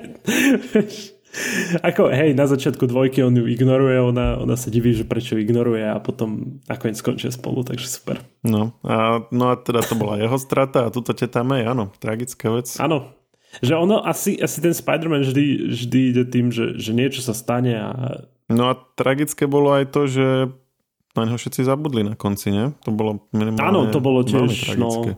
Ako, 1.84 2.11
hej, 2.11 2.34
na 2.34 2.49
začiatku 2.49 2.89
dvojky 2.89 3.22
on 3.22 3.36
ju 3.36 3.45
ignoruje, 3.47 4.01
ona, 4.01 4.39
ona 4.41 4.57
sa 4.59 4.72
diví, 4.72 4.95
že 4.95 5.07
prečo 5.07 5.39
ignoruje 5.39 5.84
a 5.84 6.01
potom 6.03 6.61
nakoniec 6.66 6.99
skončia 6.99 7.30
spolu, 7.30 7.62
takže 7.62 7.86
super. 7.86 8.22
No 8.43 8.74
a, 8.82 9.26
no 9.30 9.53
a 9.53 9.55
teda 9.59 9.84
to 9.84 9.95
bola 9.95 10.18
jeho 10.18 10.39
strata 10.41 10.89
a 10.89 10.93
tuto 10.93 11.14
teta 11.14 11.47
May, 11.47 11.62
áno, 11.66 11.95
tragická 12.01 12.51
vec. 12.51 12.74
Áno, 12.82 13.14
že 13.64 13.74
ono 13.74 14.05
asi, 14.05 14.36
asi 14.39 14.59
ten 14.61 14.74
Spider-Man 14.74 15.24
vždy, 15.24 15.72
vždy 15.72 16.01
ide 16.14 16.24
tým, 16.28 16.53
že, 16.53 16.76
že 16.76 16.93
niečo 16.93 17.24
sa 17.24 17.32
stane 17.32 17.74
a... 17.74 17.91
No 18.49 18.72
a 18.72 18.76
tragické 18.97 19.45
bolo 19.45 19.72
aj 19.76 19.93
to, 19.93 20.09
že 20.09 20.26
na 21.16 21.22
neho 21.26 21.36
všetci 21.41 21.66
zabudli 21.66 22.07
na 22.07 22.14
konci, 22.14 22.53
nie? 22.53 22.72
To 22.86 22.95
bolo 22.95 23.28
minimálne 23.34 23.64
Áno, 23.64 23.80
to 23.91 23.99
bolo 23.99 24.22
tiež, 24.24 24.76
no... 24.78 25.16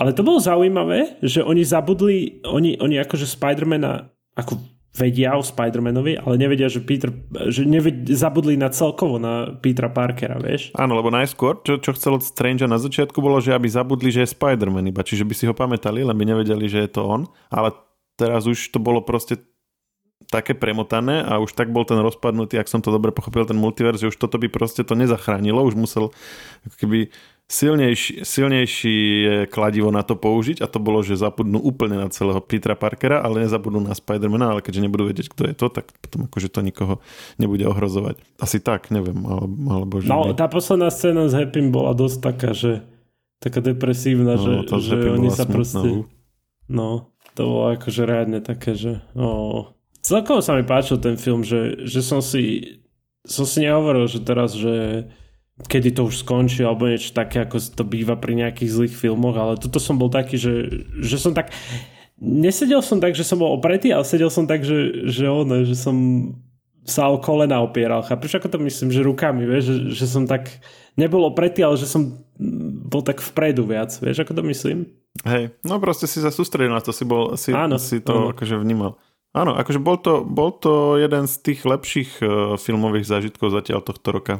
Ale 0.00 0.16
to 0.16 0.24
bolo 0.24 0.40
zaujímavé, 0.40 1.20
že 1.20 1.44
oni 1.44 1.60
zabudli, 1.60 2.40
oni, 2.48 2.80
oni 2.80 2.96
akože 3.04 3.28
Spider-Mana 3.28 4.08
ako 4.32 4.56
vedia 4.90 5.38
o 5.38 5.42
Spider-Manovi, 5.42 6.18
ale 6.18 6.34
nevedia, 6.34 6.66
že 6.66 6.82
Peter, 6.82 7.14
že 7.46 7.62
neved, 7.62 8.10
zabudli 8.10 8.58
na 8.58 8.74
celkovo 8.74 9.22
na 9.22 9.54
Petra 9.54 9.86
Parkera, 9.86 10.42
vieš? 10.42 10.74
Áno, 10.74 10.98
lebo 10.98 11.14
najskôr, 11.14 11.62
čo, 11.62 11.78
čo 11.78 11.94
chcel 11.94 12.18
od 12.18 12.26
Strange 12.26 12.66
na 12.66 12.78
začiatku, 12.78 13.22
bolo, 13.22 13.38
že 13.38 13.54
aby 13.54 13.70
zabudli, 13.70 14.10
že 14.10 14.26
je 14.26 14.34
Spider-Man 14.34 14.90
iba, 14.90 15.06
čiže 15.06 15.22
by 15.22 15.34
si 15.34 15.46
ho 15.46 15.54
pamätali, 15.54 16.02
len 16.02 16.16
by 16.16 16.24
nevedeli, 16.26 16.66
že 16.66 16.82
je 16.86 16.90
to 16.90 17.06
on, 17.06 17.30
ale 17.54 17.70
teraz 18.18 18.50
už 18.50 18.74
to 18.74 18.82
bolo 18.82 19.00
proste 19.00 19.38
také 20.30 20.54
premotané 20.54 21.26
a 21.26 21.42
už 21.42 21.54
tak 21.58 21.74
bol 21.74 21.82
ten 21.82 21.98
rozpadnutý, 21.98 22.58
ak 22.58 22.70
som 22.70 22.82
to 22.82 22.94
dobre 22.94 23.10
pochopil, 23.10 23.46
ten 23.46 23.58
multiverz, 23.58 23.98
že 23.98 24.10
už 24.14 24.18
toto 24.18 24.38
by 24.38 24.46
proste 24.46 24.86
to 24.86 24.94
nezachránilo, 24.94 25.64
už 25.66 25.74
musel 25.74 26.14
keby 26.78 27.10
silnejší, 27.50 28.22
silnejší 28.22 28.96
kladivo 29.50 29.90
na 29.90 30.06
to 30.06 30.14
použiť 30.14 30.62
a 30.62 30.70
to 30.70 30.78
bolo, 30.78 31.02
že 31.02 31.18
zabudnú 31.18 31.58
úplne 31.58 31.98
na 31.98 32.06
celého 32.06 32.38
Petra 32.38 32.78
Parkera, 32.78 33.18
ale 33.18 33.42
nezabudnú 33.42 33.82
na 33.82 33.98
Spidermana, 33.98 34.54
ale 34.54 34.60
keďže 34.62 34.86
nebudú 34.86 35.10
vedieť, 35.10 35.34
kto 35.34 35.42
je 35.50 35.54
to, 35.58 35.66
tak 35.66 35.90
potom 35.98 36.30
akože 36.30 36.46
to 36.46 36.62
nikoho 36.62 37.02
nebude 37.42 37.66
ohrozovať. 37.66 38.22
Asi 38.38 38.62
tak, 38.62 38.94
neviem, 38.94 39.18
alebo, 39.26 39.54
alebo 39.66 39.94
že... 39.98 40.06
No, 40.06 40.30
tá 40.30 40.46
posledná 40.46 40.94
scéna 40.94 41.26
s 41.26 41.34
Happym 41.34 41.74
bola 41.74 41.90
dosť 41.98 42.18
taká, 42.22 42.54
že 42.54 42.86
taká 43.42 43.58
depresívna, 43.58 44.38
no, 44.38 44.62
že, 44.62 44.78
že 44.78 44.96
oni 45.10 45.34
sa 45.34 45.42
smutná. 45.42 45.54
proste... 45.58 45.88
No, 46.70 47.10
to 47.34 47.40
bolo 47.50 47.74
akože 47.74 48.02
reálne 48.06 48.38
také, 48.38 48.78
že... 48.78 49.02
Oh. 49.18 49.74
Celkovo 50.06 50.38
sa 50.38 50.54
mi 50.54 50.62
páčil 50.62 51.02
ten 51.02 51.18
film, 51.18 51.42
že, 51.42 51.82
že 51.82 51.98
som 51.98 52.22
si 52.22 52.78
som 53.20 53.44
si 53.44 53.68
nehovoril, 53.68 54.08
že 54.08 54.24
teraz, 54.24 54.56
že 54.56 55.04
kedy 55.66 55.96
to 55.96 56.08
už 56.08 56.22
skončí 56.22 56.62
alebo 56.64 56.88
niečo 56.88 57.12
také, 57.12 57.44
ako 57.44 57.60
to 57.60 57.84
býva 57.84 58.16
pri 58.16 58.38
nejakých 58.38 58.70
zlých 58.70 58.94
filmoch, 58.94 59.36
ale 59.36 59.60
tuto 59.60 59.82
som 59.82 59.98
bol 59.98 60.08
taký, 60.08 60.38
že, 60.38 60.86
že 61.02 61.16
som 61.20 61.34
tak 61.34 61.52
nesedel 62.20 62.84
som 62.84 63.00
tak, 63.00 63.16
že 63.16 63.24
som 63.24 63.40
bol 63.40 63.56
opretý, 63.56 63.90
ale 63.90 64.04
sedel 64.04 64.28
som 64.28 64.44
tak, 64.44 64.62
že, 64.62 65.08
že 65.08 65.24
ono, 65.26 65.64
že 65.64 65.74
som 65.74 65.96
sa 66.84 67.08
o 67.08 67.16
kolena 67.20 67.60
opieral. 67.64 68.04
Chápeš, 68.04 68.40
ako 68.40 68.56
to 68.56 68.58
myslím, 68.64 68.88
že 68.92 69.04
rukami, 69.04 69.48
vieš, 69.48 69.64
že, 69.72 70.04
že 70.04 70.06
som 70.08 70.24
tak 70.28 70.48
nebol 70.96 71.24
opretý, 71.24 71.64
ale 71.64 71.80
že 71.80 71.88
som 71.88 72.20
bol 72.88 73.00
tak 73.00 73.20
vpredu 73.24 73.64
viac, 73.64 73.92
vieš, 74.00 74.24
ako 74.24 74.32
to 74.36 74.42
myslím? 74.48 74.78
Hej, 75.24 75.56
no 75.66 75.80
proste 75.80 76.06
si 76.06 76.22
sa 76.22 76.30
sústredil 76.30 76.72
na 76.72 76.84
to, 76.84 76.92
si, 76.92 77.04
bol, 77.04 77.34
si, 77.40 77.50
áno, 77.50 77.80
si 77.80 78.00
to 78.00 78.30
áno. 78.30 78.32
akože 78.36 78.56
vnímal. 78.60 79.00
Áno, 79.30 79.54
akože 79.54 79.78
bol 79.78 79.94
to, 80.02 80.26
bol 80.26 80.50
to 80.50 80.98
jeden 80.98 81.30
z 81.30 81.34
tých 81.38 81.60
lepších 81.62 82.10
uh, 82.18 82.28
filmových 82.58 83.06
zážitkov 83.06 83.54
zatiaľ 83.54 83.86
tohto 83.86 84.08
roka. 84.10 84.34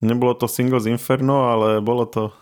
Nebolo 0.00 0.32
to 0.34 0.48
Singles 0.48 0.88
Inferno, 0.88 1.52
ale 1.52 1.84
bolo 1.84 2.08
to 2.08 2.32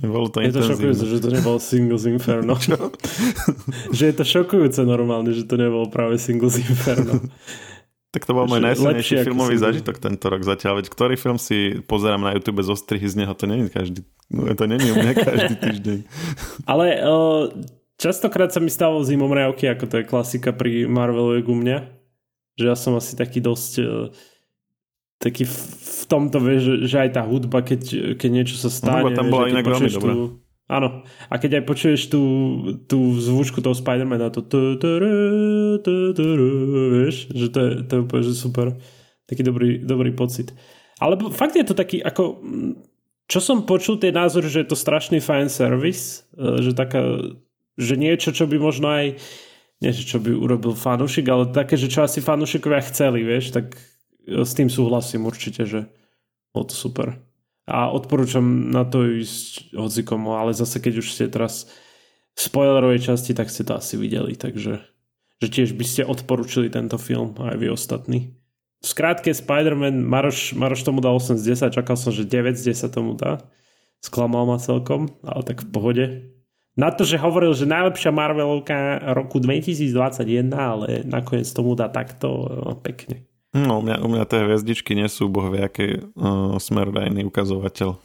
bolo 0.00 0.32
to 0.32 0.40
je 0.40 0.54
to 0.54 0.64
šokujúce, 0.64 1.04
že 1.04 1.18
to 1.20 1.28
nebolo 1.28 1.58
Singles 1.60 2.08
Inferno. 2.08 2.56
že 3.96 4.02
je 4.08 4.14
to 4.16 4.24
šokujúce 4.24 4.80
normálne, 4.88 5.34
že 5.36 5.44
to 5.44 5.60
nebolo 5.60 5.90
práve 5.92 6.16
Singles 6.16 6.56
Inferno. 6.56 7.20
tak 8.14 8.26
to 8.26 8.32
bol 8.32 8.48
môj 8.48 8.64
najsilnejší 8.64 9.22
filmový 9.22 9.54
zážitok 9.60 10.02
tento 10.02 10.26
rok 10.26 10.42
zatiaľ, 10.42 10.82
veď 10.82 10.86
ktorý 10.90 11.14
film 11.14 11.38
si 11.38 11.78
pozerám 11.86 12.26
na 12.26 12.34
YouTube 12.34 12.64
zo 12.66 12.74
strihy 12.74 13.06
z 13.06 13.22
neho, 13.22 13.32
to 13.38 13.46
není 13.46 13.70
každý, 13.70 14.02
no, 14.34 14.50
to 14.50 14.64
není 14.66 14.90
u 14.90 14.98
mňa 14.98 15.12
každý 15.14 15.54
týždeň. 15.54 15.98
Ale 16.66 16.86
uh, 17.06 17.54
častokrát 18.02 18.50
sa 18.50 18.58
mi 18.58 18.66
stalo 18.66 19.06
zimom 19.06 19.30
reavky, 19.30 19.70
ako 19.70 19.84
to 19.86 19.94
je 20.02 20.10
klasika 20.10 20.50
pri 20.50 20.90
Marvelovej 20.90 21.46
u 21.46 21.54
mňa, 21.54 21.78
že 22.58 22.64
ja 22.66 22.74
som 22.74 22.98
asi 22.98 23.14
taký 23.14 23.38
dosť 23.38 23.72
uh, 23.78 24.10
taký 25.20 25.44
v 25.44 26.02
tomto, 26.08 26.40
vieš, 26.40 26.60
že, 26.64 26.74
že 26.88 26.96
aj 27.06 27.10
tá 27.12 27.22
hudba, 27.28 27.60
keď, 27.60 28.16
keď 28.16 28.30
niečo 28.32 28.56
sa 28.56 28.72
stane. 28.72 29.04
No, 29.04 29.12
tam 29.12 29.28
bola 29.28 29.52
inak 29.52 29.68
veľmi 29.68 29.92
dobrá. 29.92 30.14
Áno. 30.70 31.02
A 31.28 31.34
keď 31.36 31.60
aj 31.60 31.64
počuješ 31.66 32.00
tú, 32.08 32.22
tú 32.88 33.18
zvučku 33.20 33.60
toho 33.60 33.76
Spidermana, 33.76 34.32
to 34.32 34.40
vieš, 36.94 37.28
že 37.28 37.46
to 37.52 37.58
je, 37.58 37.70
to 37.84 37.90
je 37.92 38.00
úplne 38.00 38.22
že 38.24 38.32
super. 38.38 38.66
Taký 39.28 39.42
dobrý, 39.44 39.82
dobrý 39.82 40.10
pocit. 40.16 40.56
Ale 41.02 41.18
fakt 41.34 41.58
je 41.58 41.66
to 41.66 41.74
taký, 41.76 42.00
ako 42.00 42.40
čo 43.30 43.38
som 43.38 43.66
počul 43.66 43.98
tie 43.98 44.10
názory, 44.10 44.50
že 44.50 44.62
je 44.64 44.68
to 44.72 44.78
strašný 44.78 45.22
fan 45.22 45.50
service, 45.50 46.26
že 46.38 46.74
taká, 46.74 47.02
že 47.78 47.94
niečo, 47.94 48.34
čo 48.34 48.46
by 48.46 48.56
možno 48.58 48.90
aj 48.90 49.20
nie, 49.80 49.92
čo 49.96 50.20
by 50.20 50.28
urobil 50.34 50.76
fanúšik, 50.76 51.24
ale 51.32 51.50
také, 51.50 51.80
že 51.80 51.88
čo 51.88 52.04
asi 52.04 52.20
fanúšikovia 52.20 52.84
chceli, 52.92 53.24
vieš, 53.24 53.56
tak 53.56 53.80
s 54.26 54.52
tým 54.56 54.68
súhlasím 54.68 55.28
určite, 55.28 55.64
že 55.64 55.88
bolo 56.50 56.68
to 56.68 56.76
super. 56.76 57.20
A 57.70 57.92
odporúčam 57.92 58.72
na 58.74 58.82
to 58.82 59.06
ísť 59.06 59.76
hocikomu, 59.78 60.34
ale 60.34 60.56
zase 60.56 60.82
keď 60.82 61.04
už 61.04 61.08
ste 61.14 61.30
teraz 61.30 61.70
v 62.34 62.40
spoilerovej 62.40 63.06
časti, 63.12 63.36
tak 63.36 63.52
ste 63.52 63.62
to 63.62 63.78
asi 63.78 63.94
videli, 63.94 64.34
takže 64.34 64.82
že 65.40 65.48
tiež 65.48 65.72
by 65.72 65.84
ste 65.88 66.02
odporúčili 66.04 66.68
tento 66.68 67.00
film 67.00 67.32
aj 67.40 67.56
vy 67.56 67.72
ostatní. 67.72 68.36
V 68.80 68.86
skrátke 68.88 69.32
Spider-Man, 69.32 70.04
Maroš, 70.04 70.56
Maroš 70.56 70.84
tomu 70.84 71.04
dal 71.04 71.16
8 71.16 71.36
z 71.36 71.68
10, 71.68 71.76
čakal 71.76 71.96
som, 72.00 72.12
že 72.12 72.28
9 72.28 72.56
z 72.56 72.72
10 72.76 72.92
tomu 72.92 73.12
dá. 73.12 73.44
Sklamal 74.00 74.48
ma 74.48 74.56
celkom, 74.56 75.12
ale 75.20 75.44
tak 75.44 75.64
v 75.64 75.68
pohode. 75.68 76.04
Na 76.80 76.88
to, 76.88 77.04
že 77.04 77.20
hovoril, 77.20 77.52
že 77.52 77.68
najlepšia 77.68 78.08
Marvelovka 78.08 79.12
roku 79.12 79.36
2021, 79.36 80.48
ale 80.56 81.04
nakoniec 81.04 81.44
tomu 81.52 81.76
dá 81.76 81.92
takto 81.92 82.48
no, 82.48 82.72
pekne. 82.80 83.28
No, 83.50 83.78
u 83.78 83.82
mňa, 83.82 83.96
u 84.06 84.08
mňa 84.08 84.24
tie 84.30 84.46
hviezdičky 84.46 84.94
nie 84.94 85.10
sú 85.10 85.26
boh 85.26 85.50
aký 85.50 86.06
uh, 86.14 86.54
smerodajný 86.62 87.26
ukazovateľ. 87.26 87.98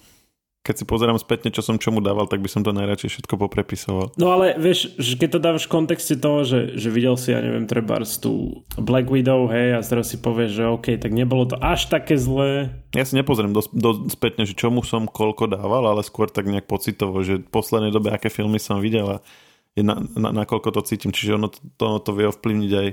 Keď 0.66 0.82
si 0.82 0.86
pozerám 0.90 1.22
spätne, 1.22 1.54
čo 1.54 1.62
som 1.62 1.78
čomu 1.78 2.02
dával, 2.02 2.26
tak 2.26 2.42
by 2.42 2.50
som 2.50 2.66
to 2.66 2.74
najradšej 2.74 3.14
všetko 3.14 3.38
poprepisoval. 3.38 4.18
No 4.18 4.34
ale 4.34 4.58
vieš, 4.58 4.98
že 4.98 5.14
keď 5.14 5.38
to 5.38 5.40
dávaš 5.46 5.70
v 5.70 5.74
kontexte 5.78 6.18
toho, 6.18 6.42
že, 6.42 6.74
že 6.74 6.90
videl 6.90 7.14
si, 7.22 7.30
ja 7.30 7.38
neviem, 7.38 7.70
treba 7.70 8.02
tú 8.02 8.66
Black 8.74 9.06
Widow, 9.06 9.46
hej, 9.46 9.78
a 9.78 9.86
teraz 9.86 10.10
si 10.10 10.18
povieš, 10.18 10.58
že 10.58 10.64
OK, 10.66 10.98
tak 10.98 11.14
nebolo 11.14 11.46
to 11.46 11.62
až 11.62 11.94
také 11.94 12.18
zlé. 12.18 12.74
Ja 12.98 13.06
si 13.06 13.14
nepozriem 13.14 13.54
do, 13.54 13.62
do, 13.70 14.10
spätne, 14.10 14.50
že 14.50 14.58
čomu 14.58 14.82
som 14.82 15.06
koľko 15.06 15.46
dával, 15.46 15.86
ale 15.86 16.02
skôr 16.02 16.34
tak 16.34 16.50
nejak 16.50 16.66
pocitovo, 16.66 17.22
že 17.22 17.46
v 17.46 17.50
poslednej 17.54 17.94
dobe, 17.94 18.10
aké 18.10 18.34
filmy 18.34 18.58
som 18.58 18.82
videl 18.82 19.06
a 19.06 19.18
na, 19.78 20.02
na, 20.18 20.30
na 20.34 20.44
koľko 20.50 20.74
to 20.74 20.82
cítim. 20.82 21.14
Čiže 21.14 21.38
ono 21.38 21.54
to, 21.54 21.62
to, 21.78 21.88
to 22.02 22.12
vie 22.18 22.26
ovplyvniť 22.26 22.72
aj 22.74 22.88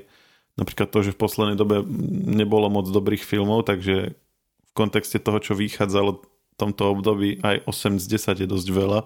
napríklad 0.57 0.89
to, 0.93 0.99
že 1.05 1.15
v 1.15 1.21
poslednej 1.21 1.57
dobe 1.57 1.85
nebolo 2.29 2.69
moc 2.69 2.89
dobrých 2.89 3.25
filmov, 3.25 3.65
takže 3.65 4.13
v 4.13 4.73
kontexte 4.73 5.21
toho, 5.21 5.39
čo 5.41 5.53
vychádzalo 5.57 6.11
v 6.21 6.25
tomto 6.57 6.93
období, 6.93 7.41
aj 7.41 7.65
8 7.69 8.01
z 8.01 8.07
10 8.39 8.45
je 8.45 8.49
dosť 8.49 8.69
veľa. 8.73 9.01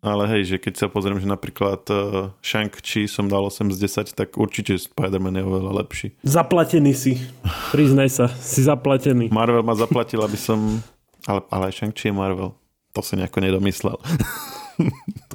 Ale 0.00 0.24
hej, 0.32 0.42
že 0.48 0.56
keď 0.56 0.74
sa 0.80 0.86
pozriem, 0.88 1.20
že 1.20 1.28
napríklad 1.28 1.84
uh, 1.92 2.32
Shang-Chi 2.40 3.04
som 3.04 3.28
dal 3.28 3.44
8 3.44 3.68
z 3.68 4.08
10, 4.08 4.16
tak 4.16 4.40
určite 4.40 4.80
Spider-Man 4.80 5.36
je 5.36 5.44
oveľa 5.44 5.72
lepší. 5.84 6.16
Zaplatený 6.24 6.96
si. 6.96 7.20
Priznaj 7.68 8.08
sa, 8.08 8.26
si 8.40 8.64
zaplatený. 8.64 9.28
Marvel 9.28 9.60
ma 9.60 9.76
zaplatil, 9.76 10.24
aby 10.24 10.40
som... 10.40 10.80
Ale, 11.28 11.44
ale 11.52 11.68
aj 11.68 11.84
Shang-Chi 11.84 12.08
je 12.08 12.16
Marvel. 12.16 12.56
To 12.96 13.04
som 13.04 13.20
nejako 13.20 13.44
nedomyslel. 13.44 14.00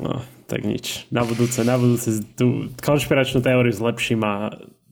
No, 0.02 0.26
tak 0.50 0.66
nič. 0.66 1.06
Na 1.14 1.22
budúce, 1.22 1.62
na 1.62 1.78
budúce 1.78 2.18
tú 2.34 2.74
konšpiračnú 2.82 3.46
teóriu 3.46 3.70
zlepším 3.70 4.26
a 4.26 4.34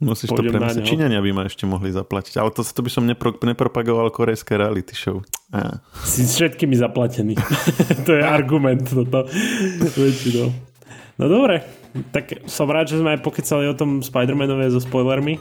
Musíš 0.04 0.30
to 0.36 0.44
premyslieť. 0.44 0.84
Číňania 0.84 1.24
by 1.24 1.32
ma 1.32 1.44
ešte 1.48 1.64
mohli 1.64 1.90
zaplatiť, 1.96 2.36
ale 2.38 2.52
to, 2.52 2.62
to 2.62 2.82
by 2.84 2.92
som 2.92 3.08
nepro, 3.08 3.32
nepropagoval 3.40 4.12
korejské 4.12 4.60
reality 4.60 4.92
show. 4.94 5.24
Á. 5.56 5.80
Si 6.04 6.28
s 6.28 6.36
všetkými 6.36 6.76
zaplatený. 6.76 7.40
to 8.08 8.20
je 8.20 8.24
argument 8.24 8.84
toto. 8.84 9.26
Väčšinou. 9.96 10.52
No 11.18 11.26
dobre, 11.30 11.64
tak 12.12 12.46
som 12.50 12.68
rád, 12.68 12.90
že 12.90 13.00
sme 13.00 13.16
aj 13.16 13.24
pokecali 13.24 13.70
o 13.70 13.78
tom 13.78 14.04
Spider-Manovi 14.04 14.68
so 14.74 14.82
spoilermi. 14.82 15.38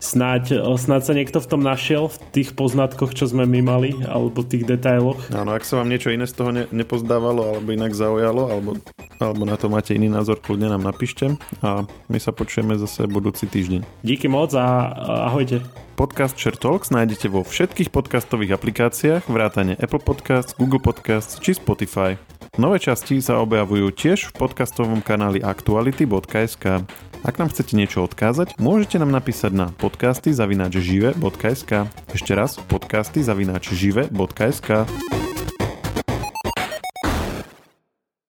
Snáď, 0.00 0.64
snáď 0.80 1.02
sa 1.04 1.12
niekto 1.12 1.44
v 1.44 1.50
tom 1.52 1.60
našiel, 1.60 2.08
v 2.08 2.16
tých 2.32 2.56
poznatkoch, 2.56 3.12
čo 3.12 3.28
sme 3.28 3.44
my 3.44 3.60
mali, 3.60 3.92
alebo 4.08 4.40
tých 4.40 4.64
detailoch. 4.64 5.28
Áno, 5.28 5.52
ak 5.52 5.60
sa 5.60 5.76
vám 5.76 5.92
niečo 5.92 6.08
iné 6.08 6.24
z 6.24 6.40
toho 6.40 6.50
ne, 6.56 6.64
nepozdávalo, 6.72 7.52
alebo 7.52 7.68
inak 7.68 7.92
zaujalo, 7.92 8.48
alebo, 8.48 8.80
alebo 9.20 9.42
na 9.44 9.60
to 9.60 9.68
máte 9.68 9.92
iný 9.92 10.08
názor, 10.08 10.40
kľudne 10.40 10.72
nám 10.72 10.88
napíšte 10.88 11.36
a 11.60 11.84
my 12.08 12.16
sa 12.16 12.32
počujeme 12.32 12.80
zase 12.80 13.04
budúci 13.12 13.44
týždeň. 13.44 13.84
Díky 14.00 14.24
moc 14.32 14.56
a 14.56 14.88
ahojte. 15.28 15.60
Podcast 16.00 16.40
Share 16.40 16.56
Talks 16.56 16.88
nájdete 16.88 17.28
vo 17.28 17.44
všetkých 17.44 17.92
podcastových 17.92 18.56
aplikáciách, 18.56 19.28
vrátane 19.28 19.76
Apple 19.76 20.00
Podcasts, 20.00 20.56
Google 20.56 20.80
Podcasts 20.80 21.36
či 21.44 21.52
Spotify. 21.60 22.16
Nové 22.56 22.80
časti 22.80 23.20
sa 23.20 23.36
objavujú 23.44 23.92
tiež 23.92 24.32
v 24.32 24.48
podcastovom 24.48 25.04
kanáli 25.04 25.44
aktuality.sk. 25.44 26.88
Ak 27.20 27.36
nám 27.36 27.52
chcete 27.52 27.76
niečo 27.76 28.00
odkázať, 28.00 28.56
môžete 28.56 28.96
nám 28.96 29.12
napísať 29.12 29.52
na 29.52 29.66
podcasty 29.76 30.32
zavináč 30.32 30.80
žive.sk. 30.80 31.84
Ešte 32.16 32.32
raz, 32.32 32.56
podcasty 32.56 33.20
zavináč 33.20 33.76
žive.sk. 33.76 34.88